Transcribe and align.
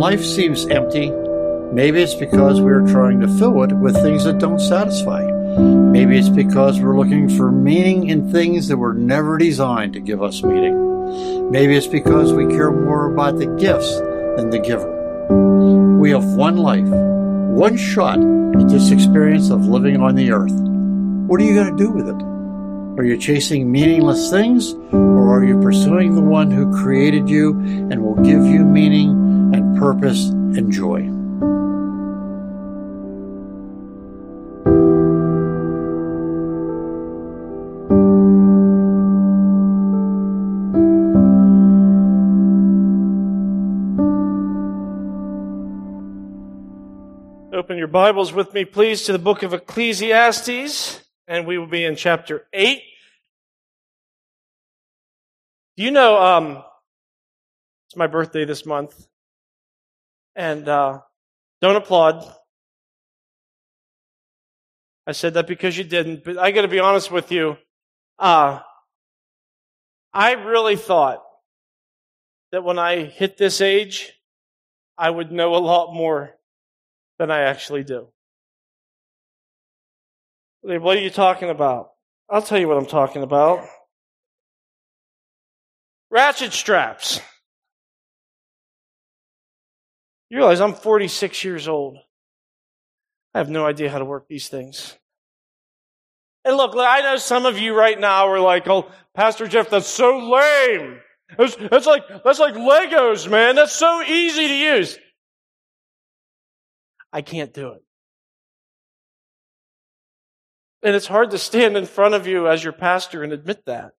life 0.00 0.24
seems 0.24 0.64
empty, 0.68 1.10
maybe 1.74 2.00
it's 2.00 2.14
because 2.14 2.58
we 2.58 2.72
are 2.72 2.86
trying 2.86 3.20
to 3.20 3.28
fill 3.36 3.62
it 3.64 3.70
with 3.70 3.94
things 3.96 4.24
that 4.24 4.38
don't 4.38 4.58
satisfy. 4.58 5.22
Maybe 5.60 6.16
it's 6.16 6.30
because 6.30 6.80
we're 6.80 6.96
looking 6.96 7.28
for 7.28 7.52
meaning 7.52 8.08
in 8.08 8.32
things 8.32 8.66
that 8.68 8.78
were 8.78 8.94
never 8.94 9.36
designed 9.36 9.92
to 9.92 10.00
give 10.00 10.22
us 10.22 10.42
meaning. 10.42 11.50
Maybe 11.50 11.76
it's 11.76 11.86
because 11.86 12.32
we 12.32 12.46
care 12.46 12.70
more 12.70 13.12
about 13.12 13.36
the 13.36 13.54
gifts 13.56 13.94
than 14.38 14.48
the 14.48 14.58
giver. 14.58 15.98
We 15.98 16.12
have 16.12 16.24
one 16.24 16.56
life, 16.56 16.88
one 16.88 17.76
shot 17.76 18.18
at 18.18 18.70
this 18.70 18.90
experience 18.92 19.50
of 19.50 19.66
living 19.66 20.00
on 20.00 20.14
the 20.14 20.32
earth. 20.32 20.58
What 21.28 21.42
are 21.42 21.44
you 21.44 21.54
going 21.54 21.76
to 21.76 21.84
do 21.84 21.90
with 21.90 22.08
it? 22.08 22.22
Are 22.98 23.04
you 23.04 23.18
chasing 23.18 23.70
meaningless 23.70 24.30
things, 24.30 24.72
or 24.92 25.28
are 25.28 25.44
you 25.44 25.60
pursuing 25.60 26.14
the 26.14 26.22
one 26.22 26.50
who 26.50 26.74
created 26.82 27.28
you 27.28 27.50
and 27.50 28.02
will 28.02 28.16
give 28.24 28.46
you 28.46 28.64
meaning 28.64 29.29
and 29.52 29.78
purpose 29.78 30.28
and 30.28 30.72
joy? 30.72 31.08
Open 47.52 47.76
your 47.76 47.88
Bibles 47.88 48.32
with 48.32 48.54
me, 48.54 48.64
please, 48.64 49.04
to 49.04 49.12
the 49.12 49.18
book 49.18 49.42
of 49.42 49.52
Ecclesiastes, 49.52 51.02
and 51.28 51.46
we 51.46 51.58
will 51.58 51.66
be 51.66 51.84
in 51.84 51.94
chapter 51.94 52.46
8. 52.52 52.82
Do 55.76 55.82
you 55.84 55.90
know, 55.90 56.16
um, 56.16 56.64
it's 57.86 57.96
my 57.96 58.06
birthday 58.06 58.44
this 58.44 58.64
month, 58.64 59.06
and 60.36 60.68
uh, 60.68 61.00
don't 61.60 61.76
applaud. 61.76 62.24
I 65.06 65.12
said 65.12 65.34
that 65.34 65.46
because 65.46 65.76
you 65.76 65.84
didn't, 65.84 66.24
but 66.24 66.38
I 66.38 66.50
got 66.50 66.62
to 66.62 66.68
be 66.68 66.78
honest 66.78 67.10
with 67.10 67.32
you. 67.32 67.56
Uh, 68.18 68.60
I 70.12 70.32
really 70.32 70.76
thought 70.76 71.22
that 72.52 72.64
when 72.64 72.78
I 72.78 73.04
hit 73.04 73.36
this 73.36 73.60
age, 73.60 74.12
I 74.98 75.08
would 75.08 75.32
know 75.32 75.54
a 75.54 75.58
lot 75.58 75.94
more 75.94 76.36
than 77.18 77.30
I 77.30 77.40
actually 77.40 77.84
do. 77.84 78.08
What 80.62 80.96
are 80.96 81.00
you 81.00 81.10
talking 81.10 81.48
about? 81.48 81.90
I'll 82.28 82.42
tell 82.42 82.58
you 82.58 82.68
what 82.68 82.76
I'm 82.76 82.86
talking 82.86 83.22
about. 83.22 83.66
Ratchet 86.10 86.52
straps. 86.52 87.20
You 90.30 90.38
realize 90.38 90.60
I'm 90.60 90.74
46 90.74 91.44
years 91.44 91.68
old. 91.68 91.98
I 93.34 93.38
have 93.38 93.50
no 93.50 93.66
idea 93.66 93.90
how 93.90 93.98
to 93.98 94.04
work 94.04 94.26
these 94.28 94.48
things. 94.48 94.96
And 96.44 96.56
look, 96.56 96.74
I 96.76 97.00
know 97.02 97.16
some 97.16 97.46
of 97.46 97.58
you 97.58 97.74
right 97.74 97.98
now 97.98 98.28
are 98.28 98.40
like, 98.40 98.66
oh, 98.68 98.90
Pastor 99.14 99.46
Jeff, 99.46 99.68
that's 99.68 99.88
so 99.88 100.18
lame. 100.18 101.00
That's, 101.36 101.56
that's 101.56 101.86
like, 101.86 102.04
that's 102.24 102.38
like 102.38 102.54
Legos, 102.54 103.30
man. 103.30 103.56
That's 103.56 103.74
so 103.74 104.02
easy 104.02 104.48
to 104.48 104.54
use. 104.54 104.98
I 107.12 107.22
can't 107.22 107.52
do 107.52 107.72
it. 107.72 107.82
And 110.82 110.96
it's 110.96 111.06
hard 111.06 111.32
to 111.32 111.38
stand 111.38 111.76
in 111.76 111.86
front 111.86 112.14
of 112.14 112.26
you 112.26 112.48
as 112.48 112.64
your 112.64 112.72
pastor 112.72 113.22
and 113.22 113.32
admit 113.32 113.64
that. 113.66 113.92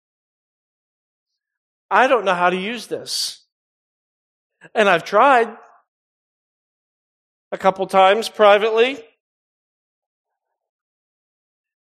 I 1.92 2.08
don't 2.08 2.26
know 2.26 2.34
how 2.34 2.50
to 2.50 2.58
use 2.58 2.88
this. 2.88 3.46
And 4.74 4.90
I've 4.90 5.04
tried 5.04 5.56
a 7.52 7.58
couple 7.58 7.86
times 7.88 8.30
privately. 8.30 9.04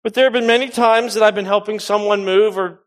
But 0.04 0.14
there 0.14 0.26
have 0.26 0.34
been 0.34 0.48
many 0.48 0.70
times 0.70 1.14
that 1.14 1.24
I've 1.24 1.36
been 1.36 1.46
helping 1.46 1.80
someone 1.80 2.26
move 2.26 2.58
or 2.58 2.80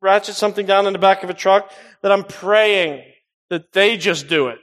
ratchet 0.00 0.34
something 0.34 0.66
down 0.66 0.86
in 0.86 0.92
the 0.92 0.98
back 0.98 1.24
of 1.24 1.30
a 1.30 1.34
truck 1.34 1.72
that 2.02 2.12
I'm 2.12 2.24
praying 2.24 3.04
that 3.50 3.72
they 3.72 3.96
just 3.96 4.28
do 4.28 4.48
it, 4.48 4.58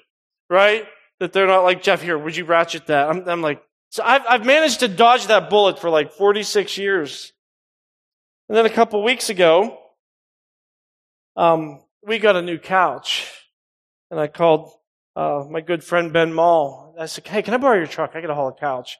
right? 0.50 0.86
that 1.20 1.34
they're 1.34 1.48
not 1.48 1.64
like, 1.64 1.84
Jeff, 1.84 2.02
here, 2.02 2.18
would 2.18 2.36
you 2.36 2.46
ratchet 2.46 2.88
that? 2.88 3.10
I'm, 3.10 3.28
I'm 3.28 3.42
like, 3.42 3.62
so 3.90 4.04
I've, 4.04 4.22
I've 4.28 4.46
managed 4.46 4.80
to 4.82 4.88
dodge 4.88 5.28
that 5.28 5.50
bullet 5.50 5.80
for 5.80 5.90
like 5.90 6.14
46 6.14 6.78
years. 6.78 7.34
And 8.48 8.58
then 8.58 8.66
a 8.66 8.70
couple 8.70 9.04
weeks 9.04 9.30
ago, 9.30 9.78
um, 11.36 11.82
we 12.06 12.20
got 12.20 12.36
a 12.36 12.42
new 12.42 12.58
couch. 12.58 13.32
And 14.12 14.20
I 14.20 14.28
called 14.28 14.72
uh, 15.20 15.46
my 15.50 15.60
good 15.60 15.84
friend 15.84 16.14
Ben 16.14 16.34
Mall. 16.34 16.96
I 16.98 17.06
said, 17.06 17.28
hey, 17.28 17.42
can 17.42 17.54
I 17.54 17.58
borrow 17.58 17.78
your 17.78 17.88
truck? 17.88 18.12
I 18.14 18.22
got 18.22 18.28
to 18.28 18.36
haul 18.36 18.48
a 18.48 18.54
couch. 18.54 18.98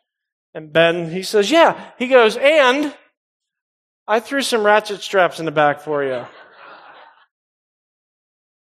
And 0.54 0.74
Ben, 0.74 1.10
he 1.10 1.24
says, 1.24 1.50
yeah. 1.50 1.92
He 1.98 2.08
goes, 2.08 2.36
and 2.36 2.94
I 4.06 4.20
threw 4.20 4.42
some 4.42 4.66
ratchet 4.66 5.00
straps 5.00 5.40
in 5.40 5.46
the 5.46 5.52
back 5.52 5.80
for 5.80 6.04
you. 6.04 6.26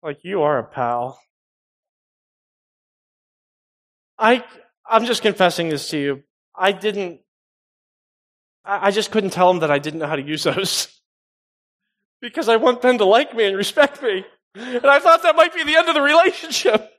like, 0.02 0.24
you 0.24 0.42
are 0.42 0.58
a 0.58 0.64
pal. 0.64 1.20
I, 4.18 4.44
I'm 4.88 5.04
just 5.04 5.22
confessing 5.22 5.68
this 5.68 5.90
to 5.90 5.98
you. 5.98 6.22
I 6.52 6.72
didn't, 6.72 7.20
I 8.64 8.90
just 8.90 9.12
couldn't 9.12 9.30
tell 9.30 9.50
him 9.50 9.60
that 9.60 9.70
I 9.70 9.78
didn't 9.78 10.00
know 10.00 10.08
how 10.08 10.16
to 10.16 10.22
use 10.22 10.42
those. 10.42 10.88
because 12.20 12.48
I 12.48 12.56
want 12.56 12.82
Ben 12.82 12.98
to 12.98 13.04
like 13.04 13.36
me 13.36 13.44
and 13.44 13.56
respect 13.56 14.02
me. 14.02 14.24
And 14.56 14.86
I 14.86 14.98
thought 14.98 15.22
that 15.22 15.36
might 15.36 15.54
be 15.54 15.62
the 15.62 15.76
end 15.76 15.88
of 15.88 15.94
the 15.94 16.02
relationship. 16.02 16.94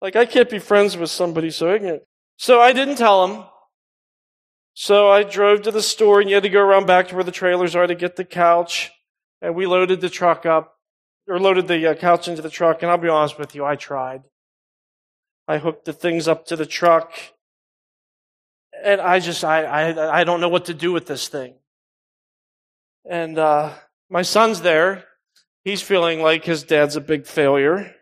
Like, 0.00 0.16
I 0.16 0.26
can't 0.26 0.50
be 0.50 0.58
friends 0.58 0.96
with 0.96 1.10
somebody 1.10 1.50
so 1.50 1.72
ignorant. 1.72 2.02
So 2.36 2.60
I 2.60 2.72
didn't 2.72 2.96
tell 2.96 3.26
him. 3.26 3.44
So 4.74 5.10
I 5.10 5.22
drove 5.22 5.62
to 5.62 5.70
the 5.70 5.80
store 5.80 6.20
and 6.20 6.28
you 6.28 6.36
had 6.36 6.42
to 6.42 6.50
go 6.50 6.60
around 6.60 6.86
back 6.86 7.08
to 7.08 7.14
where 7.14 7.24
the 7.24 7.30
trailers 7.30 7.74
are 7.74 7.86
to 7.86 7.94
get 7.94 8.16
the 8.16 8.24
couch. 8.24 8.92
And 9.40 9.54
we 9.54 9.66
loaded 9.66 10.00
the 10.00 10.10
truck 10.10 10.44
up, 10.44 10.74
or 11.28 11.38
loaded 11.38 11.66
the 11.66 11.90
uh, 11.90 11.94
couch 11.94 12.28
into 12.28 12.42
the 12.42 12.50
truck. 12.50 12.82
And 12.82 12.90
I'll 12.90 12.98
be 12.98 13.08
honest 13.08 13.38
with 13.38 13.54
you, 13.54 13.64
I 13.64 13.76
tried. 13.76 14.22
I 15.48 15.58
hooked 15.58 15.86
the 15.86 15.92
things 15.92 16.28
up 16.28 16.46
to 16.46 16.56
the 16.56 16.66
truck. 16.66 17.12
And 18.84 19.00
I 19.00 19.18
just, 19.18 19.44
I, 19.44 19.64
I, 19.64 20.20
I 20.20 20.24
don't 20.24 20.40
know 20.40 20.48
what 20.48 20.66
to 20.66 20.74
do 20.74 20.92
with 20.92 21.06
this 21.06 21.28
thing. 21.28 21.54
And, 23.08 23.38
uh, 23.38 23.72
my 24.10 24.22
son's 24.22 24.60
there. 24.60 25.04
He's 25.64 25.82
feeling 25.82 26.20
like 26.20 26.44
his 26.44 26.62
dad's 26.62 26.96
a 26.96 27.00
big 27.00 27.26
failure. 27.26 27.94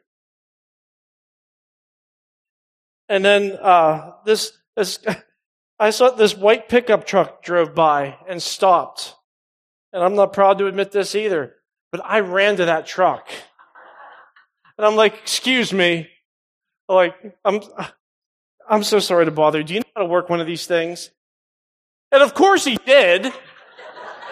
And 3.08 3.24
then, 3.24 3.52
uh, 3.60 4.12
this, 4.24 4.52
this, 4.76 4.98
I 5.78 5.90
saw 5.90 6.10
this 6.10 6.36
white 6.36 6.68
pickup 6.68 7.06
truck 7.06 7.42
drove 7.42 7.74
by 7.74 8.16
and 8.28 8.42
stopped. 8.42 9.14
And 9.92 10.02
I'm 10.02 10.14
not 10.14 10.32
proud 10.32 10.58
to 10.58 10.66
admit 10.66 10.92
this 10.92 11.14
either, 11.14 11.54
but 11.92 12.00
I 12.04 12.20
ran 12.20 12.56
to 12.56 12.64
that 12.66 12.86
truck. 12.86 13.28
And 14.76 14.86
I'm 14.86 14.96
like, 14.96 15.14
excuse 15.14 15.72
me, 15.72 16.08
like, 16.88 17.14
I'm, 17.44 17.60
I'm 18.68 18.82
so 18.82 18.98
sorry 18.98 19.26
to 19.26 19.30
bother. 19.30 19.62
Do 19.62 19.74
you 19.74 19.80
know 19.80 19.86
how 19.94 20.02
to 20.02 20.08
work 20.08 20.30
one 20.30 20.40
of 20.40 20.46
these 20.46 20.66
things? 20.66 21.10
And 22.10 22.22
of 22.22 22.34
course 22.34 22.64
he 22.64 22.76
did. 22.86 23.32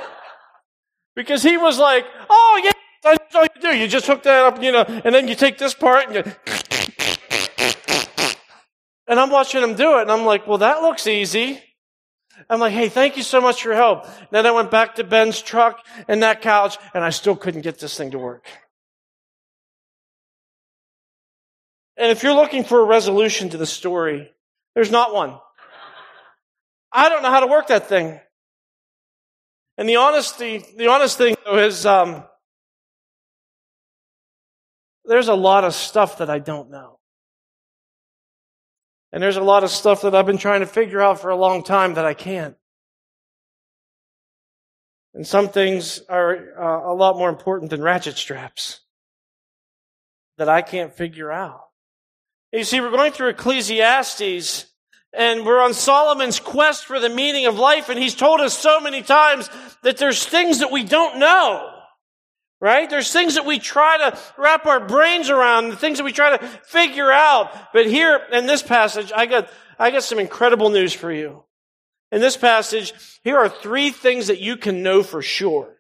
because 1.16 1.42
he 1.42 1.56
was 1.58 1.78
like, 1.78 2.06
oh 2.30 2.60
yeah, 2.64 2.72
that's 3.02 3.34
all 3.34 3.42
you 3.42 3.60
do. 3.60 3.76
You 3.76 3.88
just 3.88 4.06
hook 4.06 4.22
that 4.22 4.44
up, 4.44 4.62
you 4.62 4.72
know, 4.72 4.82
and 4.82 5.14
then 5.14 5.28
you 5.28 5.34
take 5.34 5.58
this 5.58 5.74
part 5.74 6.06
and 6.08 6.14
you. 6.14 6.32
And 9.12 9.20
I'm 9.20 9.28
watching 9.28 9.62
him 9.62 9.74
do 9.74 9.98
it, 9.98 10.00
and 10.00 10.10
I'm 10.10 10.24
like, 10.24 10.46
well, 10.46 10.56
that 10.56 10.80
looks 10.80 11.06
easy. 11.06 11.62
I'm 12.48 12.60
like, 12.60 12.72
hey, 12.72 12.88
thank 12.88 13.18
you 13.18 13.22
so 13.22 13.42
much 13.42 13.60
for 13.60 13.68
your 13.68 13.76
help. 13.76 14.06
Then 14.30 14.46
I 14.46 14.52
went 14.52 14.70
back 14.70 14.94
to 14.94 15.04
Ben's 15.04 15.42
truck 15.42 15.84
and 16.08 16.22
that 16.22 16.40
couch, 16.40 16.78
and 16.94 17.04
I 17.04 17.10
still 17.10 17.36
couldn't 17.36 17.60
get 17.60 17.78
this 17.78 17.94
thing 17.94 18.12
to 18.12 18.18
work. 18.18 18.46
And 21.98 22.10
if 22.10 22.22
you're 22.22 22.32
looking 22.32 22.64
for 22.64 22.80
a 22.80 22.84
resolution 22.84 23.50
to 23.50 23.58
the 23.58 23.66
story, 23.66 24.32
there's 24.74 24.90
not 24.90 25.12
one. 25.12 25.38
I 26.90 27.10
don't 27.10 27.22
know 27.22 27.30
how 27.30 27.40
to 27.40 27.48
work 27.48 27.66
that 27.66 27.90
thing. 27.90 28.18
And 29.76 29.86
the 29.86 29.96
honesty, 29.96 30.64
the 30.78 30.86
honest 30.86 31.18
thing 31.18 31.36
though 31.44 31.58
is, 31.58 31.84
um, 31.84 32.24
there's 35.04 35.28
a 35.28 35.34
lot 35.34 35.64
of 35.64 35.74
stuff 35.74 36.16
that 36.16 36.30
I 36.30 36.38
don't 36.38 36.70
know. 36.70 36.98
And 39.12 39.22
there's 39.22 39.36
a 39.36 39.42
lot 39.42 39.62
of 39.62 39.70
stuff 39.70 40.02
that 40.02 40.14
I've 40.14 40.26
been 40.26 40.38
trying 40.38 40.60
to 40.60 40.66
figure 40.66 41.00
out 41.00 41.20
for 41.20 41.30
a 41.30 41.36
long 41.36 41.62
time 41.62 41.94
that 41.94 42.06
I 42.06 42.14
can't. 42.14 42.56
And 45.14 45.26
some 45.26 45.48
things 45.48 46.00
are 46.08 46.34
uh, 46.58 46.92
a 46.92 46.94
lot 46.94 47.18
more 47.18 47.28
important 47.28 47.70
than 47.70 47.82
ratchet 47.82 48.16
straps 48.16 48.80
that 50.38 50.48
I 50.48 50.62
can't 50.62 50.94
figure 50.94 51.30
out. 51.30 51.66
You 52.52 52.64
see, 52.64 52.80
we're 52.80 52.90
going 52.90 53.12
through 53.12 53.28
Ecclesiastes 53.28 54.66
and 55.12 55.44
we're 55.44 55.62
on 55.62 55.74
Solomon's 55.74 56.40
quest 56.40 56.86
for 56.86 56.98
the 56.98 57.10
meaning 57.10 57.44
of 57.44 57.58
life 57.58 57.90
and 57.90 57.98
he's 57.98 58.14
told 58.14 58.40
us 58.40 58.56
so 58.56 58.80
many 58.80 59.02
times 59.02 59.50
that 59.82 59.98
there's 59.98 60.24
things 60.24 60.60
that 60.60 60.72
we 60.72 60.84
don't 60.84 61.18
know. 61.18 61.81
Right? 62.62 62.88
There's 62.88 63.12
things 63.12 63.34
that 63.34 63.44
we 63.44 63.58
try 63.58 63.98
to 63.98 64.18
wrap 64.38 64.66
our 64.66 64.78
brains 64.78 65.30
around, 65.30 65.70
the 65.70 65.76
things 65.76 65.98
that 65.98 66.04
we 66.04 66.12
try 66.12 66.36
to 66.36 66.46
figure 66.62 67.10
out. 67.10 67.50
But 67.72 67.86
here 67.86 68.20
in 68.30 68.46
this 68.46 68.62
passage, 68.62 69.10
I 69.14 69.26
got, 69.26 69.50
I 69.80 69.90
got 69.90 70.04
some 70.04 70.20
incredible 70.20 70.70
news 70.70 70.92
for 70.92 71.10
you. 71.10 71.42
In 72.12 72.20
this 72.20 72.36
passage, 72.36 72.94
here 73.24 73.36
are 73.36 73.48
three 73.48 73.90
things 73.90 74.28
that 74.28 74.38
you 74.38 74.56
can 74.56 74.84
know 74.84 75.02
for 75.02 75.22
sure. 75.22 75.74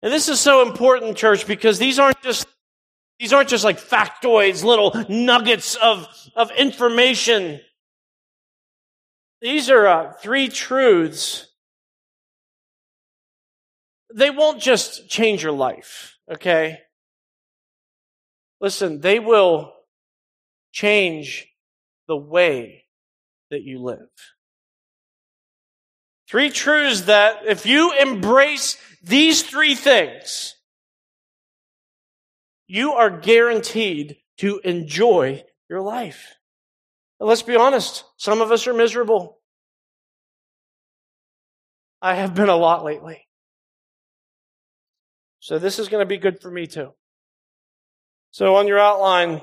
And 0.00 0.12
this 0.12 0.28
is 0.28 0.38
so 0.38 0.62
important, 0.62 1.16
church, 1.16 1.44
because 1.44 1.80
these 1.80 1.98
aren't 1.98 2.22
just, 2.22 2.46
these 3.18 3.32
aren't 3.32 3.48
just 3.48 3.64
like 3.64 3.80
factoids, 3.80 4.62
little 4.62 4.94
nuggets 5.08 5.74
of, 5.74 6.06
of 6.36 6.52
information. 6.52 7.60
These 9.42 9.70
are 9.70 9.88
uh, 9.88 10.12
three 10.12 10.48
truths 10.48 11.49
they 14.14 14.30
won't 14.30 14.60
just 14.60 15.08
change 15.08 15.42
your 15.42 15.52
life, 15.52 16.16
okay? 16.30 16.78
Listen, 18.60 19.00
they 19.00 19.18
will 19.18 19.72
change 20.72 21.48
the 22.08 22.16
way 22.16 22.84
that 23.50 23.62
you 23.62 23.80
live. 23.80 24.08
Three 26.28 26.50
truths 26.50 27.02
that 27.02 27.46
if 27.46 27.66
you 27.66 27.92
embrace 27.92 28.76
these 29.02 29.42
three 29.42 29.74
things, 29.74 30.54
you 32.66 32.92
are 32.92 33.10
guaranteed 33.10 34.18
to 34.38 34.60
enjoy 34.62 35.44
your 35.68 35.80
life. 35.80 36.36
And 37.18 37.28
let's 37.28 37.42
be 37.42 37.56
honest, 37.56 38.04
some 38.16 38.40
of 38.40 38.52
us 38.52 38.66
are 38.66 38.72
miserable. 38.72 39.38
I 42.00 42.14
have 42.14 42.34
been 42.34 42.48
a 42.48 42.56
lot 42.56 42.84
lately. 42.84 43.26
So 45.40 45.58
this 45.58 45.78
is 45.78 45.88
going 45.88 46.02
to 46.02 46.06
be 46.06 46.18
good 46.18 46.40
for 46.40 46.50
me 46.50 46.66
too. 46.66 46.92
So 48.30 48.56
on 48.56 48.68
your 48.68 48.78
outline, 48.78 49.40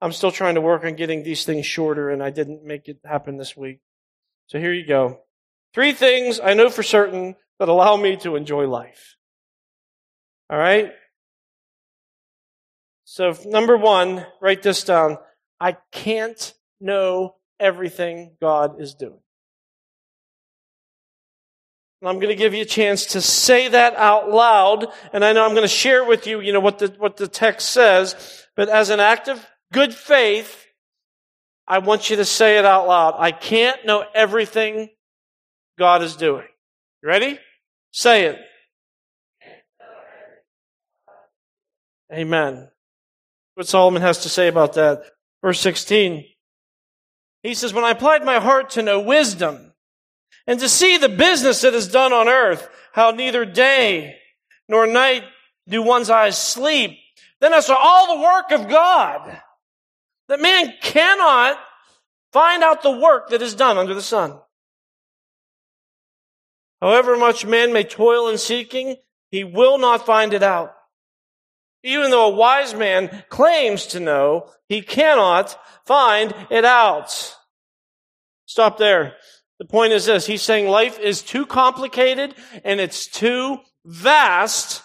I'm 0.00 0.12
still 0.12 0.30
trying 0.30 0.54
to 0.54 0.60
work 0.60 0.84
on 0.84 0.94
getting 0.94 1.22
these 1.22 1.44
things 1.44 1.66
shorter 1.66 2.10
and 2.10 2.22
I 2.22 2.30
didn't 2.30 2.64
make 2.64 2.88
it 2.88 2.98
happen 3.04 3.36
this 3.36 3.56
week. 3.56 3.80
So 4.46 4.58
here 4.58 4.72
you 4.72 4.86
go. 4.86 5.20
Three 5.74 5.92
things 5.92 6.40
I 6.40 6.54
know 6.54 6.70
for 6.70 6.82
certain 6.82 7.34
that 7.58 7.68
allow 7.68 7.96
me 7.96 8.16
to 8.18 8.36
enjoy 8.36 8.66
life. 8.68 9.16
All 10.48 10.58
right? 10.58 10.92
So 13.04 13.34
number 13.44 13.76
one, 13.76 14.24
write 14.40 14.62
this 14.62 14.84
down. 14.84 15.18
I 15.60 15.76
can't 15.90 16.54
know 16.80 17.34
everything 17.58 18.36
God 18.40 18.80
is 18.80 18.94
doing. 18.94 19.20
I'm 22.02 22.16
going 22.16 22.28
to 22.28 22.36
give 22.36 22.54
you 22.54 22.62
a 22.62 22.66
chance 22.66 23.06
to 23.06 23.20
say 23.20 23.68
that 23.68 23.96
out 23.96 24.30
loud. 24.30 24.86
And 25.12 25.24
I 25.24 25.32
know 25.32 25.44
I'm 25.44 25.52
going 25.52 25.62
to 25.62 25.68
share 25.68 26.04
with 26.04 26.26
you, 26.26 26.40
you 26.40 26.52
know, 26.52 26.60
what 26.60 26.78
the, 26.78 26.94
what 26.98 27.16
the 27.16 27.26
text 27.26 27.70
says. 27.70 28.46
But 28.54 28.68
as 28.68 28.90
an 28.90 29.00
act 29.00 29.28
of 29.28 29.44
good 29.72 29.92
faith, 29.92 30.66
I 31.66 31.78
want 31.78 32.08
you 32.08 32.16
to 32.16 32.24
say 32.24 32.58
it 32.58 32.64
out 32.64 32.86
loud. 32.86 33.14
I 33.18 33.32
can't 33.32 33.84
know 33.84 34.04
everything 34.14 34.88
God 35.78 36.02
is 36.02 36.16
doing. 36.16 36.46
You 37.02 37.08
ready? 37.08 37.38
Say 37.90 38.26
it. 38.26 38.38
Amen. 42.12 42.68
What 43.54 43.66
Solomon 43.68 44.02
has 44.02 44.18
to 44.18 44.28
say 44.28 44.48
about 44.48 44.74
that. 44.74 45.02
Verse 45.42 45.60
16. 45.60 46.24
He 47.42 47.54
says, 47.54 47.74
When 47.74 47.84
I 47.84 47.90
applied 47.90 48.24
my 48.24 48.38
heart 48.38 48.70
to 48.70 48.82
know 48.82 49.00
wisdom, 49.00 49.67
and 50.48 50.58
to 50.60 50.68
see 50.68 50.96
the 50.96 51.10
business 51.10 51.60
that 51.60 51.74
is 51.74 51.86
done 51.86 52.14
on 52.14 52.26
earth, 52.26 52.68
how 52.92 53.10
neither 53.10 53.44
day 53.44 54.16
nor 54.66 54.86
night 54.86 55.22
do 55.68 55.82
one's 55.82 56.08
eyes 56.08 56.38
sleep. 56.38 56.98
Then 57.40 57.52
I 57.52 57.60
saw 57.60 57.76
all 57.76 58.16
the 58.16 58.22
work 58.22 58.50
of 58.50 58.68
God, 58.68 59.40
that 60.28 60.40
man 60.40 60.72
cannot 60.80 61.58
find 62.32 62.64
out 62.64 62.82
the 62.82 62.98
work 62.98 63.28
that 63.28 63.42
is 63.42 63.54
done 63.54 63.76
under 63.76 63.92
the 63.92 64.02
sun. 64.02 64.40
However 66.80 67.16
much 67.16 67.44
man 67.44 67.74
may 67.74 67.84
toil 67.84 68.28
in 68.28 68.38
seeking, 68.38 68.96
he 69.30 69.44
will 69.44 69.76
not 69.76 70.06
find 70.06 70.32
it 70.32 70.42
out. 70.42 70.74
Even 71.82 72.10
though 72.10 72.32
a 72.32 72.34
wise 72.34 72.74
man 72.74 73.22
claims 73.28 73.86
to 73.88 74.00
know, 74.00 74.50
he 74.66 74.80
cannot 74.80 75.58
find 75.84 76.34
it 76.50 76.64
out. 76.64 77.36
Stop 78.46 78.78
there. 78.78 79.16
The 79.58 79.64
point 79.64 79.92
is 79.92 80.06
this. 80.06 80.26
He's 80.26 80.42
saying 80.42 80.68
life 80.68 80.98
is 80.98 81.22
too 81.22 81.44
complicated 81.44 82.34
and 82.64 82.80
it's 82.80 83.06
too 83.06 83.58
vast 83.84 84.82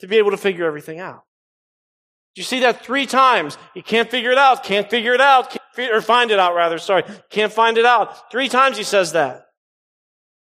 to 0.00 0.06
be 0.06 0.16
able 0.16 0.30
to 0.30 0.36
figure 0.36 0.66
everything 0.66 1.00
out. 1.00 1.22
You 2.36 2.42
see 2.42 2.60
that 2.60 2.84
three 2.84 3.06
times. 3.06 3.56
You 3.74 3.82
can't 3.82 4.10
figure 4.10 4.30
it 4.30 4.38
out, 4.38 4.62
can't 4.62 4.90
figure 4.90 5.14
it 5.14 5.20
out, 5.20 5.56
or 5.78 6.00
find 6.02 6.30
it 6.30 6.38
out 6.38 6.54
rather, 6.54 6.78
sorry. 6.78 7.02
Can't 7.30 7.52
find 7.52 7.78
it 7.78 7.86
out. 7.86 8.30
Three 8.30 8.48
times 8.48 8.76
he 8.76 8.84
says 8.84 9.12
that. 9.12 9.46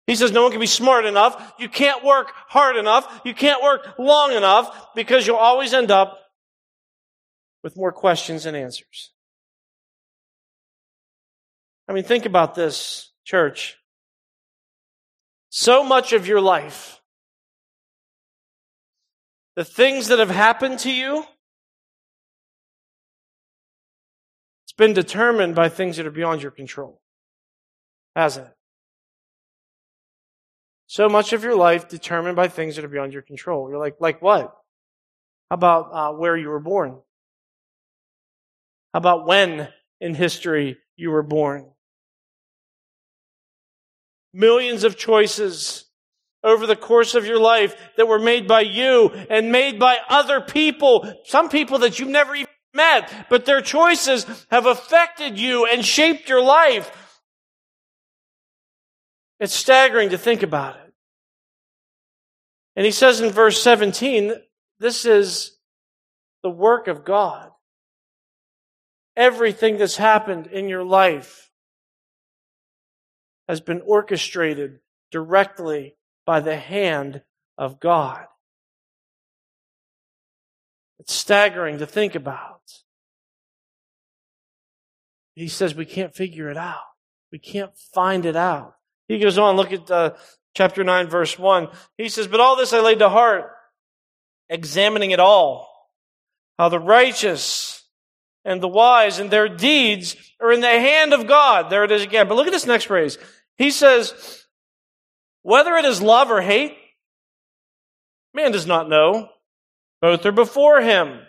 He 0.05 0.15
says 0.15 0.31
no 0.31 0.43
one 0.43 0.51
can 0.51 0.59
be 0.59 0.67
smart 0.67 1.05
enough. 1.05 1.53
You 1.57 1.69
can't 1.69 2.03
work 2.03 2.33
hard 2.47 2.75
enough. 2.75 3.21
You 3.23 3.33
can't 3.33 3.63
work 3.63 3.93
long 3.97 4.33
enough 4.33 4.93
because 4.95 5.25
you'll 5.25 5.37
always 5.37 5.73
end 5.73 5.91
up 5.91 6.19
with 7.63 7.77
more 7.77 7.91
questions 7.91 8.43
than 8.43 8.55
answers. 8.55 9.13
I 11.89 11.91
mean, 11.91 12.03
think 12.03 12.27
about 12.27 12.53
this, 12.53 13.11
church. 13.25 13.75
So 15.49 15.83
much 15.83 16.13
of 16.13 16.27
your 16.27 16.39
life, 16.39 17.01
the 19.55 19.65
things 19.65 20.09
that 20.09 20.19
have 20.19 20.29
happened 20.29 20.77
to 20.79 20.91
you, 20.91 21.25
it's 24.65 24.73
been 24.77 24.93
determined 24.93 25.55
by 25.55 25.69
things 25.69 25.97
that 25.97 26.05
are 26.05 26.11
beyond 26.11 26.43
your 26.43 26.51
control, 26.51 27.01
hasn't 28.15 28.45
it? 28.45 28.53
So 30.85 31.09
much 31.09 31.33
of 31.33 31.43
your 31.43 31.55
life 31.55 31.89
determined 31.89 32.35
by 32.35 32.49
things 32.49 32.75
that 32.75 32.85
are 32.85 32.89
beyond 32.89 33.13
your 33.13 33.23
control. 33.23 33.67
You're 33.67 33.79
like, 33.79 33.95
like 33.99 34.21
what? 34.21 34.55
How 35.49 35.55
about 35.55 35.89
uh, 35.91 36.11
where 36.13 36.37
you 36.37 36.49
were 36.49 36.59
born? 36.59 36.99
How 38.93 38.99
about 38.99 39.25
when 39.25 39.69
in 39.99 40.13
history 40.13 40.77
you 40.95 41.09
were 41.09 41.23
born? 41.23 41.71
Millions 44.33 44.83
of 44.83 44.97
choices 44.97 45.85
over 46.43 46.65
the 46.65 46.75
course 46.75 47.15
of 47.15 47.25
your 47.25 47.39
life 47.39 47.75
that 47.97 48.07
were 48.07 48.19
made 48.19 48.47
by 48.47 48.61
you 48.61 49.09
and 49.29 49.51
made 49.51 49.79
by 49.79 49.97
other 50.07 50.39
people, 50.39 51.11
some 51.25 51.49
people 51.49 51.79
that 51.79 51.99
you've 51.99 52.09
never 52.09 52.35
even 52.35 52.47
met, 52.73 53.27
but 53.29 53.45
their 53.45 53.61
choices 53.61 54.25
have 54.49 54.65
affected 54.65 55.37
you 55.37 55.65
and 55.65 55.83
shaped 55.83 56.29
your 56.29 56.41
life. 56.41 56.91
It's 59.39 59.53
staggering 59.53 60.09
to 60.09 60.17
think 60.17 60.43
about 60.43 60.75
it. 60.75 60.93
And 62.75 62.85
he 62.85 62.91
says 62.91 63.19
in 63.19 63.31
verse 63.31 63.61
17, 63.61 64.33
this 64.79 65.05
is 65.05 65.57
the 66.43 66.49
work 66.49 66.87
of 66.87 67.03
God. 67.03 67.49
Everything 69.17 69.77
that's 69.77 69.97
happened 69.97 70.47
in 70.47 70.69
your 70.69 70.83
life 70.83 71.48
has 73.49 73.59
been 73.61 73.81
orchestrated 73.81 74.79
directly 75.11 75.95
by 76.23 76.39
the 76.39 76.55
hand 76.55 77.23
of 77.57 77.79
God. 77.79 78.25
It's 80.99 81.13
staggering 81.13 81.79
to 81.79 81.87
think 81.87 82.13
about. 82.13 82.61
He 85.33 85.47
says 85.47 85.73
we 85.73 85.85
can't 85.85 86.13
figure 86.13 86.51
it 86.51 86.57
out. 86.57 86.83
We 87.31 87.39
can't 87.39 87.75
find 87.75 88.27
it 88.27 88.35
out. 88.35 88.75
He 89.07 89.17
goes 89.17 89.39
on, 89.39 89.55
look 89.55 89.73
at 89.73 89.89
uh, 89.89 90.13
chapter 90.53 90.83
9, 90.83 91.07
verse 91.07 91.39
1. 91.39 91.69
He 91.97 92.07
says, 92.07 92.27
But 92.27 92.39
all 92.39 92.55
this 92.55 92.71
I 92.71 92.81
laid 92.81 92.99
to 92.99 93.09
heart, 93.09 93.45
examining 94.47 95.09
it 95.09 95.19
all, 95.19 95.67
how 96.59 96.69
the 96.69 96.77
righteous 96.77 97.83
and 98.45 98.61
the 98.61 98.67
wise 98.67 99.17
and 99.17 99.31
their 99.31 99.49
deeds 99.49 100.15
are 100.39 100.51
in 100.51 100.61
the 100.61 100.67
hand 100.67 101.13
of 101.13 101.27
God. 101.27 101.69
There 101.69 101.83
it 101.83 101.91
is 101.91 102.03
again. 102.03 102.27
But 102.27 102.35
look 102.35 102.47
at 102.47 102.53
this 102.53 102.67
next 102.67 102.85
phrase. 102.85 103.17
He 103.59 103.71
says, 103.71 104.45
whether 105.43 105.75
it 105.75 105.85
is 105.85 106.01
love 106.01 106.31
or 106.31 106.41
hate, 106.41 106.75
man 108.33 108.53
does 108.53 108.65
not 108.65 108.89
know. 108.89 109.29
Both 110.01 110.25
are 110.25 110.31
before 110.31 110.79
him. 110.79 111.19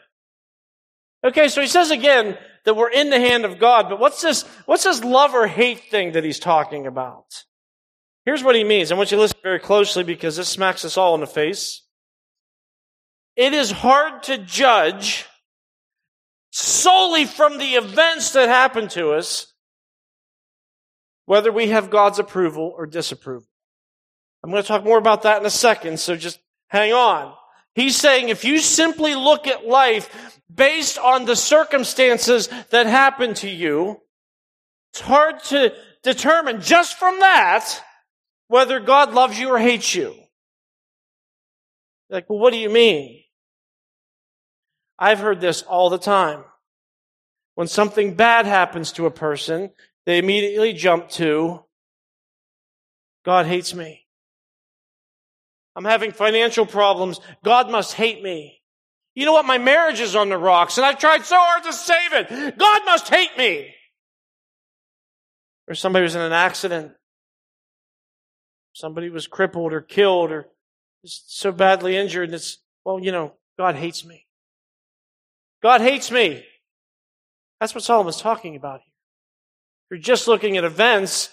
Okay, 1.25 1.49
so 1.49 1.61
he 1.61 1.67
says 1.67 1.91
again 1.91 2.39
that 2.65 2.77
we're 2.77 2.91
in 2.91 3.11
the 3.11 3.19
hand 3.19 3.45
of 3.45 3.59
God, 3.59 3.89
but 3.89 3.99
what's 3.99 4.23
this, 4.23 4.45
what's 4.65 4.85
this 4.85 5.03
love 5.03 5.35
or 5.35 5.49
hate 5.49 5.91
thing 5.91 6.13
that 6.13 6.23
he's 6.23 6.39
talking 6.39 6.87
about? 6.87 7.45
Here's 8.25 8.45
what 8.45 8.55
he 8.55 8.63
means. 8.63 8.93
I 8.93 8.95
want 8.95 9.11
you 9.11 9.17
to 9.17 9.23
listen 9.23 9.39
very 9.43 9.59
closely 9.59 10.05
because 10.05 10.37
this 10.37 10.49
smacks 10.49 10.85
us 10.85 10.97
all 10.97 11.17
in 11.17 11.21
the 11.21 11.27
face. 11.27 11.83
It 13.35 13.55
is 13.55 13.73
hard 13.73 14.23
to 14.25 14.39
judge 14.39 15.27
solely 16.53 17.25
from 17.25 17.59
the 17.59 17.75
events 17.75 18.33
that 18.33 18.49
happen 18.49 18.87
to 18.89 19.11
us 19.11 19.50
whether 21.31 21.53
we 21.53 21.69
have 21.69 21.91
God's 21.91 22.19
approval 22.19 22.75
or 22.77 22.87
disapproval. 22.87 23.47
I'm 24.43 24.51
going 24.51 24.61
to 24.61 24.67
talk 24.67 24.83
more 24.83 24.99
about 24.99 25.23
that 25.23 25.39
in 25.39 25.47
a 25.47 25.51
second, 25.51 26.01
so 26.01 26.17
just 26.17 26.41
hang 26.67 26.93
on. 26.93 27.33
He's 27.77 27.95
saying 27.95 28.31
if 28.31 28.45
you 28.45 28.59
simply 28.59 29.15
look 29.15 29.47
at 29.47 29.65
life 29.65 30.41
based 30.53 30.99
on 30.99 31.27
the 31.27 31.37
circumstances 31.37 32.49
that 32.71 32.87
happen 32.87 33.35
to 33.35 33.49
you, 33.49 34.01
it's 34.93 35.03
hard 35.03 35.41
to 35.45 35.73
determine 36.03 36.63
just 36.63 36.99
from 36.99 37.21
that 37.21 37.81
whether 38.49 38.81
God 38.81 39.15
loves 39.15 39.39
you 39.39 39.51
or 39.51 39.59
hates 39.61 39.95
you. 39.95 40.17
Like, 42.09 42.29
well, 42.29 42.41
what 42.41 42.53
do 42.53 42.59
you 42.59 42.71
mean? 42.71 43.23
I've 44.99 45.21
heard 45.21 45.41
this 45.41 45.63
all 45.63 45.91
the 45.91 45.99
time. 45.99 46.43
When 47.55 47.69
something 47.69 48.15
bad 48.15 48.47
happens 48.47 48.91
to 48.93 49.07
a 49.07 49.13
person, 49.13 49.71
they 50.07 50.19
immediately 50.19 50.73
jump 50.73 51.09
to, 51.11 51.65
God 53.25 53.47
hates 53.47 53.75
me. 53.75 54.07
I'm 55.77 55.85
having 55.85 56.13
financial 56.13 56.67
problems. 56.67 57.21
God 57.45 57.71
must 57.71 57.95
hate 57.95 58.23
me. 58.23 58.61
You 59.15 59.27
know 59.27 59.33
what? 59.33 59.45
My 59.45 59.59
marriage 59.59 60.01
is 60.01 60.17
on 60.17 60.29
the 60.29 60.39
rocks 60.39 60.79
and 60.79 60.87
I've 60.87 60.99
tried 60.99 61.25
so 61.25 61.37
hard 61.39 61.65
to 61.65 61.73
save 61.73 62.13
it. 62.13 62.59
God 62.59 62.83
must 62.85 63.09
hate 63.09 63.37
me. 63.37 63.75
Or 65.69 65.75
somebody 65.75 66.03
was 66.03 66.15
in 66.15 66.23
an 66.23 66.33
accident. 66.33 66.93
Somebody 68.73 69.11
was 69.11 69.27
crippled 69.27 69.73
or 69.73 69.81
killed 69.81 70.33
or 70.33 70.49
so 71.05 71.53
badly 71.53 71.97
injured. 71.97 72.29
And 72.29 72.35
it's, 72.35 72.59
well, 72.85 72.99
you 72.99 73.13
know, 73.13 73.35
God 73.59 73.77
hates 73.77 74.05
me. 74.05 74.27
God 75.63 75.81
hates 75.81 76.11
me. 76.11 76.45
That's 77.61 77.75
what 77.75 77.85
Solomon's 77.85 78.21
talking 78.21 78.57
about 78.57 78.81
here. 78.81 78.90
You're 79.91 79.99
just 79.99 80.29
looking 80.29 80.57
at 80.57 80.65
events, 80.65 81.31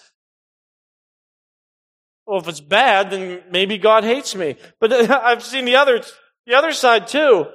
well, 2.25 2.39
if 2.39 2.47
it's 2.47 2.59
bad, 2.59 3.11
then 3.11 3.41
maybe 3.51 3.77
God 3.77 4.03
hates 4.03 4.35
me. 4.35 4.57
But 4.79 4.91
I've 5.11 5.43
seen 5.43 5.65
the 5.65 5.75
other, 5.75 6.01
the 6.45 6.55
other 6.55 6.73
side 6.73 7.07
too. 7.07 7.47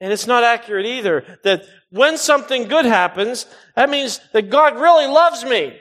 And 0.00 0.12
it's 0.12 0.26
not 0.26 0.42
accurate 0.42 0.86
either. 0.86 1.24
That 1.44 1.64
when 1.90 2.18
something 2.18 2.66
good 2.66 2.86
happens, 2.86 3.46
that 3.76 3.88
means 3.88 4.20
that 4.32 4.50
God 4.50 4.74
really 4.74 5.06
loves 5.06 5.44
me. 5.44 5.78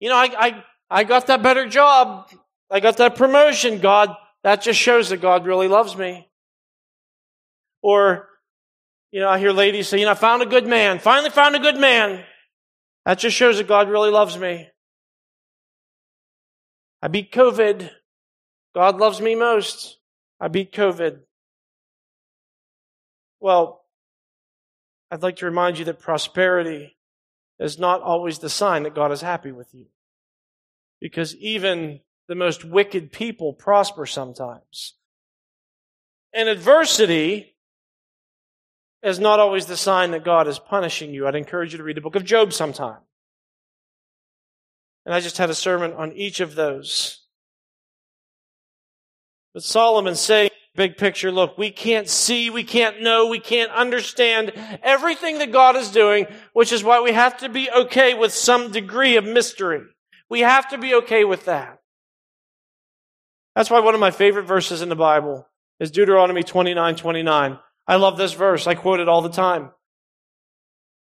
You 0.00 0.08
know, 0.08 0.16
I, 0.16 0.30
I, 0.36 0.64
I 0.90 1.04
got 1.04 1.28
that 1.28 1.42
better 1.42 1.68
job. 1.68 2.28
I 2.70 2.80
got 2.80 2.96
that 2.96 3.14
promotion. 3.14 3.78
God, 3.78 4.16
that 4.42 4.62
just 4.62 4.80
shows 4.80 5.10
that 5.10 5.18
God 5.20 5.46
really 5.46 5.68
loves 5.68 5.96
me. 5.96 6.28
Or, 7.82 8.29
you 9.12 9.20
know, 9.20 9.28
I 9.28 9.38
hear 9.38 9.52
ladies 9.52 9.88
say, 9.88 9.98
you 9.98 10.04
know, 10.04 10.12
I 10.12 10.14
found 10.14 10.42
a 10.42 10.46
good 10.46 10.66
man. 10.66 10.98
Finally 10.98 11.30
found 11.30 11.56
a 11.56 11.60
good 11.60 11.76
man. 11.76 12.24
That 13.04 13.18
just 13.18 13.36
shows 13.36 13.56
that 13.56 13.66
God 13.66 13.88
really 13.88 14.10
loves 14.10 14.38
me. 14.38 14.68
I 17.02 17.08
beat 17.08 17.32
COVID. 17.32 17.90
God 18.74 18.98
loves 18.98 19.20
me 19.20 19.34
most. 19.34 19.98
I 20.38 20.48
beat 20.48 20.72
COVID. 20.72 21.20
Well, 23.40 23.84
I'd 25.10 25.22
like 25.22 25.36
to 25.36 25.46
remind 25.46 25.78
you 25.78 25.86
that 25.86 25.98
prosperity 25.98 26.96
is 27.58 27.78
not 27.78 28.02
always 28.02 28.38
the 28.38 28.48
sign 28.48 28.84
that 28.84 28.94
God 28.94 29.10
is 29.12 29.22
happy 29.22 29.50
with 29.50 29.74
you. 29.74 29.86
Because 31.00 31.34
even 31.36 32.00
the 32.28 32.34
most 32.34 32.64
wicked 32.64 33.10
people 33.10 33.54
prosper 33.54 34.06
sometimes. 34.06 34.94
And 36.32 36.48
adversity 36.48 37.56
is 39.02 39.18
not 39.18 39.40
always 39.40 39.66
the 39.66 39.76
sign 39.76 40.10
that 40.10 40.24
God 40.24 40.46
is 40.46 40.58
punishing 40.58 41.12
you. 41.14 41.26
I'd 41.26 41.34
encourage 41.34 41.72
you 41.72 41.78
to 41.78 41.84
read 41.84 41.96
the 41.96 42.02
book 42.02 42.16
of 42.16 42.24
Job 42.24 42.52
sometime. 42.52 42.98
And 45.06 45.14
I 45.14 45.20
just 45.20 45.38
had 45.38 45.50
a 45.50 45.54
sermon 45.54 45.92
on 45.92 46.12
each 46.12 46.40
of 46.40 46.54
those. 46.54 47.20
But 49.54 49.62
Solomon's 49.62 50.20
saying, 50.20 50.50
big 50.76 50.96
picture, 50.96 51.32
look, 51.32 51.58
we 51.58 51.70
can't 51.70 52.08
see, 52.08 52.50
we 52.50 52.62
can't 52.62 53.02
know, 53.02 53.26
we 53.26 53.40
can't 53.40 53.72
understand 53.72 54.52
everything 54.82 55.38
that 55.38 55.50
God 55.50 55.76
is 55.76 55.90
doing, 55.90 56.26
which 56.52 56.72
is 56.72 56.84
why 56.84 57.00
we 57.00 57.12
have 57.12 57.38
to 57.38 57.48
be 57.48 57.70
okay 57.70 58.14
with 58.14 58.32
some 58.32 58.70
degree 58.70 59.16
of 59.16 59.24
mystery. 59.24 59.82
We 60.28 60.40
have 60.40 60.68
to 60.68 60.78
be 60.78 60.94
okay 60.94 61.24
with 61.24 61.46
that. 61.46 61.80
That's 63.56 63.70
why 63.70 63.80
one 63.80 63.94
of 63.94 64.00
my 64.00 64.12
favorite 64.12 64.44
verses 64.44 64.80
in 64.80 64.88
the 64.88 64.96
Bible 64.96 65.46
is 65.80 65.90
Deuteronomy 65.90 66.42
29, 66.44 66.94
29. 66.94 67.58
I 67.86 67.96
love 67.96 68.16
this 68.16 68.32
verse. 68.32 68.66
I 68.66 68.74
quote 68.74 69.00
it 69.00 69.08
all 69.08 69.22
the 69.22 69.30
time. 69.30 69.70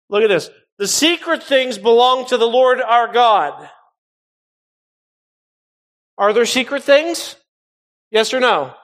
Look 0.09 0.23
at 0.23 0.29
this. 0.29 0.51
The 0.79 0.89
secret 0.89 1.43
things 1.43 1.79
belong 1.79 2.27
to 2.27 2.37
the 2.37 2.49
Lord 2.49 2.81
our 2.81 3.13
God. 3.13 3.69
Are 6.17 6.33
there 6.33 6.47
secret 6.47 6.83
things? 6.83 7.37
Yes 8.11 8.35
or 8.35 8.41
no? 8.41 8.75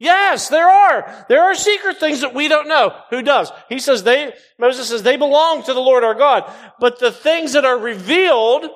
Yes, 0.00 0.48
there 0.48 0.68
are. 0.68 1.26
There 1.28 1.42
are 1.42 1.54
secret 1.54 1.98
things 1.98 2.20
that 2.20 2.34
we 2.34 2.46
don't 2.46 2.68
know. 2.68 2.94
Who 3.10 3.22
does? 3.22 3.50
He 3.68 3.80
says 3.80 4.04
they, 4.04 4.32
Moses 4.58 4.88
says 4.88 5.02
they 5.02 5.16
belong 5.16 5.64
to 5.64 5.74
the 5.74 5.80
Lord 5.80 6.04
our 6.04 6.14
God. 6.14 6.52
But 6.78 7.00
the 7.00 7.10
things 7.10 7.54
that 7.54 7.64
are 7.64 7.78
revealed 7.78 8.66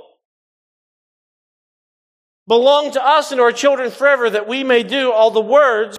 belong 2.49 2.91
to 2.93 3.05
us 3.05 3.31
and 3.31 3.41
our 3.41 3.53
children 3.53 3.91
forever 3.93 4.31
that 4.31 4.49
we 4.49 4.65
may 4.65 4.83
do 4.83 5.13
all 5.13 5.31
the 5.31 5.41
words 5.41 5.97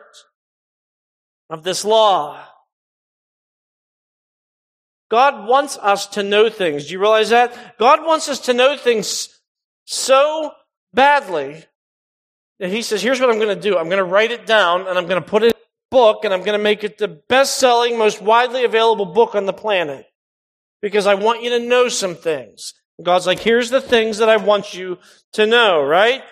of 1.50 1.64
this 1.64 1.86
law. 1.86 2.40
God 5.10 5.48
wants 5.48 5.78
us 5.78 6.08
to 6.08 6.24
know 6.24 6.50
things. 6.50 6.88
Do 6.88 6.94
you 6.94 7.00
realize 7.00 7.30
that? 7.30 7.78
God 7.78 8.04
wants 8.04 8.30
us 8.30 8.40
to 8.42 8.54
know 8.54 8.76
things 8.76 9.40
so 9.86 10.52
badly 10.94 11.64
that 12.60 12.70
He 12.70 12.82
says, 12.82 13.02
here's 13.02 13.20
what 13.20 13.30
I'm 13.30 13.40
going 13.40 13.56
to 13.56 13.62
do. 13.62 13.78
I'm 13.78 13.90
going 13.90 13.98
to 13.98 14.04
write 14.04 14.32
it 14.32 14.46
down 14.46 14.88
and 14.88 14.98
I'm 14.98 15.06
going 15.06 15.22
to 15.22 15.30
put 15.30 15.44
it 15.44 15.48
in 15.48 15.52
a 15.52 15.92
book 15.92 16.26
and 16.26 16.34
I'm 16.34 16.40
going 16.40 16.58
to 16.58 16.64
make 16.64 16.84
it 16.84 16.98
the 16.98 17.08
best 17.08 17.58
selling, 17.58 17.98
most 17.98 18.22
widely 18.22 18.64
available 18.64 19.06
book 19.06 19.36
on 19.36 19.46
the 19.46 19.54
planet. 19.54 20.06
Because 20.82 21.06
I 21.06 21.14
want 21.14 21.44
you 21.44 21.52
to 21.52 21.60
know 21.60 21.90
some 21.90 22.16
things. 22.16 22.74
God's 23.02 23.28
like, 23.28 23.40
here's 23.40 23.70
the 23.70 23.82
things 23.82 24.18
that 24.18 24.30
I 24.30 24.38
want 24.38 24.74
you 24.74 24.98
to 25.34 25.46
know, 25.46 25.84
right? 25.84 26.24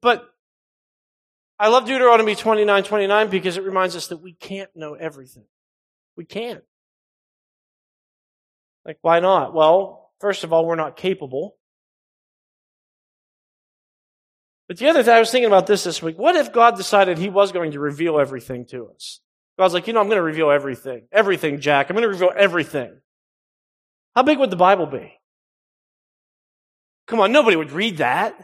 But 0.00 0.33
I 1.58 1.68
love 1.68 1.86
Deuteronomy 1.86 2.34
29, 2.34 2.82
29 2.82 3.30
because 3.30 3.56
it 3.56 3.64
reminds 3.64 3.94
us 3.94 4.08
that 4.08 4.18
we 4.18 4.32
can't 4.32 4.70
know 4.74 4.94
everything. 4.94 5.46
We 6.16 6.24
can't. 6.24 6.64
Like, 8.84 8.98
why 9.02 9.20
not? 9.20 9.54
Well, 9.54 10.10
first 10.20 10.44
of 10.44 10.52
all, 10.52 10.66
we're 10.66 10.74
not 10.74 10.96
capable. 10.96 11.56
But 14.68 14.78
the 14.78 14.88
other 14.88 15.02
thing, 15.02 15.14
I 15.14 15.20
was 15.20 15.30
thinking 15.30 15.46
about 15.46 15.66
this 15.66 15.84
this 15.84 16.02
week. 16.02 16.18
What 16.18 16.36
if 16.36 16.52
God 16.52 16.76
decided 16.76 17.18
He 17.18 17.28
was 17.28 17.52
going 17.52 17.72
to 17.72 17.80
reveal 17.80 18.18
everything 18.18 18.66
to 18.66 18.88
us? 18.88 19.20
God's 19.58 19.74
like, 19.74 19.86
you 19.86 19.92
know, 19.92 20.00
I'm 20.00 20.08
going 20.08 20.16
to 20.16 20.22
reveal 20.22 20.50
everything. 20.50 21.06
Everything, 21.12 21.60
Jack. 21.60 21.88
I'm 21.88 21.94
going 21.94 22.02
to 22.02 22.08
reveal 22.08 22.32
everything. 22.34 23.00
How 24.16 24.22
big 24.22 24.38
would 24.38 24.50
the 24.50 24.56
Bible 24.56 24.86
be? 24.86 25.12
Come 27.06 27.20
on, 27.20 27.32
nobody 27.32 27.56
would 27.56 27.72
read 27.72 27.98
that. 27.98 28.34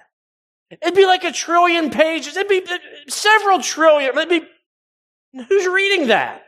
It'd 0.71 0.95
be 0.95 1.07
like 1.07 1.25
a 1.25 1.33
trillion 1.33 1.91
pages. 1.91 2.37
It'd 2.37 2.49
be 2.49 2.65
several 3.09 3.61
trillion. 3.61 4.17
It'd 4.17 4.29
be, 4.29 4.47
who's 5.49 5.67
reading 5.67 6.09
that? 6.09 6.43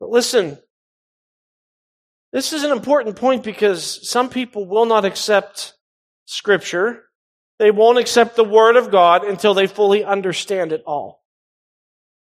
But 0.00 0.10
listen, 0.10 0.58
this 2.32 2.52
is 2.52 2.62
an 2.62 2.70
important 2.70 3.16
point 3.16 3.42
because 3.42 4.08
some 4.08 4.30
people 4.30 4.66
will 4.66 4.86
not 4.86 5.04
accept 5.04 5.74
Scripture. 6.24 7.04
They 7.58 7.70
won't 7.70 7.98
accept 7.98 8.36
the 8.36 8.44
Word 8.44 8.76
of 8.76 8.90
God 8.90 9.24
until 9.24 9.54
they 9.54 9.66
fully 9.66 10.04
understand 10.04 10.72
it 10.72 10.82
all. 10.86 11.22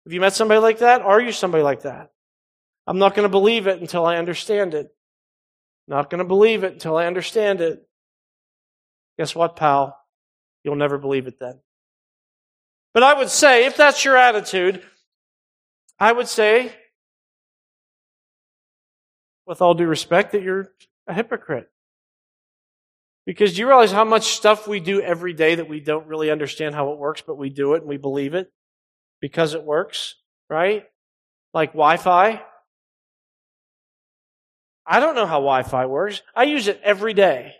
Have 0.06 0.14
you 0.14 0.22
met 0.22 0.34
somebody 0.34 0.60
like 0.60 0.80
that? 0.80 1.02
Are 1.02 1.20
you 1.20 1.32
somebody 1.32 1.64
like 1.64 1.82
that? 1.82 2.12
I'm 2.86 3.00
not 3.00 3.16
going 3.16 3.24
to 3.24 3.30
believe 3.30 3.68
it 3.68 3.82
until 3.82 4.06
I 4.06 4.18
understand 4.18 4.74
it. 4.74 4.90
Not 5.88 6.10
going 6.10 6.20
to 6.20 6.25
believe 6.25 6.64
it 6.64 6.74
until 6.74 6.98
I 6.98 7.08
understand 7.08 7.62
it. 7.62 7.82
Guess 9.17 9.36
what, 9.36 9.55
pal? 9.55 9.98
You'll 10.63 10.75
never 10.75 10.98
believe 10.98 11.27
it 11.27 11.39
then. 11.39 11.60
But 12.93 13.03
I 13.03 13.13
would 13.13 13.29
say, 13.29 13.65
if 13.65 13.77
that's 13.77 14.03
your 14.05 14.17
attitude, 14.17 14.81
I 16.00 16.12
would 16.12 16.27
say 16.27 16.74
with 19.45 19.62
all 19.62 19.74
due 19.74 19.88
respect, 19.88 20.31
that 20.31 20.41
you're 20.41 20.72
a 21.07 21.13
hypocrite. 21.13 21.69
Because 23.25 23.53
do 23.53 23.60
you 23.60 23.67
realize 23.67 23.91
how 23.91 24.05
much 24.05 24.36
stuff 24.36 24.67
we 24.67 24.79
do 24.79 25.01
every 25.01 25.34
day 25.34 25.55
that 25.55 25.69
we 25.69 25.79
don't 25.79 26.07
really 26.07 26.29
understand 26.29 26.75
how 26.75 26.91
it 26.91 27.00
works, 27.00 27.24
but 27.25 27.38
we 27.38 27.50
do 27.50 27.74
it 27.74 27.81
and 27.81 27.89
we 27.89 27.98
believe 27.98 28.36
it 28.36 28.51
because 29.19 29.53
it 29.53 29.63
works, 29.63 30.15
right? 30.50 30.86
Like 31.53 31.72
Wi 31.72 31.98
Fi. 31.98 32.41
I 34.86 35.00
don't 35.00 35.15
know 35.15 35.25
how 35.25 35.39
Wi 35.39 35.63
Fi 35.63 35.88
works. 35.88 36.22
I 36.36 36.43
use 36.43 36.67
it 36.67 36.79
every 36.84 37.13
day. 37.13 37.53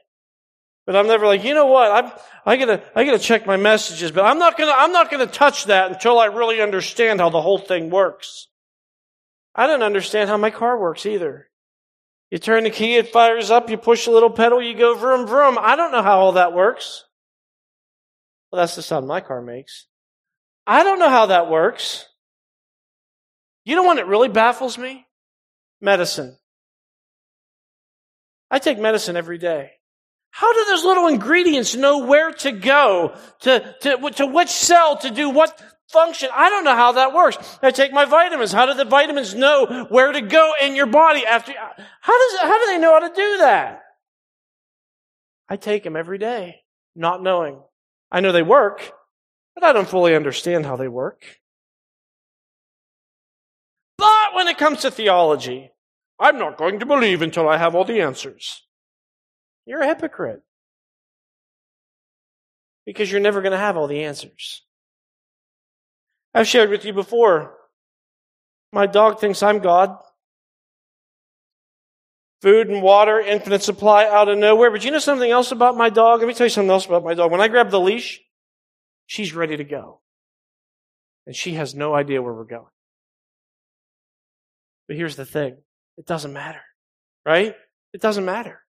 But 0.86 0.96
I'm 0.96 1.08
never 1.08 1.26
like, 1.26 1.44
you 1.44 1.54
know 1.54 1.66
what? 1.66 1.92
I'm, 1.92 2.12
I 2.46 2.58
gotta, 2.58 2.84
I 2.96 3.06
gotta 3.06 3.20
check 3.20 3.48
my 3.48 3.58
messages, 3.58 4.12
but 4.12 4.24
I'm 4.24 4.38
not 4.38 4.58
gonna, 4.58 4.74
I'm 4.76 4.92
not 4.92 5.10
gonna 5.10 5.26
touch 5.26 5.66
that 5.66 5.92
until 5.92 6.20
I 6.20 6.26
really 6.26 6.62
understand 6.62 7.20
how 7.20 7.30
the 7.30 7.42
whole 7.42 7.58
thing 7.58 7.90
works. 7.90 8.48
I 9.56 9.68
don't 9.68 9.82
understand 9.82 10.30
how 10.30 10.38
my 10.38 10.52
car 10.52 10.78
works 10.80 11.06
either. 11.06 11.50
You 12.30 12.38
turn 12.38 12.66
the 12.66 12.70
key, 12.70 12.96
it 12.96 13.10
fires 13.10 13.50
up, 13.50 13.70
you 13.70 13.78
push 13.78 14.08
a 14.08 14.12
little 14.12 14.30
pedal, 14.30 14.62
you 14.62 14.76
go 14.76 14.94
vroom 14.96 15.26
vroom. 15.26 15.58
I 15.60 15.76
don't 15.76 15.92
know 15.92 16.04
how 16.04 16.20
all 16.20 16.34
that 16.34 16.54
works. 16.54 17.06
Well, 18.52 18.62
that's 18.62 18.76
the 18.76 18.82
sound 18.82 19.08
my 19.08 19.22
car 19.22 19.42
makes. 19.42 19.88
I 20.68 20.84
don't 20.84 21.00
know 21.00 21.10
how 21.10 21.28
that 21.28 21.50
works. 21.50 22.06
You 23.64 23.76
know 23.76 23.84
what 23.84 23.98
it 23.98 24.06
really 24.06 24.30
baffles 24.30 24.78
me? 24.78 25.08
Medicine. 25.82 26.38
I 28.52 28.60
take 28.60 28.80
medicine 28.80 29.16
every 29.16 29.38
day. 29.38 29.72
How 30.36 30.52
do 30.52 30.66
those 30.66 30.84
little 30.84 31.08
ingredients 31.08 31.78
know 31.78 32.00
where 32.00 32.30
to 32.30 32.52
go, 32.52 33.16
to, 33.44 33.74
to, 33.84 34.12
to 34.16 34.26
which 34.26 34.50
cell 34.50 34.98
to 34.98 35.10
do 35.10 35.30
what 35.30 35.64
function? 35.88 36.28
I 36.34 36.50
don't 36.50 36.66
know 36.66 36.76
how 36.76 36.92
that 36.92 37.14
works. 37.14 37.38
I 37.64 37.72
take 37.72 37.94
my 37.94 38.04
vitamins. 38.04 38.52
How 38.52 38.66
do 38.66 38.74
the 38.74 38.84
vitamins 38.84 39.34
know 39.34 39.86
where 39.88 40.12
to 40.12 40.20
go 40.20 40.52
in 40.62 40.76
your 40.76 40.88
body 40.88 41.26
after? 41.26 41.54
How 41.54 42.20
does, 42.20 42.40
how 42.42 42.60
do 42.60 42.66
they 42.66 42.80
know 42.80 42.92
how 42.92 43.08
to 43.08 43.16
do 43.16 43.38
that? 43.38 43.82
I 45.48 45.56
take 45.56 45.86
them 45.86 45.96
every 45.96 46.18
day, 46.18 46.64
not 46.98 47.24
knowing. 47.24 47.62
I 48.12 48.20
know 48.20 48.34
they 48.34 48.44
work, 48.44 48.92
but 49.54 49.64
I 49.64 49.72
don't 49.72 49.88
fully 49.88 50.18
understand 50.18 50.66
how 50.66 50.76
they 50.76 50.90
work. 50.90 51.24
But 53.98 54.34
when 54.34 54.50
it 54.50 54.58
comes 54.58 54.82
to 54.82 54.92
theology, 54.92 55.72
I'm 56.20 56.38
not 56.38 56.58
going 56.58 56.82
to 56.82 56.86
believe 56.86 57.22
until 57.22 57.48
I 57.48 57.56
have 57.56 57.74
all 57.74 57.86
the 57.86 58.02
answers. 58.02 58.64
You're 59.66 59.82
a 59.82 59.88
hypocrite. 59.88 60.42
Because 62.86 63.12
you're 63.12 63.22
never 63.22 63.42
going 63.42 63.52
to 63.52 63.58
have 63.58 63.78
all 63.78 63.88
the 63.88 64.04
answers. 64.04 64.62
I've 66.34 66.48
shared 66.48 66.70
with 66.70 66.86
you 66.86 66.94
before. 66.94 67.56
My 68.72 68.86
dog 68.86 69.20
thinks 69.20 69.42
I'm 69.42 69.60
God. 69.60 69.98
Food 72.42 72.68
and 72.68 72.84
water, 72.84 73.20
infinite 73.20 73.64
supply 73.64 74.06
out 74.06 74.28
of 74.28 74.38
nowhere. 74.38 74.70
But 74.70 74.84
you 74.84 74.92
know 74.92 75.00
something 75.00 75.32
else 75.32 75.52
about 75.52 75.78
my 75.78 75.90
dog? 75.90 76.20
Let 76.20 76.28
me 76.28 76.34
tell 76.34 76.46
you 76.46 76.52
something 76.52 76.70
else 76.70 76.86
about 76.86 77.04
my 77.04 77.14
dog. 77.14 77.32
When 77.32 77.42
I 77.42 77.48
grab 77.48 77.72
the 77.72 77.80
leash, 77.80 78.22
she's 79.08 79.34
ready 79.34 79.58
to 79.58 79.64
go. 79.64 80.02
And 81.26 81.36
she 81.36 81.54
has 81.54 81.74
no 81.74 81.96
idea 81.96 82.22
where 82.22 82.34
we're 82.34 82.44
going. 82.44 82.68
But 84.88 84.98
here's 84.98 85.16
the 85.16 85.26
thing. 85.26 85.58
It 85.98 86.06
doesn't 86.06 86.34
matter. 86.34 86.62
Right? 87.26 87.56
It 87.94 88.02
doesn't 88.02 88.26
matter. 88.26 88.62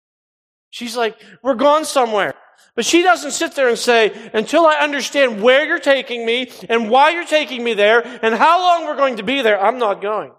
She's 0.71 0.97
like, 0.97 1.17
we're 1.43 1.55
gone 1.55 1.85
somewhere. 1.85 2.35
But 2.75 2.85
she 2.85 3.03
doesn't 3.03 3.31
sit 3.31 3.55
there 3.55 3.69
and 3.69 3.79
say, 3.79 4.31
until 4.35 4.67
I 4.67 4.77
understand 4.77 5.43
where 5.43 5.67
you're 5.67 5.79
taking 5.79 6.27
me 6.27 6.51
and 6.69 6.91
why 6.91 7.11
you're 7.11 7.25
taking 7.25 7.65
me 7.65 7.75
there 7.75 8.03
and 8.23 8.35
how 8.35 8.61
long 8.61 8.85
we're 8.85 8.97
going 8.97 9.17
to 9.17 9.23
be 9.23 9.43
there, 9.43 9.59
I'm 9.59 9.79
not 9.79 10.03
going. 10.03 10.33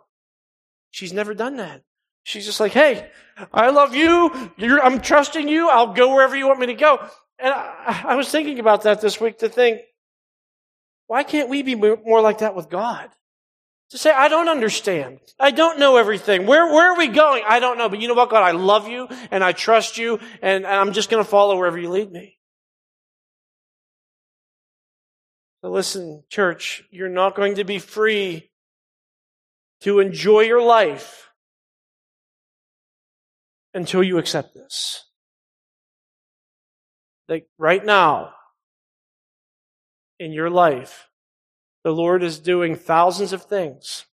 She's 0.92 1.14
never 1.14 1.34
done 1.34 1.58
that. 1.58 1.82
She's 2.24 2.46
just 2.46 2.60
like, 2.60 2.74
hey, 2.74 3.10
I 3.54 3.70
love 3.70 3.96
you. 3.96 4.52
You're, 4.58 4.84
I'm 4.84 5.02
trusting 5.02 5.48
you. 5.48 5.70
I'll 5.70 5.94
go 5.94 6.14
wherever 6.14 6.36
you 6.36 6.48
want 6.48 6.60
me 6.60 6.68
to 6.68 6.74
go. 6.74 7.00
And 7.40 7.54
I, 7.54 8.04
I 8.10 8.16
was 8.16 8.30
thinking 8.30 8.60
about 8.60 8.84
that 8.84 9.02
this 9.02 9.20
week 9.20 9.40
to 9.40 9.50
think, 9.50 9.82
why 11.08 11.24
can't 11.24 11.50
we 11.50 11.64
be 11.64 11.76
more 11.76 12.22
like 12.22 12.40
that 12.40 12.56
with 12.56 12.70
God? 12.70 13.10
To 13.92 13.98
say, 13.98 14.12
I 14.12 14.28
don't 14.28 14.50
understand. 14.50 15.20
I 15.40 15.52
don't 15.52 15.80
know 15.80 15.96
everything. 15.96 16.46
Where, 16.46 16.66
where 16.74 16.92
are 16.92 16.98
we 16.98 17.08
going? 17.08 17.44
I 17.48 17.60
don't 17.60 17.78
know. 17.78 17.88
But 17.88 18.00
you 18.00 18.10
know 18.10 18.16
what, 18.16 18.30
God? 18.30 18.44
I 18.44 18.52
love 18.52 18.90
you 18.90 19.08
and 19.32 19.44
I 19.44 19.54
trust 19.54 19.98
you 19.98 20.20
and, 20.42 20.66
and 20.66 20.68
I'm 20.68 20.92
just 20.92 21.10
going 21.10 21.24
to 21.24 21.30
follow 21.30 21.56
wherever 21.56 21.78
you 21.78 21.90
lead 21.90 22.12
me. 22.12 22.38
So 25.62 25.72
listen, 25.72 26.24
church, 26.30 26.84
you're 26.92 27.08
not 27.08 27.36
going 27.36 27.56
to 27.56 27.64
be 27.64 27.80
free 27.80 28.52
to 29.82 30.00
enjoy 30.00 30.42
your 30.42 30.62
life 30.62 31.30
until 33.74 34.04
you 34.04 34.18
accept 34.18 34.54
this. 34.54 35.06
Like 37.30 37.48
right 37.58 37.84
now, 37.84 38.34
in 40.20 40.32
your 40.32 40.50
life, 40.50 41.10
the 41.88 41.94
Lord 41.94 42.22
is 42.22 42.38
doing 42.38 42.76
thousands 42.76 43.32
of 43.32 43.44
things 43.44 44.08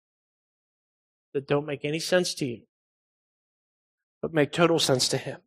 that 1.33 1.49
don't 1.49 1.65
make 1.65 1.87
any 1.87 2.01
sense 2.01 2.35
to 2.35 2.45
you, 2.45 2.61
but 4.21 4.35
make 4.35 4.53
total 4.53 4.79
sense 4.79 5.09
to 5.09 5.17
Him. 5.17 5.41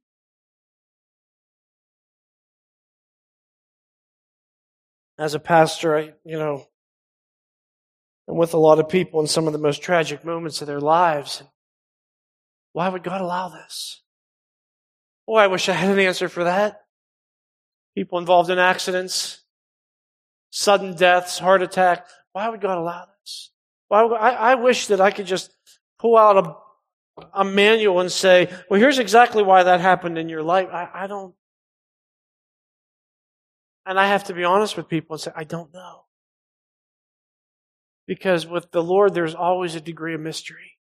As 5.20 5.36
a 5.36 5.40
pastor, 5.40 5.96
I, 5.96 6.14
you 6.24 6.40
know, 6.40 6.66
I'm 8.28 8.38
with 8.38 8.56
a 8.56 8.58
lot 8.58 8.80
of 8.80 8.90
people 8.90 9.22
in 9.22 9.28
some 9.28 9.46
of 9.46 9.54
the 9.54 9.60
most 9.60 9.84
tragic 9.84 10.26
moments 10.26 10.62
of 10.62 10.68
their 10.68 10.82
lives. 10.82 11.44
Why 12.74 12.90
would 12.90 13.04
God 13.04 13.22
allow 13.22 13.50
this? 13.50 14.02
Oh, 15.28 15.36
I 15.36 15.46
wish 15.46 15.70
I 15.70 15.74
had 15.74 15.92
an 15.92 16.00
answer 16.00 16.28
for 16.28 16.46
that. 16.46 16.86
People 17.94 18.18
involved 18.18 18.50
in 18.50 18.58
accidents, 18.58 19.45
sudden 20.56 20.96
deaths, 20.96 21.38
heart 21.38 21.62
attack. 21.62 22.08
Why 22.32 22.48
would 22.48 22.62
God 22.62 22.78
allow 22.78 23.06
this? 23.22 23.52
Why 23.90 24.04
I, 24.04 24.52
I 24.52 24.56
wish 24.56 24.88
that 24.88 25.02
I 25.02 25.12
could 25.12 25.26
just 25.26 25.52
pull 26.00 26.18
out 26.18 26.38
a, 26.38 27.22
a 27.34 27.44
manual 27.44 28.00
and 28.00 28.12
say, 28.12 28.50
well, 28.70 28.80
here's 28.80 28.98
exactly 28.98 29.44
why 29.44 29.64
that 29.64 29.82
happened 29.82 30.18
in 30.18 30.30
your 30.30 30.44
life. 30.44 30.70
I, 30.72 30.90
I 30.94 31.08
don't. 31.08 31.36
And 33.86 34.00
I 34.00 34.08
have 34.08 34.24
to 34.26 34.34
be 34.34 34.46
honest 34.46 34.78
with 34.78 34.88
people 34.88 35.16
and 35.16 35.22
say, 35.22 35.32
I 35.36 35.44
don't 35.44 35.74
know. 35.74 36.06
Because 38.08 38.48
with 38.48 38.72
the 38.72 38.82
Lord, 38.82 39.14
there's 39.14 39.36
always 39.36 39.76
a 39.76 39.82
degree 39.82 40.16
of 40.16 40.22
mystery. 40.22 40.78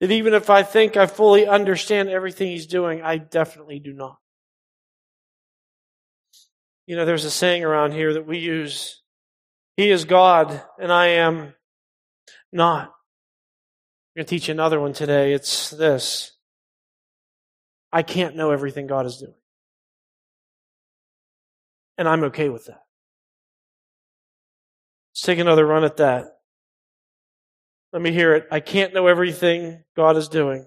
That 0.00 0.12
even 0.12 0.34
if 0.34 0.50
I 0.50 0.62
think 0.62 0.96
I 0.96 1.06
fully 1.06 1.46
understand 1.48 2.08
everything 2.08 2.48
He's 2.48 2.66
doing, 2.66 3.02
I 3.02 3.18
definitely 3.18 3.80
do 3.80 3.92
not. 3.92 4.18
You 6.90 6.96
know, 6.96 7.04
there's 7.04 7.24
a 7.24 7.30
saying 7.30 7.62
around 7.62 7.92
here 7.92 8.14
that 8.14 8.26
we 8.26 8.38
use 8.38 9.00
He 9.76 9.90
is 9.92 10.04
God, 10.04 10.60
and 10.76 10.92
I 10.92 11.06
am 11.06 11.54
not. 12.52 12.86
I'm 12.86 14.16
going 14.16 14.26
to 14.26 14.28
teach 14.28 14.48
you 14.48 14.54
another 14.54 14.80
one 14.80 14.92
today. 14.92 15.32
It's 15.32 15.70
this 15.70 16.32
I 17.92 18.02
can't 18.02 18.34
know 18.34 18.50
everything 18.50 18.88
God 18.88 19.06
is 19.06 19.18
doing. 19.18 19.36
And 21.96 22.08
I'm 22.08 22.24
okay 22.24 22.48
with 22.48 22.64
that. 22.64 22.82
Let's 25.12 25.22
take 25.22 25.38
another 25.38 25.64
run 25.64 25.84
at 25.84 25.98
that. 25.98 26.24
Let 27.92 28.02
me 28.02 28.10
hear 28.10 28.34
it. 28.34 28.48
I 28.50 28.58
can't 28.58 28.92
know 28.92 29.06
everything 29.06 29.84
God 29.94 30.16
is 30.16 30.26
doing 30.26 30.66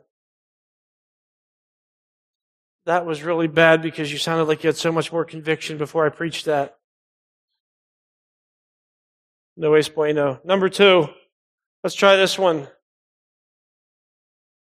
that 2.86 3.06
was 3.06 3.24
really 3.24 3.48
bad 3.48 3.82
because 3.82 4.12
you 4.12 4.18
sounded 4.18 4.46
like 4.46 4.64
you 4.64 4.68
had 4.68 4.78
so 4.78 4.92
much 4.92 5.12
more 5.12 5.26
conviction 5.26 5.78
before 5.78 6.06
I 6.06 6.10
preached 6.10 6.46
that. 6.46 6.78
No 9.56 9.74
es 9.76 9.88
bueno. 9.88 10.40
Number 10.44 10.70
two, 10.70 11.08
let's 11.84 11.96
try 11.96 12.16
this 12.16 12.38
one. 12.38 12.68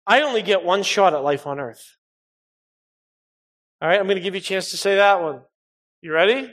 I 0.05 0.21
only 0.21 0.41
get 0.41 0.63
one 0.63 0.83
shot 0.83 1.13
at 1.13 1.23
life 1.23 1.47
on 1.47 1.59
earth. 1.59 1.97
All 3.81 3.87
right, 3.87 3.99
I'm 3.99 4.05
going 4.05 4.17
to 4.17 4.21
give 4.21 4.35
you 4.35 4.39
a 4.39 4.43
chance 4.43 4.71
to 4.71 4.77
say 4.77 4.95
that 4.95 5.21
one. 5.21 5.41
You 6.01 6.13
ready? 6.13 6.51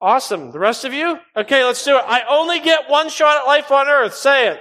Awesome. 0.00 0.52
The 0.52 0.58
rest 0.58 0.84
of 0.84 0.92
you? 0.92 1.18
Okay, 1.36 1.64
let's 1.64 1.84
do 1.84 1.96
it. 1.96 2.04
I 2.06 2.22
only 2.28 2.60
get 2.60 2.88
one 2.88 3.08
shot 3.08 3.40
at 3.40 3.46
life 3.46 3.70
on 3.70 3.88
earth. 3.88 4.14
Say 4.14 4.48
it. 4.48 4.60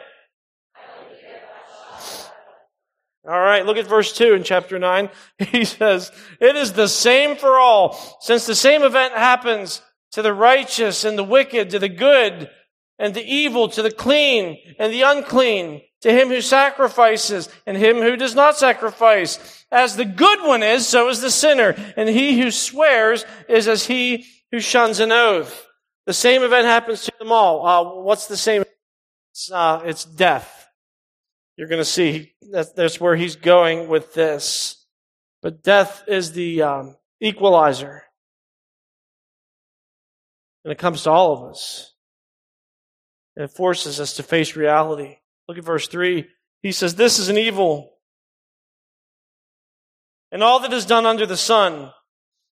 All 3.28 3.40
right, 3.40 3.66
look 3.66 3.76
at 3.76 3.88
verse 3.88 4.13
2 4.13 4.36
in 4.36 4.44
chapter 4.44 4.80
9. 4.80 5.10
He 5.52 5.66
says, 5.66 6.12
It 6.40 6.56
is 6.56 6.74
the 6.74 6.88
same 6.88 7.36
for 7.36 7.60
all, 7.60 8.18
since 8.22 8.46
the 8.46 8.56
same 8.56 8.84
event 8.84 9.13
happens 9.13 9.82
to 10.12 10.22
the 10.22 10.34
righteous 10.34 11.04
and 11.04 11.18
the 11.18 11.24
wicked, 11.24 11.72
to 11.72 11.80
the 11.80 11.90
good 11.90 12.50
and 12.98 13.13
the 13.13 13.26
evil, 13.26 13.68
to 13.70 13.82
the 13.82 13.92
clean 13.92 14.58
and 14.80 14.94
the 14.94 15.02
unclean, 15.02 15.82
to 16.02 16.12
him 16.12 16.30
who 16.30 16.40
sacrifices 16.40 17.50
and 17.66 17.76
him 17.76 17.98
who 17.98 18.16
does 18.16 18.34
not 18.34 18.58
sacrifice. 18.58 19.66
As 19.72 19.98
the 19.98 20.06
good 20.06 20.40
one 20.44 20.63
is, 20.63 20.88
so 20.88 21.10
is 21.10 21.20
the 21.20 21.30
sinner, 21.30 21.76
and 21.98 22.08
he 22.08 22.42
who 22.42 22.50
swears 22.50 23.26
is 23.50 23.68
as 23.68 23.86
he 23.86 24.26
who 24.52 24.62
shuns 24.62 25.02
an 25.02 25.12
oath. 25.12 25.68
The 26.06 26.13
same 26.13 26.44
event 26.44 26.66
happens 26.66 27.04
to 27.04 27.12
them 27.20 27.34
all. 27.34 27.68
Uh, 27.68 28.02
what's 28.02 28.28
the 28.28 28.38
same? 28.38 28.63
It's, 29.34 29.52
uh, 29.52 29.82
it's 29.84 30.06
death. 30.06 30.57
You're 31.58 31.67
going 31.67 31.82
to 31.82 31.86
see 31.86 32.34
that 32.52 32.76
that's 32.76 33.02
where 33.02 33.15
he's 33.15 33.36
going 33.36 33.88
with 33.88 34.13
this. 34.13 34.86
But 35.41 35.63
death 35.63 36.04
is 36.08 36.32
the 36.34 36.62
um, 36.62 36.96
equalizer. 37.20 38.04
And 40.63 40.72
it 40.72 40.78
comes 40.78 41.04
to 41.04 41.12
all 41.12 41.34
of 41.34 41.50
us. 41.50 41.93
And 43.36 43.46
it 43.46 43.52
forces 43.52 44.00
us 44.00 44.13
to 44.15 44.24
face 44.24 44.56
reality. 44.56 45.17
Look 45.48 45.58
at 45.58 45.63
verse 45.63 45.88
3. 45.88 46.28
He 46.62 46.72
says, 46.72 46.96
This 46.96 47.20
is 47.20 47.30
an 47.30 47.38
evil. 47.38 47.93
And 50.32 50.43
all 50.43 50.60
that 50.60 50.74
is 50.74 50.86
done 50.86 51.06
under 51.06 51.26
the 51.26 51.38
sun, 51.38 51.91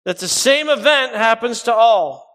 that 0.05 0.17
the 0.17 0.27
same 0.27 0.69
event 0.69 1.15
happens 1.15 1.63
to 1.63 1.73
all. 1.73 2.25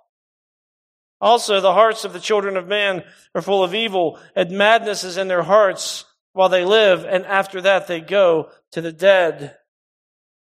Also, 1.20 1.60
the 1.60 1.72
hearts 1.72 2.04
of 2.04 2.12
the 2.12 2.20
children 2.20 2.56
of 2.56 2.68
man 2.68 3.02
are 3.34 3.42
full 3.42 3.64
of 3.64 3.74
evil, 3.74 4.18
and 4.36 4.50
madness 4.52 5.04
is 5.04 5.16
in 5.16 5.26
their 5.26 5.42
hearts. 5.42 6.04
While 6.34 6.48
they 6.50 6.64
live, 6.64 7.04
and 7.04 7.24
after 7.24 7.62
that 7.62 7.86
they 7.86 8.00
go 8.00 8.50
to 8.72 8.80
the 8.80 8.92
dead. 8.92 9.56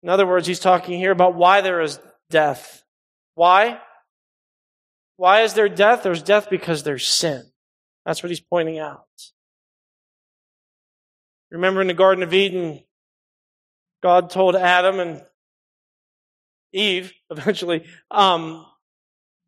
In 0.01 0.09
other 0.09 0.25
words, 0.25 0.47
he's 0.47 0.59
talking 0.59 0.97
here 0.97 1.11
about 1.11 1.35
why 1.35 1.61
there 1.61 1.81
is 1.81 1.99
death. 2.29 2.83
Why? 3.35 3.79
Why 5.17 5.41
is 5.41 5.53
there 5.53 5.69
death? 5.69 6.03
There's 6.03 6.23
death 6.23 6.49
because 6.49 6.83
there's 6.83 7.07
sin. 7.07 7.43
That's 8.05 8.23
what 8.23 8.29
he's 8.29 8.41
pointing 8.41 8.79
out. 8.79 9.05
Remember 11.51 11.81
in 11.81 11.87
the 11.87 11.93
Garden 11.93 12.23
of 12.23 12.33
Eden, 12.33 12.81
God 14.01 14.29
told 14.29 14.55
Adam 14.55 14.99
and 14.99 15.23
Eve, 16.71 17.13
eventually, 17.29 17.85
um, 18.09 18.65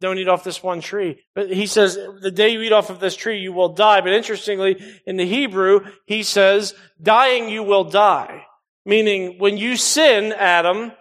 don't 0.02 0.18
eat 0.18 0.28
off 0.28 0.44
this 0.44 0.62
one 0.62 0.82
tree. 0.82 1.22
But 1.34 1.52
he 1.52 1.68
says, 1.68 1.98
the 2.22 2.32
day 2.32 2.50
you 2.50 2.62
eat 2.62 2.74
off 2.74 2.90
of 2.90 3.00
this 3.00 3.16
tree, 3.16 3.40
you 3.40 3.54
will 3.54 3.70
die. 3.70 4.02
But 4.02 4.14
interestingly, 4.14 4.84
in 5.06 5.18
the 5.18 5.26
Hebrew, 5.26 5.82
he 6.06 6.24
says, 6.24 6.74
dying 7.02 7.50
you 7.50 7.64
will 7.64 7.86
die. 7.86 8.46
Meaning, 8.86 9.40
when 9.40 9.58
you 9.58 9.78
sin, 9.78 10.34
Adam, 10.34 10.92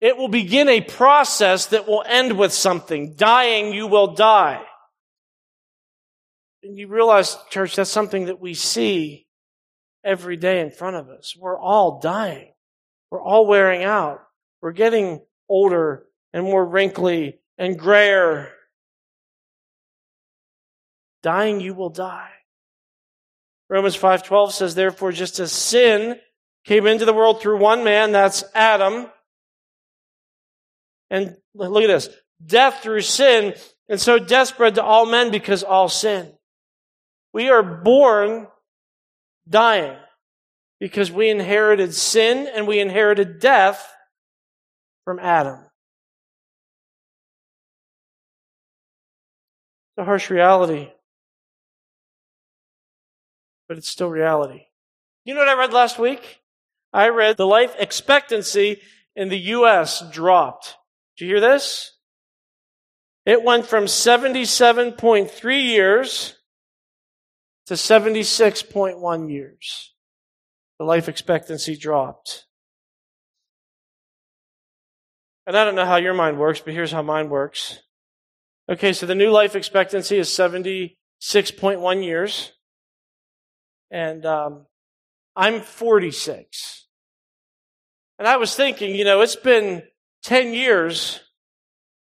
it 0.00 0.16
will 0.16 0.28
begin 0.28 0.68
a 0.68 0.80
process 0.80 1.66
that 1.66 1.88
will 1.88 2.04
end 2.06 2.38
with 2.38 2.52
something. 2.52 3.14
Dying, 3.16 3.72
you 3.72 3.86
will 3.86 4.14
die. 4.14 4.62
And 6.62 6.78
you 6.78 6.88
realize, 6.88 7.36
church, 7.50 7.76
that's 7.76 7.90
something 7.90 8.26
that 8.26 8.40
we 8.40 8.54
see 8.54 9.26
every 10.02 10.36
day 10.36 10.60
in 10.60 10.70
front 10.70 10.96
of 10.96 11.08
us. 11.08 11.34
We're 11.38 11.58
all 11.58 12.00
dying. 12.00 12.52
We're 13.10 13.22
all 13.22 13.46
wearing 13.46 13.82
out. 13.82 14.20
We're 14.62 14.72
getting 14.72 15.20
older 15.48 16.06
and 16.32 16.44
more 16.44 16.64
wrinkly 16.64 17.40
and 17.58 17.78
grayer. 17.78 18.50
Dying, 21.22 21.60
you 21.60 21.74
will 21.74 21.90
die. 21.90 22.30
Romans 23.70 23.96
5:12 23.96 24.52
says 24.52 24.74
therefore 24.74 25.12
just 25.12 25.38
as 25.38 25.50
sin 25.50 26.20
came 26.64 26.86
into 26.86 27.04
the 27.04 27.14
world 27.14 27.40
through 27.40 27.58
one 27.58 27.82
man 27.82 28.12
that's 28.12 28.44
Adam 28.54 29.10
and 31.10 31.36
look 31.54 31.82
at 31.82 31.88
this 31.88 32.08
death 32.44 32.82
through 32.82 33.00
sin 33.00 33.54
and 33.88 34.00
so 34.00 34.18
death 34.18 34.48
spread 34.48 34.74
to 34.74 34.82
all 34.82 35.06
men 35.06 35.30
because 35.30 35.62
all 35.62 35.88
sin 35.88 36.30
we 37.32 37.48
are 37.48 37.62
born 37.62 38.46
dying 39.48 39.96
because 40.80 41.10
we 41.10 41.30
inherited 41.30 41.94
sin 41.94 42.48
and 42.54 42.66
we 42.66 42.78
inherited 42.78 43.40
death 43.40 43.90
from 45.04 45.18
Adam. 45.18 45.58
It's 49.96 50.02
a 50.02 50.04
harsh 50.04 50.28
reality, 50.28 50.90
but 53.68 53.78
it's 53.78 53.88
still 53.88 54.10
reality. 54.10 54.62
You 55.24 55.34
know 55.34 55.40
what 55.40 55.48
I 55.48 55.54
read 55.54 55.72
last 55.72 56.00
week? 56.00 56.40
I 56.92 57.10
read 57.10 57.36
the 57.36 57.46
life 57.46 57.76
expectancy 57.78 58.80
in 59.14 59.28
the 59.28 59.38
U.S. 59.38 60.02
dropped. 60.10 60.76
Did 61.16 61.26
you 61.26 61.30
hear 61.30 61.40
this? 61.40 61.92
It 63.24 63.44
went 63.44 63.66
from 63.66 63.84
77.3 63.84 65.62
years 65.62 66.34
to 67.66 67.74
76.1 67.74 69.30
years. 69.30 69.94
The 70.80 70.84
life 70.84 71.08
expectancy 71.08 71.76
dropped. 71.76 72.46
And 75.46 75.56
I 75.56 75.64
don't 75.64 75.76
know 75.76 75.86
how 75.86 75.96
your 75.96 76.14
mind 76.14 76.38
works, 76.38 76.60
but 76.60 76.74
here's 76.74 76.90
how 76.90 77.02
mine 77.02 77.28
works. 77.28 77.78
Okay, 78.66 78.94
so 78.94 79.04
the 79.04 79.14
new 79.14 79.30
life 79.30 79.56
expectancy 79.56 80.16
is 80.16 80.28
76.1 80.28 82.04
years. 82.04 82.52
And 83.90 84.24
um, 84.24 84.66
I'm 85.36 85.60
46. 85.60 86.86
And 88.18 88.26
I 88.26 88.36
was 88.38 88.54
thinking, 88.54 88.94
you 88.94 89.04
know, 89.04 89.20
it's 89.20 89.36
been 89.36 89.82
10 90.22 90.54
years 90.54 91.20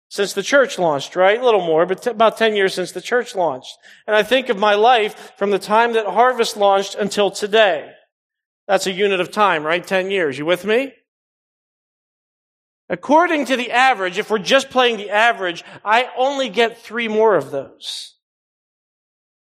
since 0.10 0.34
the 0.34 0.44
church 0.44 0.78
launched, 0.78 1.16
right? 1.16 1.40
A 1.40 1.44
little 1.44 1.66
more, 1.66 1.86
but 1.86 2.04
t- 2.04 2.10
about 2.12 2.38
10 2.38 2.56
years 2.56 2.74
since 2.74 2.92
the 2.92 3.02
church 3.02 3.34
launched. 3.34 3.78
And 4.06 4.16
I 4.16 4.22
think 4.22 4.50
of 4.50 4.60
my 4.60 4.76
life 4.76 5.34
from 5.38 5.50
the 5.52 5.60
time 5.60 5.94
that 5.94 6.06
Harvest 6.06 6.58
launched 6.58 6.96
until 6.96 7.32
today. 7.32 7.92
That's 8.68 8.86
a 8.86 8.92
unit 8.92 9.20
of 9.20 9.32
time, 9.32 9.64
right? 9.64 9.86
10 9.86 10.12
years. 10.12 10.38
You 10.38 10.46
with 10.46 10.64
me? 10.64 10.94
According 12.92 13.46
to 13.46 13.56
the 13.56 13.72
average, 13.72 14.18
if 14.18 14.30
we're 14.30 14.38
just 14.38 14.70
playing 14.70 14.98
the 14.98 15.12
average, 15.12 15.64
I 15.86 16.10
only 16.18 16.50
get 16.50 16.78
three 16.78 17.08
more 17.08 17.36
of 17.36 17.50
those. 17.50 18.18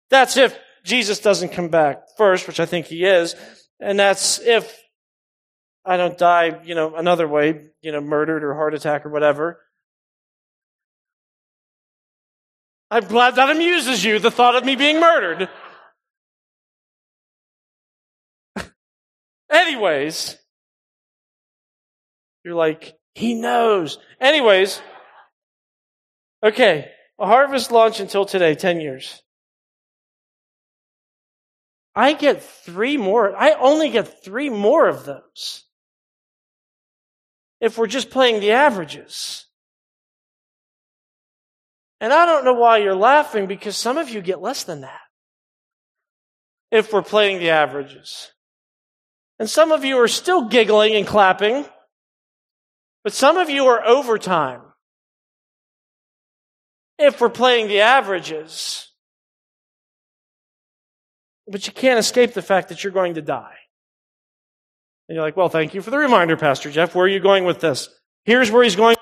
That's 0.09 0.35
if 0.35 0.59
Jesus 0.83 1.21
doesn't 1.21 1.53
come 1.53 1.69
back 1.69 2.03
first, 2.17 2.45
which 2.45 2.59
I 2.59 2.65
think 2.65 2.87
he 2.87 3.05
is. 3.05 3.37
And 3.79 3.97
that's 3.97 4.41
if 4.41 4.77
I 5.85 5.95
don't 5.95 6.17
die, 6.17 6.59
you 6.65 6.75
know, 6.75 6.97
another 6.97 7.25
way, 7.25 7.67
you 7.81 7.93
know, 7.93 8.01
murdered 8.01 8.43
or 8.43 8.53
heart 8.53 8.73
attack 8.73 9.05
or 9.05 9.09
whatever. 9.09 9.61
I'm 12.91 13.05
glad 13.05 13.35
that 13.35 13.49
amuses 13.49 14.03
you, 14.03 14.19
the 14.19 14.29
thought 14.29 14.57
of 14.57 14.65
me 14.65 14.75
being 14.75 14.99
murdered. 14.99 15.47
Anyways, 19.49 20.37
you're 22.43 22.55
like, 22.55 22.97
he 23.17 23.33
knows. 23.33 23.97
Anyways, 24.21 24.79
okay, 26.43 26.91
a 27.17 27.25
harvest 27.25 27.71
launch 27.71 27.99
until 27.99 28.25
today, 28.25 28.53
10 28.53 28.79
years. 28.79 29.23
I 31.95 32.13
get 32.13 32.43
three 32.43 32.95
more, 32.95 33.35
I 33.35 33.53
only 33.53 33.89
get 33.89 34.23
three 34.23 34.51
more 34.51 34.87
of 34.87 35.05
those. 35.05 35.63
If 37.59 37.79
we're 37.79 37.87
just 37.87 38.11
playing 38.11 38.39
the 38.39 38.51
averages. 38.51 39.47
And 41.99 42.13
I 42.13 42.27
don't 42.27 42.45
know 42.45 42.53
why 42.53 42.77
you're 42.77 42.93
laughing 42.93 43.47
because 43.47 43.75
some 43.75 43.97
of 43.97 44.09
you 44.09 44.21
get 44.21 44.43
less 44.43 44.63
than 44.63 44.81
that. 44.81 44.99
If 46.69 46.93
we're 46.93 47.01
playing 47.01 47.39
the 47.39 47.49
averages. 47.49 48.31
And 49.39 49.49
some 49.49 49.71
of 49.71 49.83
you 49.83 49.97
are 49.97 50.07
still 50.07 50.47
giggling 50.49 50.93
and 50.93 51.07
clapping, 51.07 51.65
but 53.07 53.13
some 53.13 53.37
of 53.37 53.49
you 53.49 53.67
are 53.67 53.87
overtime. 53.87 54.59
If 56.99 57.21
we're 57.21 57.29
playing 57.29 57.69
the 57.69 57.79
averages. 57.79 58.91
But 61.47 61.65
you 61.65 61.71
can't 61.71 61.99
escape 61.99 62.33
the 62.33 62.41
fact 62.41 62.67
that 62.67 62.83
you're 62.83 62.91
going 62.91 63.13
to 63.13 63.21
die. 63.21 63.55
And 65.07 65.15
you're 65.15 65.23
like, 65.23 65.37
well, 65.37 65.47
thank 65.47 65.73
you 65.73 65.81
for 65.81 65.89
the 65.89 65.97
reminder, 65.97 66.35
Pastor 66.35 66.69
Jeff. 66.69 66.95
Where 66.95 67.05
are 67.05 67.07
you 67.07 67.21
going 67.21 67.45
with 67.45 67.61
this? 67.61 67.87
Here's 68.25 68.51
where 68.51 68.61
he's 68.61 68.75
going 68.75 68.97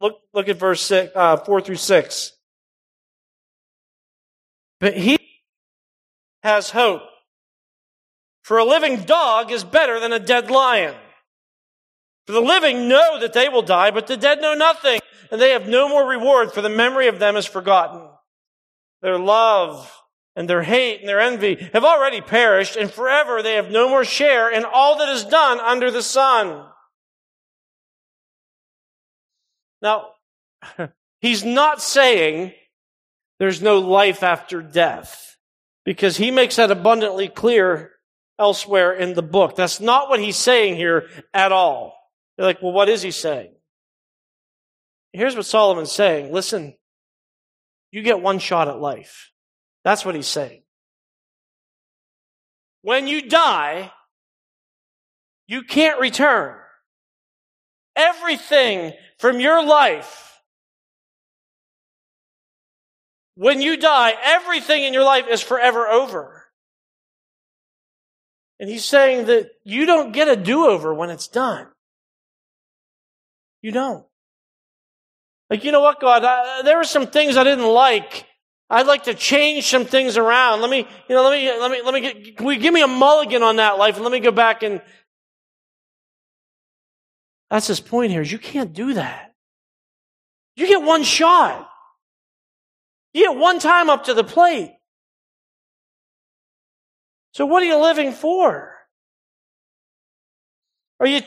Look, 0.00 0.20
look 0.32 0.48
at 0.48 0.58
verse 0.58 0.80
six, 0.80 1.12
uh, 1.14 1.36
4 1.36 1.60
through 1.60 1.76
6. 1.76 2.32
But 4.80 4.96
he 4.96 5.18
has 6.42 6.70
hope. 6.70 7.02
For 8.42 8.56
a 8.56 8.64
living 8.64 9.02
dog 9.02 9.52
is 9.52 9.64
better 9.64 10.00
than 10.00 10.14
a 10.14 10.18
dead 10.18 10.50
lion. 10.50 10.94
For 12.26 12.32
the 12.32 12.40
living 12.40 12.88
know 12.88 13.18
that 13.20 13.32
they 13.32 13.48
will 13.48 13.62
die, 13.62 13.90
but 13.90 14.06
the 14.06 14.16
dead 14.16 14.40
know 14.40 14.54
nothing, 14.54 15.00
and 15.30 15.40
they 15.40 15.50
have 15.50 15.68
no 15.68 15.88
more 15.88 16.08
reward, 16.08 16.52
for 16.52 16.62
the 16.62 16.68
memory 16.68 17.06
of 17.08 17.18
them 17.18 17.36
is 17.36 17.46
forgotten. 17.46 18.08
Their 19.02 19.18
love 19.18 19.92
and 20.34 20.48
their 20.48 20.62
hate 20.62 21.00
and 21.00 21.08
their 21.08 21.20
envy 21.20 21.56
have 21.72 21.84
already 21.84 22.20
perished, 22.20 22.76
and 22.76 22.90
forever 22.90 23.42
they 23.42 23.54
have 23.54 23.70
no 23.70 23.88
more 23.88 24.04
share 24.04 24.50
in 24.50 24.64
all 24.64 24.98
that 24.98 25.10
is 25.10 25.24
done 25.24 25.60
under 25.60 25.90
the 25.90 26.02
sun. 26.02 26.66
Now, 29.82 30.12
he's 31.20 31.44
not 31.44 31.82
saying 31.82 32.54
there's 33.38 33.60
no 33.60 33.78
life 33.78 34.22
after 34.22 34.62
death 34.62 35.36
because 35.84 36.16
he 36.16 36.30
makes 36.30 36.56
that 36.56 36.70
abundantly 36.70 37.28
clear 37.28 37.92
elsewhere 38.38 38.94
in 38.94 39.12
the 39.12 39.22
book. 39.22 39.56
That's 39.56 39.80
not 39.80 40.08
what 40.08 40.20
he's 40.20 40.36
saying 40.36 40.76
here 40.76 41.08
at 41.34 41.52
all. 41.52 42.03
You're 42.36 42.46
like, 42.46 42.62
well, 42.62 42.72
what 42.72 42.88
is 42.88 43.02
he 43.02 43.10
saying? 43.10 43.54
Here's 45.12 45.36
what 45.36 45.46
Solomon's 45.46 45.92
saying. 45.92 46.32
Listen, 46.32 46.74
you 47.92 48.02
get 48.02 48.20
one 48.20 48.40
shot 48.40 48.68
at 48.68 48.80
life. 48.80 49.30
That's 49.84 50.04
what 50.04 50.16
he's 50.16 50.26
saying. 50.26 50.62
When 52.82 53.06
you 53.06 53.28
die, 53.28 53.92
you 55.46 55.62
can't 55.62 56.00
return. 56.00 56.56
Everything 57.94 58.92
from 59.18 59.38
your 59.38 59.64
life, 59.64 60.40
when 63.36 63.62
you 63.62 63.76
die, 63.76 64.14
everything 64.22 64.82
in 64.82 64.92
your 64.92 65.04
life 65.04 65.26
is 65.30 65.40
forever 65.40 65.86
over. 65.86 66.44
And 68.58 68.68
he's 68.68 68.84
saying 68.84 69.26
that 69.26 69.50
you 69.64 69.86
don't 69.86 70.12
get 70.12 70.28
a 70.28 70.36
do 70.36 70.66
over 70.66 70.92
when 70.92 71.10
it's 71.10 71.28
done. 71.28 71.68
You 73.64 73.72
don't. 73.72 74.04
Like, 75.48 75.64
you 75.64 75.72
know 75.72 75.80
what, 75.80 75.98
God? 75.98 76.22
I, 76.22 76.60
there 76.64 76.76
were 76.76 76.84
some 76.84 77.06
things 77.06 77.38
I 77.38 77.44
didn't 77.44 77.64
like 77.64 78.26
I'd 78.70 78.86
like 78.86 79.04
to 79.04 79.14
change 79.14 79.66
some 79.66 79.84
things 79.84 80.16
around. 80.16 80.60
Let 80.60 80.70
me, 80.70 80.86
you 81.08 81.14
know, 81.14 81.28
let 81.28 81.38
me, 81.38 81.60
let 81.60 81.70
me, 81.70 81.82
let 81.82 81.94
me 81.94 82.00
get, 82.00 82.40
we 82.40 82.56
give 82.56 82.72
me 82.72 82.82
a 82.82 82.88
mulligan 82.88 83.42
on 83.42 83.56
that 83.56 83.78
life 83.78 83.94
and 83.94 84.04
let 84.04 84.12
me 84.12 84.20
go 84.20 84.32
back 84.32 84.62
and. 84.62 84.80
That's 87.50 87.68
his 87.68 87.78
point 87.78 88.10
here 88.10 88.22
is 88.22 88.32
you 88.32 88.38
can't 88.38 88.72
do 88.72 88.94
that. 88.94 89.32
You 90.56 90.66
get 90.66 90.82
one 90.82 91.04
shot. 91.04 91.68
You 93.12 93.28
get 93.28 93.38
one 93.38 93.60
time 93.60 93.90
up 93.90 94.04
to 94.04 94.14
the 94.14 94.24
plate. 94.24 94.74
So 97.32 97.46
what 97.46 97.62
are 97.62 97.66
you 97.66 97.80
living 97.80 98.12
for? 98.12 98.73
Are 101.00 101.06
you, 101.06 101.20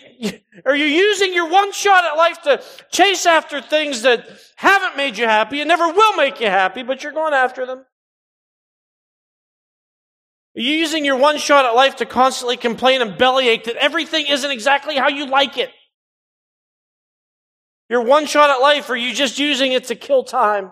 are 0.66 0.76
you 0.76 0.86
using 0.86 1.34
your 1.34 1.50
one 1.50 1.72
shot 1.72 2.06
at 2.06 2.16
life 2.16 2.42
to 2.44 2.64
chase 2.90 3.26
after 3.26 3.62
things 3.62 4.04
that 4.04 4.28
haven't 4.56 4.96
made 4.96 5.18
you 5.18 5.26
happy 5.26 5.60
and 5.60 5.68
never 5.68 5.88
will 5.88 6.16
make 6.16 6.40
you 6.40 6.48
happy, 6.48 6.84
but 6.84 7.04
you're 7.04 7.12
going 7.12 7.34
after 7.34 7.66
them? 7.66 7.80
Are 10.56 10.62
you 10.62 10.74
using 10.74 11.06
your 11.06 11.18
one 11.18 11.38
shot 11.38 11.66
at 11.66 11.76
life 11.76 11.98
to 11.98 12.06
constantly 12.06 12.58
complain 12.58 13.02
and 13.02 13.18
bellyache 13.18 13.66
that 13.66 13.76
everything 13.76 14.26
isn't 14.28 14.50
exactly 14.50 14.96
how 14.96 15.10
you 15.10 15.28
like 15.28 15.58
it? 15.58 15.70
Your 17.90 18.02
one 18.04 18.26
shot 18.26 18.50
at 18.50 18.58
life, 18.58 18.90
are 18.90 18.96
you 18.96 19.14
just 19.14 19.38
using 19.38 19.72
it 19.74 19.86
to 19.86 19.96
kill 19.96 20.24
time? 20.24 20.72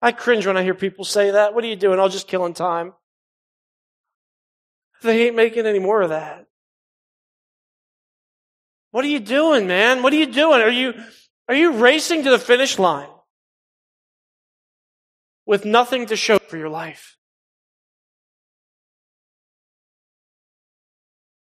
I 0.00 0.12
cringe 0.12 0.46
when 0.46 0.56
I 0.56 0.62
hear 0.62 0.74
people 0.74 1.04
say 1.04 1.32
that. 1.32 1.54
What 1.54 1.64
are 1.64 1.66
you 1.66 1.76
doing? 1.76 1.98
I'll 1.98 2.08
just 2.08 2.28
killing 2.28 2.54
time. 2.54 2.92
They 5.02 5.26
ain't 5.26 5.36
making 5.36 5.66
any 5.66 5.80
more 5.80 6.02
of 6.02 6.10
that. 6.10 6.47
What 8.90 9.04
are 9.04 9.08
you 9.08 9.20
doing, 9.20 9.66
man? 9.66 10.02
What 10.02 10.12
are 10.12 10.16
you 10.16 10.26
doing? 10.26 10.60
Are 10.60 10.70
you, 10.70 10.94
are 11.48 11.54
you 11.54 11.72
racing 11.72 12.24
to 12.24 12.30
the 12.30 12.38
finish 12.38 12.78
line 12.78 13.08
with 15.46 15.64
nothing 15.64 16.06
to 16.06 16.16
show 16.16 16.38
for 16.38 16.56
your 16.56 16.68
life? 16.68 17.16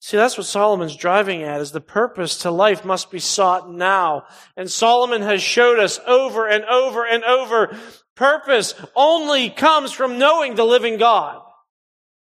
See, 0.10 0.18
that's 0.18 0.40
what 0.40 0.48
Solomon's 0.48 0.96
driving 0.96 1.44
at 1.44 1.62
is 1.62 1.72
the 1.72 1.82
purpose 1.82 2.40
to 2.40 2.50
life 2.50 2.84
must 2.84 3.12
be 3.12 3.20
sought 3.20 3.72
now. 3.72 4.24
And 4.58 4.72
Solomon 4.72 5.22
has 5.22 5.44
showed 5.44 5.78
us 5.78 6.00
over 6.08 6.48
and 6.48 6.64
over 6.66 7.06
and 7.06 7.24
over 7.24 7.78
purpose 8.16 8.74
only 8.96 9.52
comes 9.52 9.92
from 9.92 10.18
knowing 10.18 10.56
the 10.56 10.66
living 10.66 10.98
God. 10.98 11.44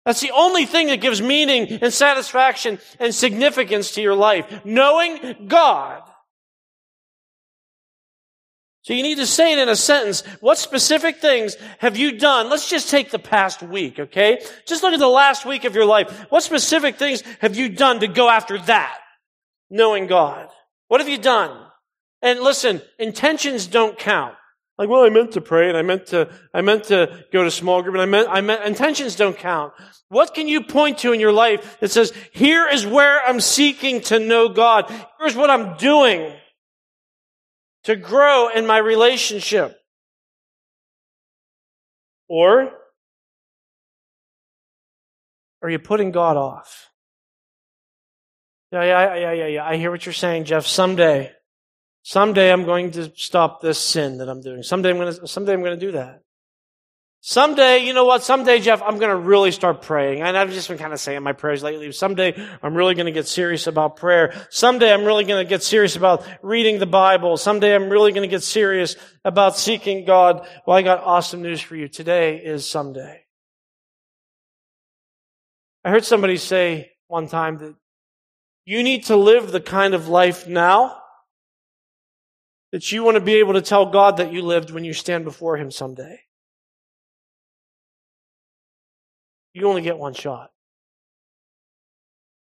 That's 0.04 0.20
the 0.20 0.32
only 0.32 0.66
thing 0.66 0.88
that 0.88 1.00
gives 1.00 1.22
meaning 1.22 1.78
and 1.80 1.92
satisfaction 1.92 2.80
and 2.98 3.14
significance 3.14 3.92
to 3.92 4.02
your 4.02 4.16
life. 4.16 4.64
Knowing 4.64 5.46
God. 5.46 6.02
So 8.82 8.94
you 8.94 9.04
need 9.04 9.18
to 9.18 9.26
say 9.26 9.52
it 9.52 9.60
in 9.60 9.68
a 9.68 9.76
sentence. 9.76 10.22
What 10.40 10.58
specific 10.58 11.18
things 11.18 11.56
have 11.78 11.96
you 11.96 12.18
done? 12.18 12.50
Let's 12.50 12.68
just 12.68 12.90
take 12.90 13.12
the 13.12 13.18
past 13.20 13.62
week, 13.62 14.00
okay? 14.00 14.42
Just 14.66 14.82
look 14.82 14.92
at 14.92 14.98
the 14.98 15.06
last 15.06 15.46
week 15.46 15.64
of 15.64 15.76
your 15.76 15.84
life. 15.84 16.26
What 16.30 16.42
specific 16.42 16.96
things 16.96 17.22
have 17.40 17.56
you 17.56 17.68
done 17.68 18.00
to 18.00 18.08
go 18.08 18.28
after 18.28 18.58
that? 18.58 18.98
Knowing 19.70 20.08
God. 20.08 20.48
What 20.88 21.00
have 21.00 21.08
you 21.08 21.18
done? 21.18 21.56
And 22.22 22.40
listen, 22.40 22.82
intentions 22.98 23.68
don't 23.68 23.96
count. 23.96 24.34
Like, 24.78 24.88
well, 24.88 25.04
I 25.04 25.10
meant 25.10 25.32
to 25.32 25.40
pray 25.40 25.68
and 25.68 25.76
I 25.76 25.82
meant 25.82 26.06
to, 26.06 26.30
I 26.52 26.62
meant 26.62 26.84
to 26.84 27.24
go 27.32 27.44
to 27.44 27.50
small 27.50 27.82
group 27.82 27.94
and 27.94 28.02
I 28.02 28.06
meant, 28.06 28.28
I 28.30 28.40
meant, 28.40 28.64
intentions 28.64 29.16
don't 29.16 29.36
count. 29.36 29.74
What 30.08 30.34
can 30.34 30.48
you 30.48 30.62
point 30.62 30.98
to 30.98 31.12
in 31.12 31.20
your 31.20 31.32
life 31.32 31.78
that 31.80 31.90
says, 31.90 32.12
here 32.32 32.66
is 32.68 32.86
where 32.86 33.22
I'm 33.24 33.40
seeking 33.40 34.00
to 34.02 34.18
know 34.18 34.48
God. 34.48 34.90
Here's 35.20 35.36
what 35.36 35.50
I'm 35.50 35.76
doing 35.76 36.32
to 37.84 37.96
grow 37.96 38.48
in 38.48 38.66
my 38.66 38.78
relationship. 38.78 39.78
Or 42.28 42.72
are 45.60 45.70
you 45.70 45.78
putting 45.78 46.12
God 46.12 46.36
off? 46.36 46.88
Yeah, 48.72 48.84
yeah, 48.84 49.14
yeah, 49.16 49.32
yeah, 49.32 49.46
yeah. 49.46 49.64
I 49.66 49.76
hear 49.76 49.90
what 49.90 50.06
you're 50.06 50.14
saying, 50.14 50.44
Jeff. 50.44 50.66
Someday, 50.66 51.30
someday 52.02 52.52
I'm 52.52 52.64
going 52.64 52.90
to 52.92 53.12
stop 53.16 53.60
this 53.60 53.78
sin 53.78 54.18
that 54.18 54.28
I'm 54.28 54.40
doing. 54.40 54.62
Someday 54.62 54.90
I'm 54.90 54.96
going 54.96 55.14
to, 55.14 55.26
someday 55.26 55.54
I'm 55.54 55.62
going 55.62 55.78
to 55.78 55.86
do 55.86 55.92
that. 55.92 56.22
Someday, 57.24 57.86
you 57.86 57.92
know 57.92 58.04
what? 58.04 58.24
Someday, 58.24 58.58
Jeff, 58.58 58.82
I'm 58.82 58.98
going 58.98 59.10
to 59.10 59.16
really 59.16 59.52
start 59.52 59.82
praying. 59.82 60.22
And 60.22 60.36
I've 60.36 60.50
just 60.50 60.66
been 60.66 60.76
kind 60.76 60.92
of 60.92 60.98
saying 60.98 61.22
my 61.22 61.32
prayers 61.32 61.62
lately. 61.62 61.92
Someday, 61.92 62.34
I'm 62.60 62.74
really 62.74 62.96
going 62.96 63.06
to 63.06 63.12
get 63.12 63.28
serious 63.28 63.68
about 63.68 63.94
prayer. 63.94 64.34
Someday, 64.50 64.92
I'm 64.92 65.04
really 65.04 65.22
going 65.22 65.44
to 65.44 65.48
get 65.48 65.62
serious 65.62 65.94
about 65.94 66.26
reading 66.42 66.80
the 66.80 66.86
Bible. 66.86 67.36
Someday, 67.36 67.76
I'm 67.76 67.88
really 67.90 68.10
going 68.10 68.28
to 68.28 68.28
get 68.28 68.42
serious 68.42 68.96
about 69.24 69.56
seeking 69.56 70.04
God. 70.04 70.48
Well, 70.66 70.76
I 70.76 70.82
got 70.82 71.04
awesome 71.04 71.42
news 71.42 71.60
for 71.60 71.76
you. 71.76 71.86
Today 71.86 72.38
is 72.38 72.68
someday. 72.68 73.20
I 75.84 75.90
heard 75.90 76.04
somebody 76.04 76.38
say 76.38 76.90
one 77.06 77.28
time 77.28 77.58
that 77.58 77.76
you 78.64 78.82
need 78.82 79.04
to 79.04 79.16
live 79.16 79.52
the 79.52 79.60
kind 79.60 79.94
of 79.94 80.08
life 80.08 80.48
now 80.48 81.01
that 82.72 82.90
you 82.90 83.04
want 83.04 83.16
to 83.16 83.20
be 83.20 83.34
able 83.34 83.52
to 83.52 83.62
tell 83.62 83.86
God 83.86 84.16
that 84.16 84.32
you 84.32 84.42
lived 84.42 84.70
when 84.70 84.84
you 84.84 84.94
stand 84.94 85.24
before 85.24 85.56
Him 85.56 85.70
someday. 85.70 86.20
You 89.52 89.68
only 89.68 89.82
get 89.82 89.98
one 89.98 90.14
shot. 90.14 90.50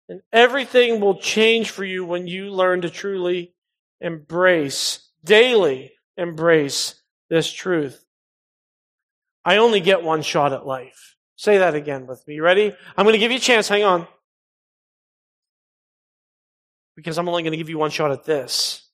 And 0.07 0.21
everything 0.31 1.01
will 1.01 1.19
change 1.19 1.71
for 1.71 1.83
you 1.83 2.05
when 2.05 2.27
you 2.27 2.51
learn 2.51 2.81
to 2.81 2.89
truly 2.89 3.53
embrace, 3.99 5.07
daily 5.23 5.93
embrace 6.17 6.95
this 7.29 7.51
truth. 7.51 8.05
I 9.45 9.57
only 9.57 9.79
get 9.79 10.03
one 10.03 10.21
shot 10.21 10.53
at 10.53 10.65
life. 10.65 11.15
Say 11.35 11.59
that 11.59 11.73
again 11.73 12.05
with 12.05 12.27
me. 12.27 12.35
You 12.35 12.43
ready? 12.43 12.75
I'm 12.97 13.05
going 13.05 13.13
to 13.13 13.19
give 13.19 13.31
you 13.31 13.37
a 13.37 13.41
chance. 13.41 13.67
Hang 13.67 13.83
on. 13.83 14.07
Because 16.95 17.17
I'm 17.17 17.29
only 17.29 17.43
going 17.43 17.51
to 17.51 17.57
give 17.57 17.69
you 17.69 17.77
one 17.77 17.91
shot 17.91 18.11
at 18.11 18.25
this. 18.25 18.88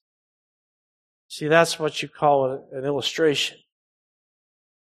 See, 1.27 1.47
that's 1.47 1.79
what 1.79 2.01
you 2.01 2.07
call 2.07 2.67
an 2.71 2.85
illustration. 2.85 3.57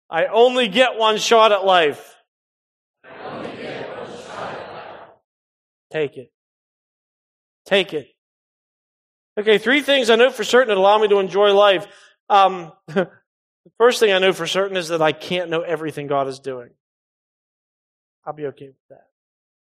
I 0.10 0.26
only 0.26 0.68
get 0.68 0.98
one 0.98 1.18
shot 1.18 1.52
at 1.52 1.66
life. 1.66 2.16
Take 5.92 6.18
it. 6.18 6.32
Take 7.66 7.94
it. 7.94 8.08
Okay, 9.38 9.58
three 9.58 9.82
things 9.82 10.10
I 10.10 10.16
know 10.16 10.32
for 10.32 10.44
certain 10.44 10.70
that 10.70 10.78
allow 10.78 10.98
me 10.98 11.08
to 11.10 11.20
enjoy 11.20 11.54
life. 11.54 11.86
Um, 12.30 12.72
the 12.88 13.10
first 13.78 14.00
thing 14.00 14.12
I 14.12 14.20
know 14.20 14.34
for 14.34 14.48
certain 14.48 14.78
is 14.78 14.90
that 14.90 15.02
I 15.02 15.12
can't 15.12 15.50
know 15.50 15.62
everything 15.62 16.08
God 16.08 16.28
is 16.28 16.40
doing. 16.40 16.70
I'll 18.26 18.34
be 18.34 18.48
okay 18.48 18.68
with 18.68 18.76
that. 18.90 19.06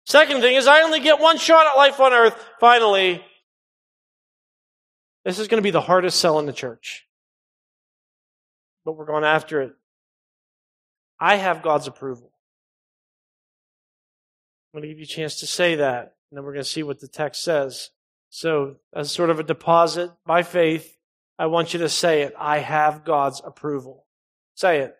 Second 0.07 0.41
thing 0.41 0.57
is 0.57 0.67
I 0.67 0.83
only 0.83 1.01
get 1.01 1.21
one 1.21 1.39
shot 1.39 1.67
at 1.67 1.77
life 1.77 2.01
on 2.01 2.13
earth. 2.13 2.35
Finally, 2.61 3.23
this 5.29 5.39
is 5.39 5.47
going 5.47 5.59
to 5.59 5.63
be 5.63 5.71
the 5.71 5.83
hardest 5.83 6.19
sell 6.21 6.39
in 6.39 6.47
the 6.47 6.55
church. 6.55 7.07
But 8.87 8.93
we're 8.93 9.05
going 9.05 9.25
after 9.25 9.61
it. 9.61 9.73
I 11.21 11.37
have 11.37 11.63
God's 11.63 11.87
approval. 11.87 12.33
I'm 14.73 14.81
going 14.81 14.89
to 14.89 14.89
give 14.89 15.01
you 15.01 15.05
a 15.05 15.07
chance 15.07 15.41
to 15.41 15.47
say 15.47 15.75
that, 15.75 16.15
and 16.31 16.39
then 16.39 16.45
we're 16.45 16.55
going 16.55 16.65
to 16.65 16.71
see 16.71 16.83
what 16.83 17.01
the 17.01 17.09
text 17.09 17.43
says. 17.43 17.91
So, 18.31 18.77
as 18.95 19.13
sort 19.13 19.29
of 19.29 19.39
a 19.39 19.43
deposit 19.43 20.11
by 20.25 20.43
faith, 20.43 20.97
I 21.39 21.45
want 21.45 21.75
you 21.75 21.81
to 21.81 21.91
say 21.91 22.23
it. 22.23 22.33
I 22.39 22.61
have 22.61 23.05
God's 23.05 23.43
approval. 23.45 24.07
Say 24.55 24.79
it. 24.79 24.95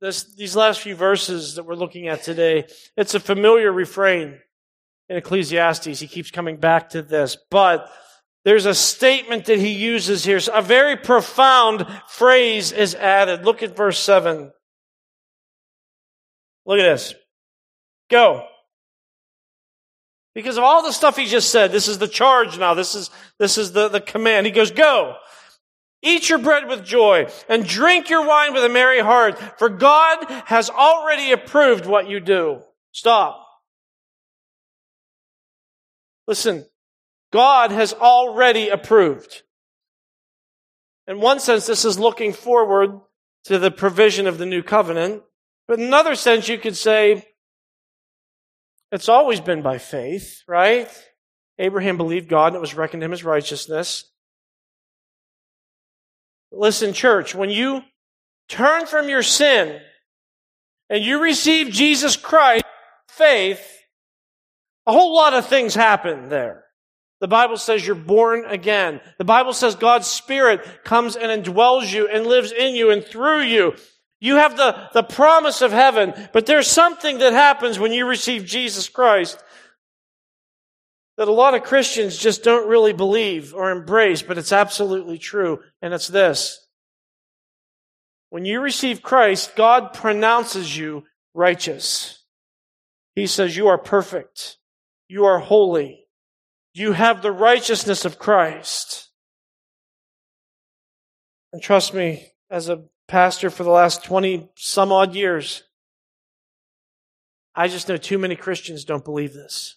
This, 0.00 0.22
these 0.36 0.54
last 0.54 0.82
few 0.82 0.94
verses 0.94 1.56
that 1.56 1.64
we're 1.64 1.74
looking 1.74 2.06
at 2.06 2.22
today, 2.22 2.66
it's 2.96 3.16
a 3.16 3.20
familiar 3.20 3.72
refrain 3.72 4.38
in 5.08 5.16
Ecclesiastes. 5.16 6.00
He 6.00 6.06
keeps 6.06 6.30
coming 6.30 6.56
back 6.56 6.90
to 6.90 7.02
this, 7.02 7.36
but 7.50 7.90
there's 8.44 8.66
a 8.66 8.74
statement 8.74 9.46
that 9.46 9.58
he 9.58 9.70
uses 9.70 10.24
here. 10.24 10.40
A 10.52 10.62
very 10.62 10.96
profound 10.96 11.86
phrase 12.08 12.72
is 12.72 12.94
added. 12.94 13.44
Look 13.44 13.62
at 13.62 13.76
verse 13.76 13.98
7. 13.98 14.52
Look 16.64 16.78
at 16.78 16.82
this. 16.82 17.14
Go. 18.10 18.46
Because 20.34 20.56
of 20.56 20.64
all 20.64 20.82
the 20.82 20.92
stuff 20.92 21.16
he 21.16 21.26
just 21.26 21.50
said, 21.50 21.72
this 21.72 21.88
is 21.88 21.98
the 21.98 22.06
charge 22.06 22.58
now. 22.58 22.74
This 22.74 22.94
is, 22.94 23.10
this 23.38 23.58
is 23.58 23.72
the, 23.72 23.88
the 23.88 24.00
command. 24.00 24.46
He 24.46 24.52
goes, 24.52 24.70
go. 24.70 25.16
Eat 26.00 26.28
your 26.28 26.38
bread 26.38 26.68
with 26.68 26.84
joy 26.84 27.26
and 27.48 27.66
drink 27.66 28.08
your 28.08 28.24
wine 28.24 28.52
with 28.52 28.64
a 28.64 28.68
merry 28.68 29.00
heart, 29.00 29.36
for 29.58 29.68
God 29.68 30.24
has 30.44 30.70
already 30.70 31.32
approved 31.32 31.86
what 31.86 32.08
you 32.08 32.20
do. 32.20 32.60
Stop. 32.92 33.47
Listen, 36.28 36.66
God 37.32 37.72
has 37.72 37.94
already 37.94 38.68
approved. 38.68 39.42
In 41.06 41.20
one 41.20 41.40
sense, 41.40 41.66
this 41.66 41.86
is 41.86 41.98
looking 41.98 42.34
forward 42.34 43.00
to 43.44 43.58
the 43.58 43.70
provision 43.70 44.26
of 44.26 44.36
the 44.36 44.44
new 44.44 44.62
covenant. 44.62 45.22
But 45.66 45.78
in 45.78 45.86
another 45.86 46.14
sense, 46.14 46.46
you 46.46 46.58
could 46.58 46.76
say 46.76 47.26
it's 48.92 49.08
always 49.08 49.40
been 49.40 49.62
by 49.62 49.78
faith, 49.78 50.42
right? 50.46 50.88
Abraham 51.58 51.96
believed 51.96 52.28
God 52.28 52.48
and 52.48 52.56
it 52.56 52.60
was 52.60 52.74
reckoned 52.74 53.00
to 53.00 53.06
him 53.06 53.12
as 53.14 53.24
righteousness. 53.24 54.04
Listen, 56.52 56.92
church, 56.92 57.34
when 57.34 57.48
you 57.48 57.82
turn 58.50 58.84
from 58.84 59.08
your 59.08 59.22
sin 59.22 59.80
and 60.90 61.02
you 61.02 61.22
receive 61.22 61.70
Jesus 61.70 62.16
Christ, 62.16 62.64
faith, 63.08 63.77
a 64.88 64.92
whole 64.92 65.14
lot 65.14 65.34
of 65.34 65.46
things 65.46 65.74
happen 65.74 66.30
there. 66.30 66.64
The 67.20 67.28
Bible 67.28 67.58
says 67.58 67.86
you're 67.86 67.94
born 67.94 68.46
again. 68.46 69.00
The 69.18 69.24
Bible 69.24 69.52
says 69.52 69.74
God's 69.74 70.06
Spirit 70.06 70.64
comes 70.82 71.14
and 71.14 71.44
indwells 71.44 71.92
you 71.92 72.08
and 72.08 72.26
lives 72.26 72.52
in 72.52 72.74
you 72.74 72.90
and 72.90 73.04
through 73.04 73.42
you. 73.42 73.74
You 74.18 74.36
have 74.36 74.56
the, 74.56 74.88
the 74.94 75.02
promise 75.02 75.60
of 75.60 75.72
heaven, 75.72 76.14
but 76.32 76.46
there's 76.46 76.66
something 76.68 77.18
that 77.18 77.34
happens 77.34 77.78
when 77.78 77.92
you 77.92 78.06
receive 78.06 78.46
Jesus 78.46 78.88
Christ 78.88 79.38
that 81.18 81.28
a 81.28 81.32
lot 81.32 81.54
of 81.54 81.64
Christians 81.64 82.16
just 82.16 82.42
don't 82.42 82.68
really 82.68 82.92
believe 82.92 83.52
or 83.52 83.70
embrace, 83.70 84.22
but 84.22 84.38
it's 84.38 84.52
absolutely 84.52 85.18
true. 85.18 85.60
And 85.82 85.92
it's 85.92 86.08
this. 86.08 86.64
When 88.30 88.44
you 88.44 88.60
receive 88.60 89.02
Christ, 89.02 89.54
God 89.54 89.92
pronounces 89.92 90.74
you 90.74 91.04
righteous. 91.34 92.24
He 93.16 93.26
says 93.26 93.56
you 93.56 93.66
are 93.68 93.78
perfect. 93.78 94.58
You 95.08 95.24
are 95.24 95.38
holy. 95.38 96.06
You 96.74 96.92
have 96.92 97.22
the 97.22 97.32
righteousness 97.32 98.04
of 98.04 98.18
Christ. 98.18 99.10
And 101.52 101.62
trust 101.62 101.94
me, 101.94 102.32
as 102.50 102.68
a 102.68 102.84
pastor 103.08 103.48
for 103.50 103.64
the 103.64 103.70
last 103.70 104.04
20 104.04 104.50
some 104.54 104.92
odd 104.92 105.14
years, 105.14 105.64
I 107.54 107.68
just 107.68 107.88
know 107.88 107.96
too 107.96 108.18
many 108.18 108.36
Christians 108.36 108.84
don't 108.84 109.04
believe 109.04 109.32
this. 109.32 109.76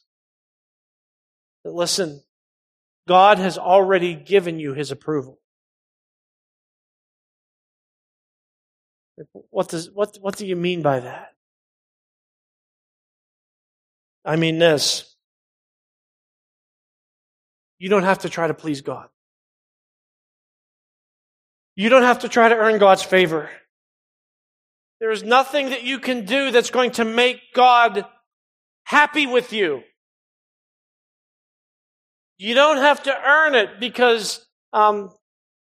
But 1.64 1.74
listen, 1.74 2.22
God 3.08 3.40
has 3.40 3.58
already 3.58 4.16
given 4.16 4.60
you 4.60 4.74
his 4.74 4.92
approval. 4.92 5.40
What 9.50 9.70
does 9.70 9.92
what 9.92 10.18
what 10.22 10.36
do 10.36 10.46
you 10.46 10.56
mean 10.56 10.82
by 10.82 11.00
that? 11.02 11.34
I 14.26 14.36
mean 14.36 14.60
this. 14.60 15.11
You 17.82 17.90
don't 17.90 18.04
have 18.04 18.20
to 18.20 18.30
try 18.30 18.46
to 18.46 18.54
please 18.54 18.82
God. 18.82 19.08
You 21.76 21.90
don't 21.90 22.04
have 22.04 22.20
to 22.20 22.30
try 22.30 22.48
to 22.48 22.56
earn 22.56 22.78
God's 22.78 23.02
favor. 23.02 23.50
There 25.00 25.10
is 25.10 25.24
nothing 25.24 25.72
that 25.72 25.82
you 25.82 25.98
can 25.98 26.26
do 26.26 26.52
that's 26.52 26.70
going 26.70 26.92
to 26.92 27.06
make 27.06 27.40
God 27.56 28.06
happy 28.84 29.26
with 29.26 29.52
you. 29.52 29.82
You 32.38 32.54
don't 32.54 32.78
have 32.78 33.02
to 33.02 33.20
earn 33.20 33.56
it 33.56 33.80
because, 33.80 34.46
um, 34.74 35.10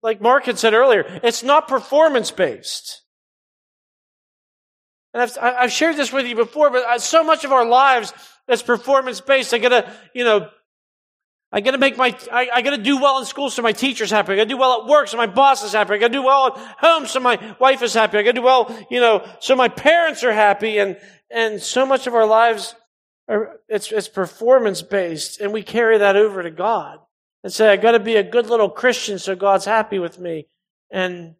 like 0.03 0.21
Mark 0.21 0.45
had 0.45 0.59
said 0.59 0.75
earlier, 0.75 1.21
it's 1.23 1.43
not 1.43 1.69
performance 1.69 2.31
based. 2.31 3.01
And 5.15 5.23
I've, 5.23 5.39
I've 5.41 5.73
shared 5.73 5.97
this 5.97 6.13
with 6.13 6.27
you 6.27 6.37
before, 6.37 6.69
but 6.69 6.85
uh, 6.85 6.99
so 6.99 7.25
much 7.25 7.47
of 7.47 7.53
our 7.53 7.65
lives 7.65 8.13
is 8.47 8.63
performance 8.63 9.23
based. 9.23 9.55
I 9.55 9.59
gotta, 9.59 9.91
you 10.15 10.25
know, 10.25 10.51
I 11.53 11.61
gotta 11.61 11.79
make 11.79 11.97
my, 11.97 12.17
I, 12.31 12.49
I, 12.55 12.63
gotta 12.63 12.79
do 12.79 13.01
well 13.01 13.19
in 13.19 13.25
school 13.25 13.51
so 13.51 13.61
my 13.61 13.73
teacher's 13.73 14.11
happy. 14.11 14.33
I 14.33 14.37
gotta 14.37 14.49
do 14.49 14.57
well 14.57 14.83
at 14.83 14.87
work 14.87 15.09
so 15.09 15.17
my 15.17 15.27
boss 15.27 15.65
is 15.65 15.73
happy. 15.73 15.95
I 15.95 15.99
gotta 15.99 16.13
do 16.13 16.23
well 16.23 16.47
at 16.47 16.77
home 16.79 17.07
so 17.07 17.19
my 17.19 17.57
wife 17.59 17.83
is 17.83 17.93
happy. 17.93 18.19
I 18.19 18.23
gotta 18.23 18.35
do 18.35 18.43
well, 18.43 18.87
you 18.89 19.01
know, 19.01 19.27
so 19.41 19.57
my 19.57 19.69
parents 19.69 20.23
are 20.23 20.33
happy. 20.33 20.79
And, 20.79 20.97
and 21.29 21.61
so 21.61 21.85
much 21.85 22.07
of 22.07 22.15
our 22.15 22.27
lives 22.27 22.77
are, 23.29 23.59
it's, 23.69 23.91
it's 23.91 24.07
performance 24.07 24.81
based 24.81 25.41
and 25.41 25.53
we 25.53 25.63
carry 25.63 25.99
that 25.99 26.15
over 26.15 26.43
to 26.45 26.53
God 26.53 27.01
and 27.43 27.53
say, 27.53 27.69
I 27.69 27.77
gotta 27.77 27.99
be 27.99 28.15
a 28.15 28.23
good 28.23 28.47
little 28.47 28.71
Christian 28.71 29.19
so 29.19 29.35
God's 29.35 29.65
happy 29.65 29.99
with 29.99 30.21
me. 30.21 30.47
And 30.93 31.35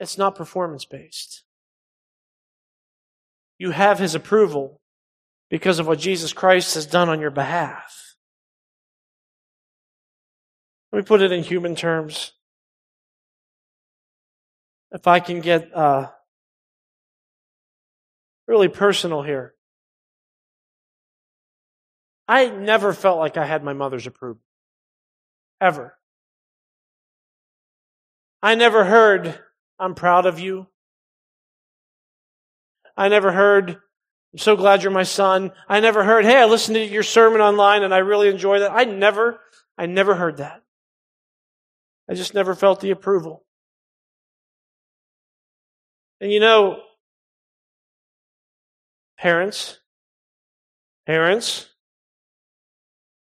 it's 0.00 0.18
not 0.18 0.34
performance 0.34 0.84
based. 0.84 1.44
You 3.56 3.70
have 3.70 4.00
His 4.00 4.16
approval 4.16 4.80
because 5.52 5.78
of 5.78 5.86
what 5.86 5.98
Jesus 5.98 6.32
Christ 6.32 6.76
has 6.76 6.86
done 6.86 7.10
on 7.10 7.20
your 7.20 7.30
behalf. 7.30 8.16
Let 10.90 11.00
me 11.00 11.04
put 11.04 11.20
it 11.20 11.30
in 11.30 11.42
human 11.42 11.76
terms. 11.76 12.32
If 14.92 15.06
I 15.06 15.20
can 15.20 15.42
get 15.42 15.70
uh, 15.76 16.08
really 18.48 18.68
personal 18.68 19.20
here. 19.20 19.52
I 22.26 22.48
never 22.48 22.94
felt 22.94 23.18
like 23.18 23.36
I 23.36 23.44
had 23.44 23.62
my 23.62 23.74
mother's 23.74 24.06
approval. 24.06 24.40
Ever. 25.60 25.98
I 28.42 28.54
never 28.54 28.84
heard, 28.84 29.38
I'm 29.78 29.94
proud 29.94 30.24
of 30.24 30.40
you. 30.40 30.68
I 32.96 33.10
never 33.10 33.32
heard, 33.32 33.76
I'm 34.32 34.38
so 34.38 34.56
glad 34.56 34.82
you're 34.82 34.92
my 34.92 35.02
son. 35.02 35.52
I 35.68 35.80
never 35.80 36.04
heard, 36.04 36.24
hey, 36.24 36.38
I 36.38 36.46
listened 36.46 36.76
to 36.76 36.84
your 36.84 37.02
sermon 37.02 37.40
online 37.40 37.82
and 37.82 37.92
I 37.92 37.98
really 37.98 38.28
enjoy 38.28 38.60
that. 38.60 38.72
I 38.72 38.84
never, 38.84 39.40
I 39.76 39.86
never 39.86 40.14
heard 40.14 40.38
that. 40.38 40.62
I 42.08 42.14
just 42.14 42.34
never 42.34 42.54
felt 42.54 42.80
the 42.80 42.90
approval. 42.90 43.44
And 46.20 46.32
you 46.32 46.40
know, 46.40 46.80
parents, 49.18 49.78
parents, 51.06 51.68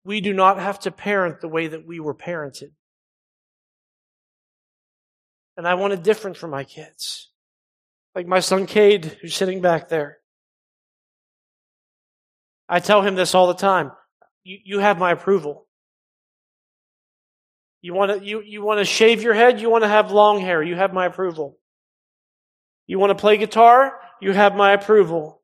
we 0.05 0.21
do 0.21 0.33
not 0.33 0.59
have 0.59 0.79
to 0.81 0.91
parent 0.91 1.41
the 1.41 1.47
way 1.47 1.67
that 1.67 1.85
we 1.85 1.99
were 1.99 2.15
parented. 2.15 2.71
And 5.57 5.67
I 5.67 5.75
want 5.75 5.93
it 5.93 6.03
different 6.03 6.37
for 6.37 6.47
my 6.47 6.63
kids. 6.63 7.29
Like 8.15 8.27
my 8.27 8.39
son 8.39 8.67
Cade, 8.67 9.17
who's 9.21 9.35
sitting 9.35 9.61
back 9.61 9.89
there. 9.89 10.19
I 12.73 12.79
tell 12.79 13.03
him 13.03 13.13
this 13.13 13.35
all 13.35 13.45
the 13.45 13.53
time. 13.53 13.91
You, 14.43 14.57
you 14.63 14.79
have 14.79 14.97
my 14.97 15.11
approval. 15.11 15.67
You 17.83 17.93
want 17.93 18.19
to 18.19 18.25
you, 18.25 18.41
you 18.41 18.63
want 18.63 18.79
to 18.79 18.85
shave 18.85 19.21
your 19.21 19.35
head? 19.35 19.61
You 19.61 19.69
want 19.69 19.83
to 19.83 19.87
have 19.87 20.11
long 20.11 20.39
hair? 20.39 20.63
You 20.63 20.73
have 20.75 20.91
my 20.91 21.05
approval. 21.05 21.59
You 22.87 22.97
want 22.97 23.11
to 23.11 23.21
play 23.21 23.37
guitar? 23.37 23.93
You 24.19 24.31
have 24.31 24.55
my 24.55 24.71
approval. 24.71 25.39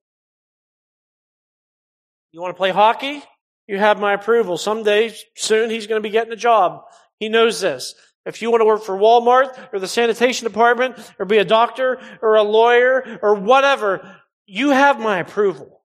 You 2.32 2.42
want 2.42 2.56
to 2.56 2.58
play 2.58 2.72
hockey? 2.72 3.22
You 3.68 3.78
have 3.78 4.00
my 4.00 4.14
approval. 4.14 4.58
Someday 4.58 5.14
soon 5.36 5.70
he's 5.70 5.86
going 5.86 6.02
to 6.02 6.08
be 6.08 6.12
getting 6.12 6.34
a 6.34 6.36
job. 6.36 6.82
He 7.20 7.30
knows 7.30 7.62
this. 7.62 7.94
If 8.26 8.42
you 8.42 8.50
want 8.50 8.62
to 8.62 8.66
work 8.66 8.84
for 8.84 8.98
Walmart 8.98 9.72
or 9.72 9.78
the 9.78 9.88
sanitation 9.88 10.48
department 10.48 10.96
or 11.20 11.28
be 11.28 11.38
a 11.38 11.46
doctor 11.46 12.00
or 12.24 12.38
a 12.38 12.44
lawyer 12.44 13.20
or 13.22 13.36
whatever, 13.36 14.18
you 14.48 14.72
have 14.72 15.00
my 15.00 15.20
approval. 15.20 15.79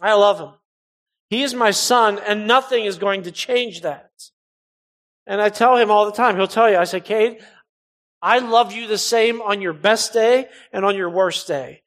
I 0.00 0.14
love 0.14 0.38
him. 0.40 0.50
He 1.28 1.42
is 1.42 1.54
my 1.54 1.70
son, 1.70 2.18
and 2.18 2.46
nothing 2.46 2.84
is 2.84 2.98
going 2.98 3.24
to 3.24 3.30
change 3.30 3.82
that. 3.82 4.10
And 5.26 5.40
I 5.40 5.48
tell 5.48 5.76
him 5.76 5.90
all 5.90 6.06
the 6.06 6.12
time, 6.12 6.36
he'll 6.36 6.48
tell 6.48 6.68
you, 6.70 6.76
I 6.76 6.84
say, 6.84 7.00
Cade, 7.00 7.40
I 8.22 8.38
love 8.38 8.72
you 8.72 8.86
the 8.86 8.98
same 8.98 9.40
on 9.40 9.62
your 9.62 9.72
best 9.72 10.12
day 10.12 10.48
and 10.72 10.84
on 10.84 10.96
your 10.96 11.08
worst 11.08 11.46
day. 11.46 11.82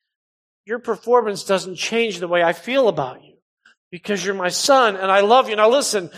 Your 0.66 0.80
performance 0.80 1.44
doesn't 1.44 1.76
change 1.76 2.20
the 2.20 2.28
way 2.28 2.42
I 2.42 2.54
feel 2.54 2.88
about 2.88 3.24
you 3.24 3.36
because 3.92 4.26
you're 4.26 4.34
my 4.34 4.50
son 4.50 4.96
and 4.96 5.12
I 5.12 5.20
love 5.20 5.50
you. 5.50 5.56
Now 5.56 5.70
listen, 5.70 6.10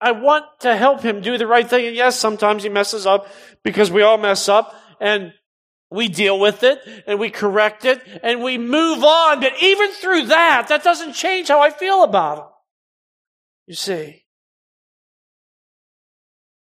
I 0.00 0.12
want 0.12 0.44
to 0.60 0.76
help 0.76 1.02
him 1.02 1.20
do 1.20 1.36
the 1.36 1.46
right 1.46 1.68
thing. 1.68 1.86
And 1.86 1.96
yes, 1.96 2.18
sometimes 2.18 2.62
he 2.62 2.68
messes 2.68 3.06
up 3.06 3.26
because 3.62 3.90
we 3.90 4.02
all 4.02 4.16
mess 4.16 4.48
up. 4.48 4.74
And 5.00 5.32
we 5.92 6.08
deal 6.08 6.38
with 6.38 6.62
it 6.62 6.80
and 7.06 7.18
we 7.18 7.30
correct 7.30 7.84
it 7.84 8.00
and 8.22 8.42
we 8.42 8.58
move 8.58 9.04
on. 9.04 9.40
But 9.40 9.52
even 9.62 9.92
through 9.92 10.26
that, 10.26 10.68
that 10.68 10.84
doesn't 10.84 11.14
change 11.14 11.48
how 11.48 11.60
I 11.60 11.70
feel 11.70 12.02
about 12.02 12.38
him. 12.38 12.44
You 13.66 13.74
see. 13.74 14.22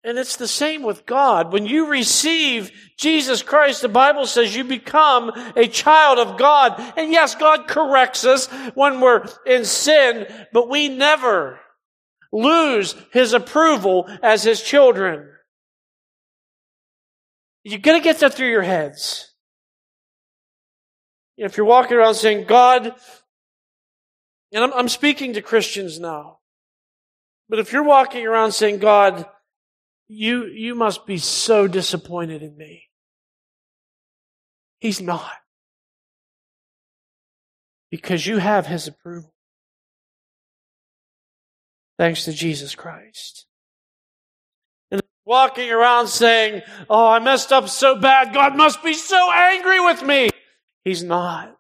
And 0.03 0.19
it's 0.19 0.37
the 0.37 0.49
same 0.49 0.83
with 0.83 1.05
God. 1.05 1.53
When 1.53 1.67
you 1.67 1.87
receive 1.87 2.73
Jesus 2.97 3.43
Christ, 3.43 3.83
the 3.83 3.89
Bible 3.89 4.27
says 4.27 4.57
you 4.57 4.65
become 4.65 5.31
a 5.57 5.69
child 5.69 6.19
of 6.19 6.39
God. 6.39 6.81
And 6.97 7.13
yes, 7.13 7.35
God 7.35 7.69
corrects 7.69 8.25
us 8.25 8.47
when 8.75 9.01
we're 9.01 9.27
in 9.45 9.67
sin, 9.67 10.27
but 10.55 10.71
we 10.71 10.89
never 10.89 11.61
lose 12.33 12.95
His 13.13 13.35
approval 13.35 14.09
as 14.23 14.43
His 14.43 14.63
children. 14.63 15.29
You're 17.65 17.81
going 17.81 17.99
to 17.99 18.05
get 18.05 18.21
that 18.21 18.35
through 18.35 18.51
your 18.51 18.63
heads. 18.63 19.35
If 21.37 21.57
you're 21.57 21.67
walking 21.67 21.97
around 21.97 22.15
saying, 22.15 22.47
God, 22.47 22.95
and 24.53 24.65
I'm, 24.65 24.73
I'm 24.73 24.89
speaking 24.89 25.35
to 25.35 25.43
Christians 25.43 25.99
now, 25.99 26.39
but 27.49 27.59
if 27.59 27.73
you're 27.73 27.83
walking 27.83 28.27
around 28.27 28.53
saying, 28.53 28.79
God, 28.79 29.27
you, 30.09 30.47
you 30.47 30.75
must 30.75 31.07
be 31.07 31.19
so 31.19 31.67
disappointed 31.67 32.43
in 32.43 32.57
me. 32.57 32.85
He's 34.81 35.01
not. 35.01 35.33
Because 37.91 38.27
you 38.27 38.39
have 38.39 38.67
His 38.67 38.87
approval. 38.87 39.35
Thanks 41.99 42.25
to 42.25 42.33
Jesus 42.33 42.75
Christ. 42.75 43.47
Walking 45.31 45.71
around 45.71 46.09
saying, 46.09 46.61
Oh, 46.91 47.07
I 47.07 47.21
messed 47.21 47.53
up 47.53 47.69
so 47.69 47.95
bad. 47.95 48.35
God 48.35 48.57
must 48.57 48.83
be 48.83 48.95
so 48.95 49.31
angry 49.33 49.79
with 49.79 50.03
me. 50.03 50.29
He's 50.85 51.05
not. 51.05 51.57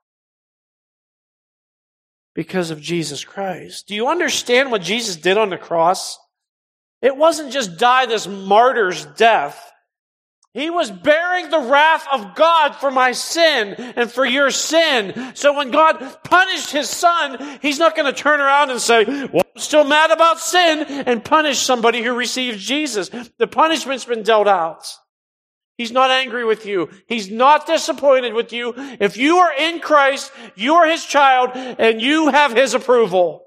Because 2.34 2.72
of 2.72 2.80
Jesus 2.80 3.22
Christ. 3.24 3.86
Do 3.86 3.94
you 3.94 4.08
understand 4.08 4.72
what 4.72 4.82
Jesus 4.82 5.14
did 5.14 5.38
on 5.38 5.50
the 5.50 5.56
cross? 5.56 6.18
It 7.00 7.16
wasn't 7.16 7.52
just 7.52 7.78
die 7.78 8.06
this 8.06 8.26
martyr's 8.26 9.06
death. 9.06 9.69
He 10.52 10.68
was 10.68 10.90
bearing 10.90 11.48
the 11.48 11.60
wrath 11.60 12.06
of 12.12 12.34
God 12.34 12.74
for 12.74 12.90
my 12.90 13.12
sin 13.12 13.74
and 13.74 14.10
for 14.10 14.26
your 14.26 14.50
sin. 14.50 15.32
So 15.34 15.56
when 15.56 15.70
God 15.70 16.18
punished 16.24 16.72
his 16.72 16.90
son, 16.90 17.58
he's 17.62 17.78
not 17.78 17.94
going 17.94 18.12
to 18.12 18.18
turn 18.18 18.40
around 18.40 18.70
and 18.70 18.80
say, 18.80 19.04
well, 19.04 19.44
I'm 19.54 19.60
still 19.60 19.84
mad 19.84 20.10
about 20.10 20.40
sin 20.40 20.80
and 21.06 21.24
punish 21.24 21.58
somebody 21.58 22.02
who 22.02 22.14
receives 22.16 22.64
Jesus. 22.64 23.10
The 23.38 23.46
punishment's 23.46 24.04
been 24.04 24.24
dealt 24.24 24.48
out. 24.48 24.92
He's 25.78 25.92
not 25.92 26.10
angry 26.10 26.44
with 26.44 26.66
you. 26.66 26.90
He's 27.06 27.30
not 27.30 27.66
disappointed 27.66 28.34
with 28.34 28.52
you. 28.52 28.74
If 28.76 29.16
you 29.16 29.38
are 29.38 29.52
in 29.56 29.78
Christ, 29.78 30.32
you 30.56 30.74
are 30.74 30.86
his 30.88 31.04
child 31.06 31.52
and 31.54 32.02
you 32.02 32.28
have 32.28 32.52
his 32.52 32.74
approval. 32.74 33.46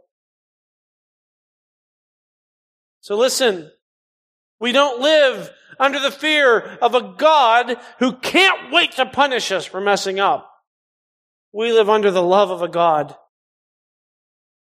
So 3.02 3.18
listen, 3.18 3.70
we 4.62 4.72
don't 4.72 5.02
live 5.02 5.52
under 5.80 6.00
the 6.00 6.12
fear 6.12 6.60
of 6.82 6.96
a 6.96 7.14
God 7.18 7.78
who 8.00 8.14
can't 8.14 8.72
wait 8.72 8.94
to 8.94 9.06
punish 9.06 9.52
us 9.52 9.66
for 9.66 9.82
messing 9.82 10.20
up. 10.20 10.50
We 11.52 11.72
live 11.72 11.90
under 11.90 12.12
the 12.12 12.24
love 12.24 12.50
of 12.50 12.62
a 12.62 12.68
God 12.68 13.16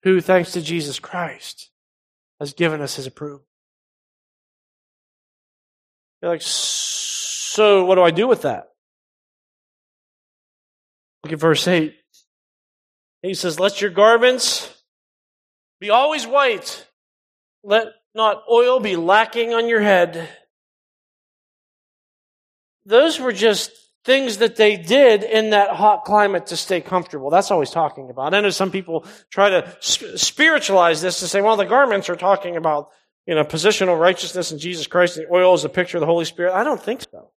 who, 0.03 0.21
thanks 0.21 0.51
to 0.51 0.61
Jesus 0.61 0.99
Christ, 0.99 1.69
has 2.39 2.53
given 2.53 2.81
us 2.81 2.95
his 2.95 3.07
approval. 3.07 3.45
You're 6.21 6.31
like, 6.31 6.41
so 6.41 7.85
what 7.85 7.95
do 7.95 8.01
I 8.01 8.11
do 8.11 8.27
with 8.27 8.43
that? 8.43 8.69
Look 11.23 11.33
at 11.33 11.39
verse 11.39 11.67
8. 11.67 11.95
He 13.21 13.33
says, 13.33 13.59
Let 13.59 13.81
your 13.81 13.89
garments 13.89 14.83
be 15.79 15.89
always 15.89 16.27
white. 16.27 16.85
Let 17.63 17.87
not 18.13 18.43
oil 18.49 18.79
be 18.79 18.95
lacking 18.95 19.53
on 19.53 19.67
your 19.67 19.81
head 19.81 20.29
those 22.85 23.19
were 23.19 23.31
just 23.31 23.71
things 24.05 24.37
that 24.37 24.57
they 24.57 24.75
did 24.75 25.23
in 25.23 25.51
that 25.51 25.69
hot 25.69 26.03
climate 26.03 26.47
to 26.47 26.57
stay 26.57 26.81
comfortable. 26.81 27.29
That's 27.29 27.51
all 27.51 27.61
he's 27.61 27.71
talking 27.71 28.09
about. 28.09 28.33
I 28.33 28.41
know 28.41 28.49
some 28.49 28.71
people 28.71 29.05
try 29.29 29.49
to 29.49 29.77
spiritualize 29.79 31.01
this 31.01 31.19
to 31.19 31.27
say, 31.27 31.41
well, 31.41 31.55
the 31.55 31.65
garments 31.65 32.09
are 32.09 32.15
talking 32.15 32.57
about, 32.57 32.89
you 33.25 33.35
know, 33.35 33.45
positional 33.45 33.97
righteousness 33.97 34.51
in 34.51 34.59
Jesus 34.59 34.87
Christ. 34.87 35.15
The 35.15 35.33
oil 35.33 35.53
is 35.53 35.63
a 35.63 35.69
picture 35.69 35.97
of 35.97 36.01
the 36.01 36.07
Holy 36.07 36.25
Spirit. 36.25 36.53
I 36.53 36.65
don't 36.65 36.81
think 36.81 37.01
so. 37.09 37.31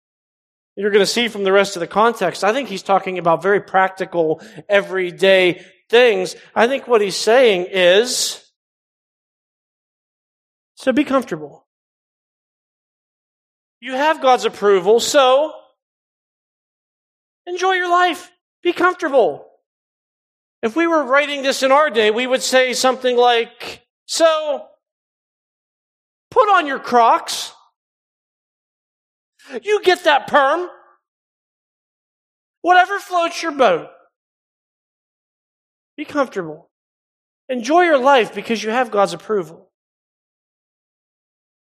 You're 0.75 0.91
going 0.91 1.03
to 1.03 1.11
see 1.11 1.27
from 1.27 1.43
the 1.43 1.53
rest 1.53 1.75
of 1.75 1.79
the 1.81 1.87
context. 1.87 2.43
I 2.43 2.51
think 2.51 2.67
he's 2.67 2.83
talking 2.83 3.17
about 3.17 3.43
very 3.43 3.61
practical, 3.61 4.41
everyday 4.67 5.63
things. 5.89 6.35
I 6.55 6.67
think 6.67 6.87
what 6.87 7.01
he's 7.01 7.15
saying 7.15 7.67
is, 7.71 8.43
so 10.73 10.91
be 10.91 11.05
comfortable. 11.05 11.64
You 13.81 13.93
have 13.93 14.21
God's 14.21 14.45
approval, 14.45 14.99
so 14.99 15.53
enjoy 17.45 17.73
your 17.73 17.89
life. 17.89 18.31
Be 18.63 18.73
comfortable. 18.73 19.45
If 20.63 20.75
we 20.75 20.87
were 20.87 21.03
writing 21.03 21.43
this 21.43 21.61
in 21.61 21.71
our 21.71 21.89
day, 21.89 22.09
we 22.09 22.25
would 22.25 22.41
say 22.41 22.73
something 22.73 23.15
like, 23.15 23.85
so 24.07 24.65
put 26.31 26.49
on 26.49 26.65
your 26.65 26.79
crocs. 26.79 27.53
You 29.61 29.83
get 29.83 30.05
that 30.05 30.27
perm. 30.27 30.67
Whatever 32.61 32.97
floats 32.99 33.43
your 33.43 33.51
boat. 33.51 33.89
Be 35.97 36.05
comfortable. 36.05 36.71
Enjoy 37.47 37.83
your 37.83 37.99
life 37.99 38.33
because 38.33 38.63
you 38.63 38.71
have 38.71 38.89
God's 38.89 39.13
approval. 39.13 39.69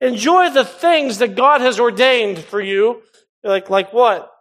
Enjoy 0.05 0.51
the 0.51 0.63
things 0.63 1.17
that 1.17 1.35
God 1.35 1.61
has 1.61 1.79
ordained 1.79 2.37
for 2.37 2.61
you. 2.61 3.01
Like, 3.43 3.71
like 3.71 3.91
what? 3.91 4.31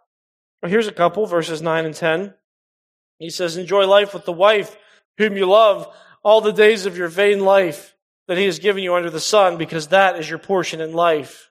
Well, 0.61 0.69
here's 0.69 0.87
a 0.87 0.91
couple, 0.91 1.25
verses 1.25 1.59
9 1.59 1.85
and 1.85 1.95
10. 1.95 2.35
He 3.17 3.31
says, 3.31 3.57
Enjoy 3.57 3.87
life 3.87 4.13
with 4.13 4.25
the 4.25 4.31
wife 4.31 4.77
whom 5.17 5.35
you 5.35 5.47
love 5.47 5.91
all 6.23 6.41
the 6.41 6.53
days 6.53 6.85
of 6.85 6.97
your 6.97 7.07
vain 7.07 7.39
life 7.39 7.95
that 8.27 8.37
he 8.37 8.45
has 8.45 8.59
given 8.59 8.83
you 8.83 8.93
under 8.93 9.09
the 9.09 9.19
sun, 9.19 9.57
because 9.57 9.87
that 9.87 10.19
is 10.19 10.29
your 10.29 10.39
portion 10.39 10.81
in 10.81 10.93
life. 10.93 11.49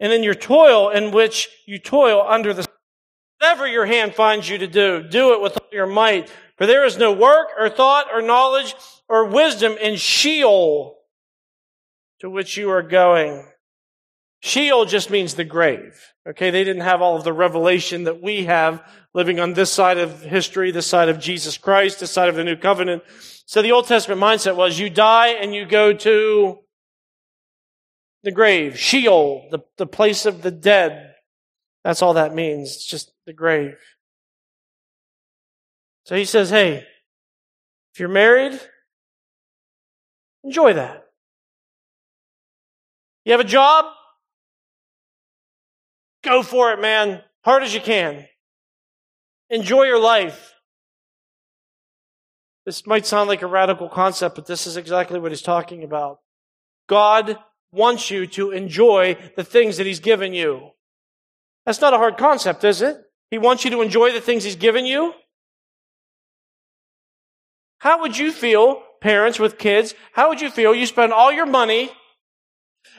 And 0.00 0.12
in 0.12 0.24
your 0.24 0.34
toil 0.34 0.90
in 0.90 1.12
which 1.12 1.48
you 1.66 1.78
toil 1.78 2.24
under 2.26 2.52
the 2.52 2.62
sun, 2.62 2.72
whatever 3.40 3.68
your 3.68 3.86
hand 3.86 4.14
finds 4.14 4.48
you 4.48 4.58
to 4.58 4.66
do, 4.66 5.04
do 5.08 5.34
it 5.34 5.40
with 5.40 5.52
all 5.52 5.68
your 5.70 5.86
might. 5.86 6.32
For 6.58 6.66
there 6.66 6.84
is 6.84 6.98
no 6.98 7.12
work 7.12 7.48
or 7.56 7.68
thought 7.68 8.06
or 8.12 8.22
knowledge 8.22 8.74
or 9.08 9.26
wisdom 9.26 9.76
in 9.80 9.94
Sheol 9.94 10.95
to 12.20 12.30
which 12.30 12.56
you 12.56 12.70
are 12.70 12.82
going. 12.82 13.46
Sheol 14.40 14.84
just 14.84 15.10
means 15.10 15.34
the 15.34 15.44
grave. 15.44 16.12
Okay, 16.28 16.50
they 16.50 16.64
didn't 16.64 16.82
have 16.82 17.02
all 17.02 17.16
of 17.16 17.24
the 17.24 17.32
revelation 17.32 18.04
that 18.04 18.22
we 18.22 18.44
have 18.44 18.82
living 19.14 19.40
on 19.40 19.54
this 19.54 19.72
side 19.72 19.98
of 19.98 20.22
history, 20.22 20.70
this 20.70 20.86
side 20.86 21.08
of 21.08 21.18
Jesus 21.18 21.56
Christ, 21.56 22.00
this 22.00 22.10
side 22.10 22.28
of 22.28 22.36
the 22.36 22.44
new 22.44 22.56
covenant. 22.56 23.02
So 23.46 23.62
the 23.62 23.72
Old 23.72 23.86
Testament 23.86 24.20
mindset 24.20 24.56
was 24.56 24.78
you 24.78 24.90
die 24.90 25.28
and 25.28 25.54
you 25.54 25.64
go 25.66 25.92
to 25.92 26.58
the 28.24 28.32
grave, 28.32 28.78
Sheol, 28.78 29.48
the, 29.50 29.60
the 29.78 29.86
place 29.86 30.26
of 30.26 30.42
the 30.42 30.50
dead. 30.50 31.14
That's 31.84 32.02
all 32.02 32.14
that 32.14 32.34
means. 32.34 32.74
It's 32.74 32.86
just 32.86 33.12
the 33.24 33.32
grave. 33.32 33.78
So 36.04 36.16
he 36.16 36.24
says, 36.24 36.50
hey, 36.50 36.84
if 37.94 38.00
you're 38.00 38.08
married, 38.08 38.60
enjoy 40.44 40.74
that. 40.74 41.05
You 43.26 43.32
have 43.32 43.40
a 43.40 43.44
job? 43.44 43.86
Go 46.22 46.44
for 46.44 46.72
it, 46.72 46.80
man. 46.80 47.22
Hard 47.44 47.64
as 47.64 47.74
you 47.74 47.80
can. 47.80 48.24
Enjoy 49.50 49.82
your 49.82 49.98
life. 49.98 50.54
This 52.64 52.86
might 52.86 53.04
sound 53.04 53.28
like 53.28 53.42
a 53.42 53.48
radical 53.48 53.88
concept, 53.88 54.36
but 54.36 54.46
this 54.46 54.68
is 54.68 54.76
exactly 54.76 55.18
what 55.18 55.32
he's 55.32 55.42
talking 55.42 55.82
about. 55.82 56.20
God 56.88 57.36
wants 57.72 58.12
you 58.12 58.28
to 58.28 58.52
enjoy 58.52 59.16
the 59.36 59.44
things 59.44 59.76
that 59.78 59.86
he's 59.86 60.00
given 60.00 60.32
you. 60.32 60.70
That's 61.64 61.80
not 61.80 61.94
a 61.94 61.98
hard 61.98 62.16
concept, 62.16 62.62
is 62.62 62.80
it? 62.80 62.96
He 63.32 63.38
wants 63.38 63.64
you 63.64 63.72
to 63.72 63.82
enjoy 63.82 64.12
the 64.12 64.20
things 64.20 64.44
he's 64.44 64.54
given 64.54 64.86
you. 64.86 65.14
How 67.78 68.00
would 68.02 68.16
you 68.16 68.30
feel, 68.30 68.82
parents 69.00 69.40
with 69.40 69.58
kids? 69.58 69.94
How 70.12 70.28
would 70.28 70.40
you 70.40 70.48
feel? 70.48 70.72
You 70.72 70.86
spend 70.86 71.12
all 71.12 71.32
your 71.32 71.46
money 71.46 71.90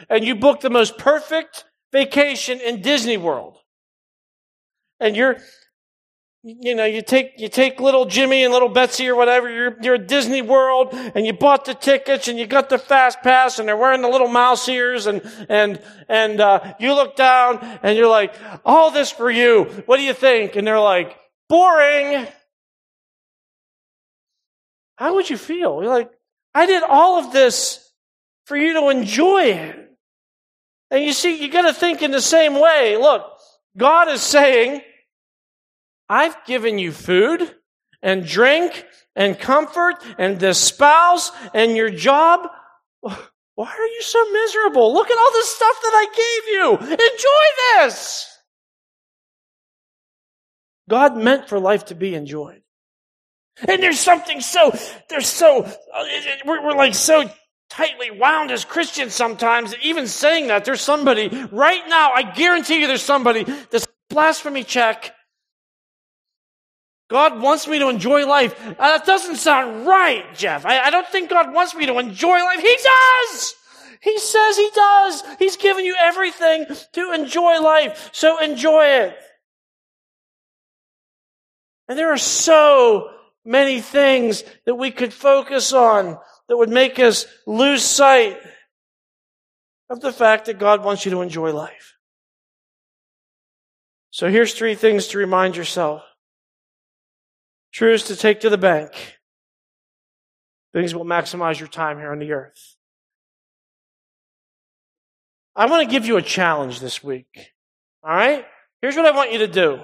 and 0.10 0.24
you 0.24 0.36
book 0.36 0.62
the 0.62 0.70
most 0.70 0.98
perfect 0.98 1.66
vacation 1.92 2.60
in 2.60 2.82
Disney 2.82 3.18
World. 3.18 3.58
And 5.00 5.16
you're, 5.16 5.38
you 6.44 6.76
know, 6.76 6.86
you 6.86 7.02
take, 7.02 7.34
you 7.38 7.50
take 7.50 7.80
little 7.80 8.06
Jimmy 8.06 8.44
and 8.44 8.54
little 8.54 8.70
Betsy 8.70 9.08
or 9.08 9.16
whatever, 9.16 9.50
you're, 9.50 9.76
you're 9.82 9.96
at 9.96 10.08
Disney 10.08 10.42
World 10.42 10.90
and 10.92 11.26
you 11.26 11.34
bought 11.34 11.66
the 11.66 11.74
tickets 11.74 12.28
and 12.28 12.40
you 12.40 12.48
got 12.48 12.70
the 12.70 12.78
fast 12.78 13.22
pass 13.22 13.60
and 13.60 13.68
they're 13.68 13.78
wearing 13.78 14.02
the 14.02 14.08
little 14.08 14.28
mouse 14.28 14.68
ears 14.68 15.08
and, 15.08 15.22
and, 15.50 15.82
and, 16.08 16.40
uh, 16.40 16.74
you 16.80 16.94
look 16.94 17.16
down 17.16 17.60
and 17.84 17.98
you're 17.98 18.10
like, 18.10 18.34
all 18.66 18.92
this 18.92 19.12
for 19.12 19.30
you. 19.30 19.66
What 19.86 19.98
do 19.98 20.04
you 20.04 20.14
think? 20.14 20.56
And 20.56 20.66
they're 20.66 20.80
like, 20.80 21.18
boring. 21.50 22.28
How 24.96 25.16
would 25.16 25.30
you 25.30 25.38
feel? 25.38 25.82
You're 25.82 25.92
like, 25.92 26.12
I 26.56 26.66
did 26.66 26.82
all 26.82 27.20
of 27.20 27.32
this 27.32 27.87
for 28.48 28.56
you 28.56 28.74
to 28.74 28.88
enjoy 28.88 29.44
it. 29.44 29.76
And 30.90 31.04
you 31.04 31.12
see, 31.12 31.42
you 31.42 31.52
got 31.52 31.64
to 31.64 31.74
think 31.74 32.02
in 32.02 32.12
the 32.12 32.22
same 32.22 32.58
way. 32.58 32.96
Look, 32.96 33.26
God 33.76 34.08
is 34.08 34.22
saying, 34.22 34.82
I've 36.08 36.46
given 36.46 36.80
you 36.80 36.94
food 36.94 37.54
and 38.02 38.26
drink 38.26 38.86
and 39.18 39.38
comfort 39.38 39.96
and 40.18 40.40
the 40.40 40.54
spouse 40.54 41.34
and 41.54 41.76
your 41.76 41.90
job. 41.90 42.48
Why 43.02 43.68
are 43.68 43.86
you 43.86 44.02
so 44.02 44.24
miserable? 44.32 44.94
Look 44.94 45.12
at 45.12 45.18
all 45.18 45.32
the 45.34 45.46
stuff 45.46 45.82
that 45.82 45.94
I 45.94 46.06
gave 46.16 46.54
you. 46.54 46.94
Enjoy 46.94 47.84
this. 47.84 48.30
God 50.90 51.18
meant 51.18 51.50
for 51.50 51.60
life 51.60 51.86
to 51.86 51.96
be 51.96 52.16
enjoyed. 52.16 52.62
And 53.68 53.84
there's 53.84 54.00
something 54.00 54.40
so, 54.40 54.72
there's 55.10 55.28
so, 55.28 55.64
uh, 55.64 56.06
we're, 56.46 56.64
we're 56.64 56.78
like 56.78 56.96
so 56.96 57.30
tightly 57.70 58.12
wound 58.12 58.52
as 58.52 58.66
Christians 58.66 59.14
sometimes. 59.14 59.74
Even 59.82 60.08
saying 60.08 60.48
that, 60.48 60.66
there's 60.66 60.82
somebody 60.82 61.28
right 61.52 61.84
now, 61.88 62.12
I 62.14 62.24
guarantee 62.24 62.82
you 62.82 62.88
there's 62.88 63.02
somebody 63.02 63.44
that's 63.44 63.88
blasphemy 64.10 64.64
check. 64.64 65.14
God 67.10 67.42
wants 67.42 67.68
me 67.68 67.80
to 67.80 67.88
enjoy 67.88 68.26
life. 68.28 68.54
Uh, 68.68 68.74
that 68.98 69.06
doesn't 69.06 69.38
sound 69.38 69.88
right, 69.88 70.26
Jeff. 70.36 70.66
I, 70.66 70.80
I 70.80 70.90
don't 70.90 71.08
think 71.08 71.30
God 71.30 71.54
wants 71.54 71.74
me 71.74 71.86
to 71.86 71.98
enjoy 72.00 72.38
life. 72.44 72.60
He 72.60 72.78
does! 72.84 73.54
He 74.02 74.20
says 74.20 74.58
he 74.58 74.70
does. 74.76 75.24
He's 75.40 75.58
given 75.58 75.86
you 75.86 75.96
everything 76.00 76.66
to 76.94 77.14
enjoy 77.14 77.60
life. 77.62 78.10
So 78.14 78.42
enjoy 78.42 78.86
it. 78.86 79.18
And 81.88 81.98
there 81.98 82.12
are 82.12 82.18
so 82.18 83.10
many 83.46 83.82
things 83.82 84.44
that 84.66 84.76
we 84.76 84.92
could 84.92 85.14
focus 85.14 85.74
on 85.74 86.18
that 86.48 86.58
would 86.58 86.70
make 86.70 87.00
us 87.00 87.26
lose 87.46 87.84
sight 87.84 88.38
of 89.90 90.02
the 90.02 90.12
fact 90.12 90.46
that 90.46 90.60
God 90.60 90.84
wants 90.84 91.06
you 91.06 91.12
to 91.12 91.22
enjoy 91.22 91.54
life. 91.54 91.96
So 94.12 94.30
here's 94.30 94.54
three 94.54 94.76
things 94.76 95.08
to 95.08 95.18
remind 95.18 95.56
yourself. 95.56 96.02
Truths 97.72 98.08
to 98.08 98.16
take 98.16 98.42
to 98.42 98.50
the 98.50 98.58
bank. 98.58 98.92
Things 100.74 100.96
will 100.96 101.06
maximize 101.06 101.60
your 101.60 101.68
time 101.68 101.98
here 101.98 102.12
on 102.12 102.20
the 102.20 102.32
earth. 102.32 102.76
I 105.56 105.66
want 105.66 105.88
to 105.88 105.92
give 105.92 106.06
you 106.06 106.18
a 106.18 106.22
challenge 106.22 106.80
this 106.80 107.04
week. 107.04 107.54
All 108.04 108.16
right? 108.16 108.46
Here's 108.82 108.96
what 108.96 109.06
I 109.06 109.12
want 109.12 109.32
you 109.32 109.40
to 109.40 109.48
do. 109.48 109.82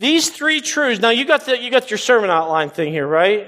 These 0.00 0.30
three 0.30 0.60
truths. 0.60 1.00
Now 1.00 1.10
you 1.10 1.24
got 1.24 1.46
the, 1.46 1.60
you 1.60 1.70
got 1.70 1.90
your 1.90 1.98
sermon 1.98 2.30
outline 2.30 2.70
thing 2.70 2.92
here, 2.92 3.06
right? 3.06 3.46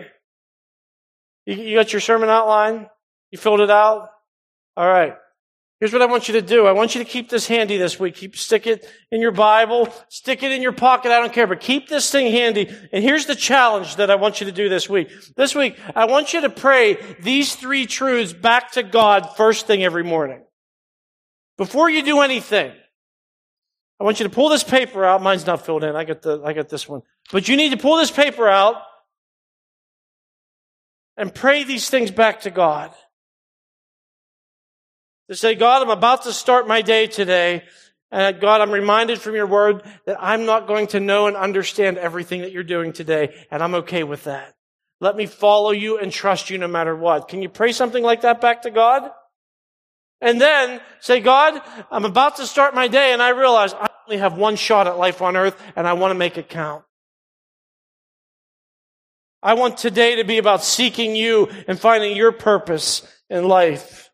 You, 1.46 1.54
you 1.54 1.76
got 1.76 1.92
your 1.92 2.00
sermon 2.00 2.28
outline? 2.28 2.88
You 3.30 3.38
filled 3.38 3.60
it 3.60 3.70
out? 3.70 4.10
All 4.76 4.86
right. 4.86 5.14
Here's 5.80 5.92
what 5.92 6.00
I 6.00 6.06
want 6.06 6.26
you 6.26 6.32
to 6.34 6.42
do. 6.42 6.66
I 6.66 6.72
want 6.72 6.94
you 6.94 7.04
to 7.04 7.08
keep 7.08 7.28
this 7.28 7.46
handy 7.46 7.76
this 7.76 8.00
week. 8.00 8.14
Keep, 8.14 8.36
stick 8.36 8.66
it 8.66 8.88
in 9.10 9.20
your 9.20 9.30
Bible, 9.32 9.92
stick 10.08 10.42
it 10.42 10.50
in 10.50 10.62
your 10.62 10.72
pocket. 10.72 11.12
I 11.12 11.20
don't 11.20 11.34
care, 11.34 11.46
but 11.46 11.60
keep 11.60 11.86
this 11.88 12.10
thing 12.10 12.32
handy. 12.32 12.74
And 12.92 13.04
here's 13.04 13.26
the 13.26 13.34
challenge 13.34 13.96
that 13.96 14.10
I 14.10 14.14
want 14.14 14.40
you 14.40 14.46
to 14.46 14.52
do 14.52 14.70
this 14.70 14.88
week. 14.88 15.10
This 15.36 15.54
week, 15.54 15.78
I 15.94 16.06
want 16.06 16.32
you 16.32 16.40
to 16.42 16.50
pray 16.50 16.96
these 17.20 17.54
three 17.54 17.84
truths 17.84 18.32
back 18.32 18.72
to 18.72 18.82
God 18.82 19.36
first 19.36 19.66
thing 19.66 19.84
every 19.84 20.02
morning. 20.02 20.42
Before 21.58 21.90
you 21.90 22.02
do 22.02 22.20
anything, 22.20 22.72
I 24.00 24.04
want 24.04 24.18
you 24.18 24.24
to 24.24 24.34
pull 24.34 24.48
this 24.48 24.64
paper 24.64 25.04
out. 25.04 25.22
Mine's 25.22 25.46
not 25.46 25.64
filled 25.66 25.84
in. 25.84 25.94
I 25.94 26.04
got 26.04 26.22
the, 26.22 26.42
I 26.42 26.54
got 26.54 26.70
this 26.70 26.88
one. 26.88 27.02
But 27.32 27.48
you 27.48 27.56
need 27.56 27.72
to 27.72 27.78
pull 27.78 27.98
this 27.98 28.10
paper 28.10 28.48
out 28.48 28.76
and 31.16 31.34
pray 31.34 31.64
these 31.64 31.88
things 31.88 32.10
back 32.10 32.42
to 32.42 32.50
God 32.50 32.92
to 35.28 35.36
say, 35.36 35.54
God, 35.54 35.82
I'm 35.82 35.90
about 35.90 36.22
to 36.22 36.32
start 36.32 36.68
my 36.68 36.82
day 36.82 37.06
today. 37.06 37.64
And 38.12 38.40
God, 38.40 38.60
I'm 38.60 38.70
reminded 38.70 39.20
from 39.20 39.34
your 39.34 39.46
word 39.46 39.82
that 40.06 40.16
I'm 40.20 40.46
not 40.46 40.68
going 40.68 40.86
to 40.88 41.00
know 41.00 41.26
and 41.26 41.36
understand 41.36 41.98
everything 41.98 42.42
that 42.42 42.52
you're 42.52 42.62
doing 42.62 42.92
today. 42.92 43.34
And 43.50 43.62
I'm 43.62 43.74
okay 43.76 44.04
with 44.04 44.24
that. 44.24 44.54
Let 45.00 45.16
me 45.16 45.26
follow 45.26 45.72
you 45.72 45.98
and 45.98 46.12
trust 46.12 46.48
you 46.48 46.58
no 46.58 46.68
matter 46.68 46.94
what. 46.94 47.28
Can 47.28 47.42
you 47.42 47.48
pray 47.48 47.72
something 47.72 48.02
like 48.02 48.22
that 48.22 48.40
back 48.40 48.62
to 48.62 48.70
God? 48.70 49.10
And 50.20 50.40
then 50.40 50.80
say, 51.00 51.20
God, 51.20 51.60
I'm 51.90 52.04
about 52.04 52.36
to 52.36 52.46
start 52.46 52.74
my 52.74 52.88
day 52.88 53.12
and 53.12 53.20
I 53.20 53.30
realize 53.30 53.74
I 53.74 53.90
only 54.06 54.18
have 54.18 54.38
one 54.38 54.56
shot 54.56 54.86
at 54.86 54.96
life 54.96 55.20
on 55.20 55.36
earth 55.36 55.60
and 55.74 55.86
I 55.86 55.92
want 55.94 56.12
to 56.12 56.14
make 56.14 56.38
it 56.38 56.48
count. 56.48 56.84
I 59.46 59.54
want 59.54 59.76
today 59.76 60.16
to 60.16 60.24
be 60.24 60.38
about 60.38 60.64
seeking 60.64 61.14
you 61.14 61.48
and 61.68 61.78
finding 61.78 62.16
your 62.16 62.32
purpose 62.32 63.06
in 63.30 63.46
life. 63.46 64.10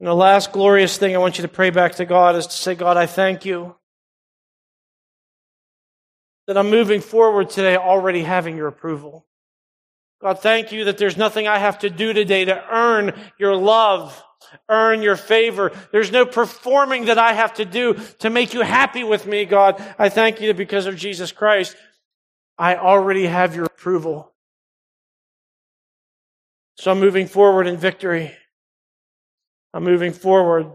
And 0.00 0.08
the 0.08 0.14
last 0.14 0.50
glorious 0.50 0.98
thing 0.98 1.14
I 1.14 1.18
want 1.18 1.38
you 1.38 1.42
to 1.42 1.48
pray 1.48 1.70
back 1.70 1.94
to 1.94 2.04
God 2.04 2.34
is 2.34 2.48
to 2.48 2.52
say, 2.52 2.74
God, 2.74 2.96
I 2.96 3.06
thank 3.06 3.44
you 3.44 3.76
that 6.48 6.58
I'm 6.58 6.68
moving 6.68 7.00
forward 7.00 7.50
today 7.50 7.76
already 7.76 8.24
having 8.24 8.56
your 8.56 8.66
approval. 8.66 9.24
God, 10.20 10.40
thank 10.40 10.72
you 10.72 10.86
that 10.86 10.98
there's 10.98 11.16
nothing 11.16 11.46
I 11.46 11.58
have 11.58 11.78
to 11.78 11.88
do 11.88 12.12
today 12.12 12.46
to 12.46 12.64
earn 12.68 13.14
your 13.38 13.54
love, 13.54 14.20
earn 14.68 15.02
your 15.02 15.16
favor. 15.16 15.70
There's 15.92 16.10
no 16.10 16.26
performing 16.26 17.04
that 17.04 17.18
I 17.18 17.32
have 17.32 17.54
to 17.54 17.64
do 17.64 17.94
to 18.18 18.28
make 18.28 18.54
you 18.54 18.62
happy 18.62 19.04
with 19.04 19.24
me, 19.24 19.44
God. 19.44 19.80
I 20.00 20.08
thank 20.08 20.40
you 20.40 20.52
because 20.52 20.86
of 20.86 20.96
Jesus 20.96 21.30
Christ, 21.30 21.76
I 22.58 22.76
already 22.76 23.26
have 23.26 23.54
your 23.54 23.66
approval. 23.66 24.32
So 26.76 26.90
I'm 26.90 27.00
moving 27.00 27.26
forward 27.26 27.66
in 27.66 27.76
victory. 27.76 28.32
I'm 29.74 29.84
moving 29.84 30.12
forward 30.12 30.70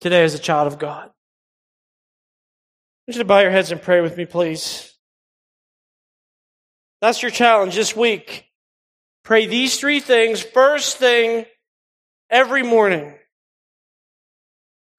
today 0.00 0.24
as 0.24 0.34
a 0.34 0.38
child 0.38 0.66
of 0.66 0.78
God. 0.78 1.04
I 1.04 1.10
want 3.06 3.16
you 3.16 3.22
to 3.22 3.24
bow 3.24 3.40
your 3.40 3.50
heads 3.50 3.72
and 3.72 3.82
pray 3.82 4.00
with 4.00 4.16
me, 4.16 4.24
please. 4.24 4.92
That's 7.00 7.20
your 7.20 7.30
challenge 7.30 7.74
this 7.74 7.96
week. 7.96 8.46
Pray 9.24 9.46
these 9.46 9.78
three 9.78 10.00
things 10.00 10.40
first 10.40 10.98
thing 10.98 11.46
every 12.30 12.62
morning. 12.62 13.14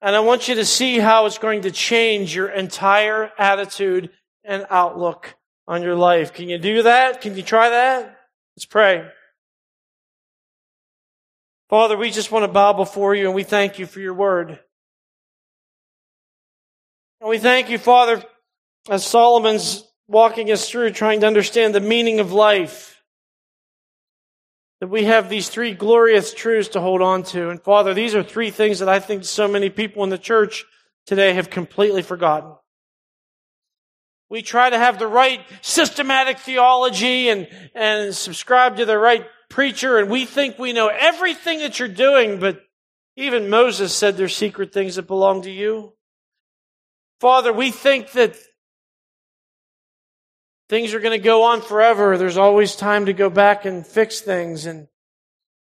And 0.02 0.16
I 0.16 0.20
want 0.20 0.48
you 0.48 0.56
to 0.56 0.66
see 0.66 1.00
how 1.00 1.26
it's 1.26 1.38
going 1.38 1.62
to 1.62 1.72
change 1.72 2.36
your 2.36 2.50
entire 2.50 3.32
attitude 3.38 4.10
and 4.44 4.66
outlook 4.70 5.36
on 5.68 5.82
your 5.82 5.96
life. 5.96 6.34
Can 6.34 6.50
you 6.50 6.58
do 6.58 6.84
that? 6.84 7.22
Can 7.22 7.36
you 7.36 7.44
try 7.44 7.70
that? 7.70 8.18
Let's 8.56 8.66
pray. 8.66 9.08
Father, 11.70 11.98
we 11.98 12.12
just 12.12 12.32
want 12.32 12.44
to 12.44 12.52
bow 12.52 12.74
before 12.74 13.16
you 13.16 13.26
and 13.26 13.36
we 13.36 13.44
thank 13.44 13.80
you 13.80 13.86
for 13.86 14.00
your 14.00 14.14
word. 14.14 14.60
And 17.20 17.30
we 17.30 17.40
thank 17.40 17.70
you, 17.70 17.78
Father, 17.78 18.24
as 18.90 19.06
Solomon's 19.06 19.84
walking 20.08 20.52
us 20.52 20.70
through 20.70 20.92
trying 20.92 21.22
to 21.22 21.28
understand 21.28 21.74
the 21.74 21.80
meaning 21.80 22.20
of 22.20 22.34
life, 22.34 23.02
that 24.82 24.90
we 24.90 25.06
have 25.06 25.30
these 25.30 25.48
three 25.48 25.74
glorious 25.74 26.34
truths 26.34 26.70
to 26.70 26.82
hold 26.82 27.02
on 27.02 27.24
to. 27.24 27.50
And 27.50 27.62
Father, 27.62 27.94
these 27.94 28.14
are 28.14 28.24
three 28.24 28.52
things 28.52 28.80
that 28.80 28.90
I 28.90 29.00
think 29.00 29.24
so 29.24 29.48
many 29.48 29.70
people 29.70 30.04
in 30.04 30.10
the 30.10 30.18
church 30.18 30.66
today 31.06 31.34
have 31.34 31.50
completely 31.50 32.02
forgotten. 32.02 32.52
We 34.34 34.42
try 34.42 34.68
to 34.68 34.80
have 34.80 34.98
the 34.98 35.06
right 35.06 35.42
systematic 35.62 36.40
theology 36.40 37.30
and, 37.30 37.48
and 37.76 38.16
subscribe 38.16 38.78
to 38.78 38.86
the 38.86 38.98
right 38.98 39.28
preacher 39.48 40.00
and 40.00 40.10
we 40.10 40.26
think 40.26 40.58
we 40.58 40.74
know 40.74 40.88
everything 40.88 41.60
that 41.60 41.78
you're 41.78 41.88
doing, 41.88 42.40
but 42.40 42.60
even 43.16 43.52
Moses 43.52 43.96
said 43.96 44.18
there's 44.18 44.36
secret 44.36 44.74
things 44.74 44.96
that 44.96 45.06
belong 45.06 45.44
to 45.44 45.52
you. 45.52 45.94
Father, 47.22 47.54
we 47.54 47.70
think 47.70 48.14
that 48.14 48.36
things 50.68 50.96
are 50.96 51.00
going 51.00 51.16
to 51.16 51.24
go 51.24 51.44
on 51.44 51.62
forever. 51.62 52.18
There's 52.18 52.36
always 52.36 52.76
time 52.76 53.06
to 53.06 53.14
go 53.14 53.30
back 53.30 53.66
and 53.66 53.86
fix 53.86 54.20
things. 54.20 54.66
And 54.66 54.88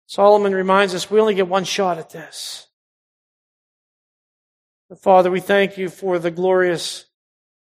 Solomon 0.07 0.55
reminds 0.55 0.95
us 0.95 1.11
we 1.11 1.19
only 1.19 1.35
get 1.35 1.47
one 1.47 1.65
shot 1.65 1.99
at 1.99 2.09
this. 2.09 2.65
But 4.89 5.03
Father, 5.03 5.29
we 5.29 5.39
thank 5.39 5.77
you 5.77 5.87
for 5.87 6.17
the 6.17 6.31
glorious 6.31 7.05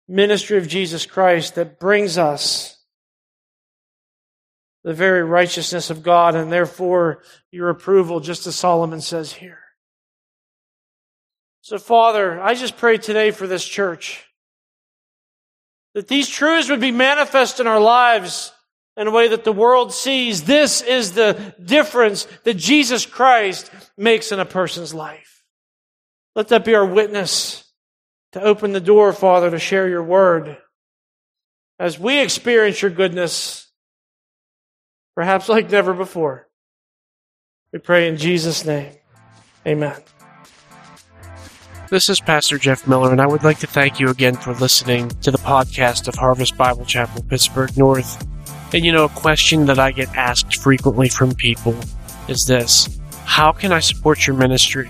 ministry 0.08 0.58
of 0.58 0.68
Jesus 0.68 1.06
Christ 1.06 1.54
that 1.54 1.78
brings 1.78 2.18
us 2.18 2.78
the 4.84 4.94
very 4.94 5.22
righteousness 5.22 5.90
of 5.90 6.02
God 6.02 6.34
and 6.34 6.50
therefore 6.50 7.22
your 7.50 7.68
approval, 7.68 8.20
just 8.20 8.46
as 8.46 8.56
Solomon 8.56 9.00
says 9.00 9.32
here. 9.32 9.60
So, 11.60 11.78
Father, 11.78 12.40
I 12.40 12.54
just 12.54 12.76
pray 12.76 12.98
today 12.98 13.30
for 13.30 13.46
this 13.46 13.64
church 13.64 14.26
that 15.94 16.08
these 16.08 16.28
truths 16.28 16.68
would 16.68 16.80
be 16.80 16.90
manifest 16.90 17.60
in 17.60 17.66
our 17.66 17.80
lives 17.80 18.52
in 18.96 19.06
a 19.06 19.10
way 19.10 19.28
that 19.28 19.44
the 19.44 19.52
world 19.52 19.92
sees. 19.92 20.42
This 20.42 20.82
is 20.82 21.12
the 21.12 21.54
difference 21.62 22.26
that 22.44 22.54
Jesus 22.54 23.06
Christ 23.06 23.70
makes 23.96 24.32
in 24.32 24.40
a 24.40 24.44
person's 24.44 24.92
life. 24.92 25.44
Let 26.34 26.48
that 26.48 26.64
be 26.64 26.74
our 26.74 26.86
witness 26.86 27.71
to 28.32 28.42
open 28.42 28.72
the 28.72 28.80
door, 28.80 29.12
Father, 29.12 29.50
to 29.50 29.58
share 29.58 29.88
your 29.88 30.02
word. 30.02 30.58
As 31.78 31.98
we 31.98 32.20
experience 32.20 32.82
your 32.82 32.90
goodness, 32.90 33.70
perhaps 35.14 35.48
like 35.48 35.70
never 35.70 35.94
before. 35.94 36.48
We 37.72 37.78
pray 37.78 38.08
in 38.08 38.16
Jesus' 38.16 38.64
name. 38.64 38.92
Amen. 39.66 40.00
This 41.90 42.08
is 42.08 42.20
Pastor 42.20 42.56
Jeff 42.56 42.86
Miller, 42.86 43.12
and 43.12 43.20
I 43.20 43.26
would 43.26 43.44
like 43.44 43.58
to 43.58 43.66
thank 43.66 44.00
you 44.00 44.08
again 44.08 44.34
for 44.34 44.54
listening 44.54 45.10
to 45.20 45.30
the 45.30 45.38
podcast 45.38 46.08
of 46.08 46.14
Harvest 46.14 46.56
Bible 46.56 46.86
Chapel, 46.86 47.22
Pittsburgh 47.24 47.76
North. 47.76 48.26
And 48.72 48.84
you 48.84 48.92
know, 48.92 49.04
a 49.04 49.10
question 49.10 49.66
that 49.66 49.78
I 49.78 49.92
get 49.92 50.08
asked 50.16 50.56
frequently 50.56 51.10
from 51.10 51.34
people 51.34 51.76
is 52.28 52.46
this 52.46 52.98
How 53.26 53.52
can 53.52 53.72
I 53.72 53.80
support 53.80 54.26
your 54.26 54.36
ministry? 54.36 54.88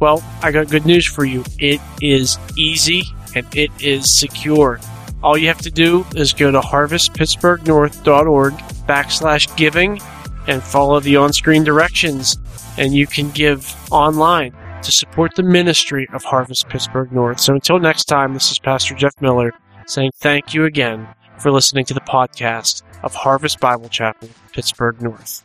Well, 0.00 0.22
I 0.42 0.52
got 0.52 0.68
good 0.68 0.86
news 0.86 1.06
for 1.06 1.24
you. 1.24 1.44
It 1.58 1.80
is 2.00 2.38
easy 2.56 3.02
and 3.34 3.46
it 3.56 3.70
is 3.80 4.18
secure. 4.18 4.80
All 5.22 5.36
you 5.36 5.48
have 5.48 5.60
to 5.62 5.70
do 5.70 6.06
is 6.14 6.32
go 6.32 6.50
to 6.50 6.60
harvestpittsburghnorth.org 6.60 8.54
backslash 8.86 9.56
giving 9.56 10.00
and 10.46 10.62
follow 10.62 11.00
the 11.00 11.16
on 11.16 11.32
screen 11.32 11.64
directions, 11.64 12.38
and 12.78 12.94
you 12.94 13.06
can 13.06 13.30
give 13.32 13.76
online 13.92 14.54
to 14.82 14.92
support 14.92 15.34
the 15.34 15.42
ministry 15.42 16.08
of 16.12 16.22
Harvest 16.24 16.68
Pittsburgh 16.68 17.12
North. 17.12 17.40
So 17.40 17.52
until 17.54 17.78
next 17.80 18.04
time, 18.04 18.32
this 18.32 18.50
is 18.50 18.58
Pastor 18.58 18.94
Jeff 18.94 19.14
Miller 19.20 19.52
saying 19.86 20.12
thank 20.16 20.54
you 20.54 20.64
again 20.64 21.08
for 21.38 21.50
listening 21.50 21.84
to 21.86 21.94
the 21.94 22.00
podcast 22.00 22.82
of 23.02 23.14
Harvest 23.14 23.60
Bible 23.60 23.88
Chapel, 23.88 24.28
Pittsburgh 24.52 25.00
North. 25.02 25.44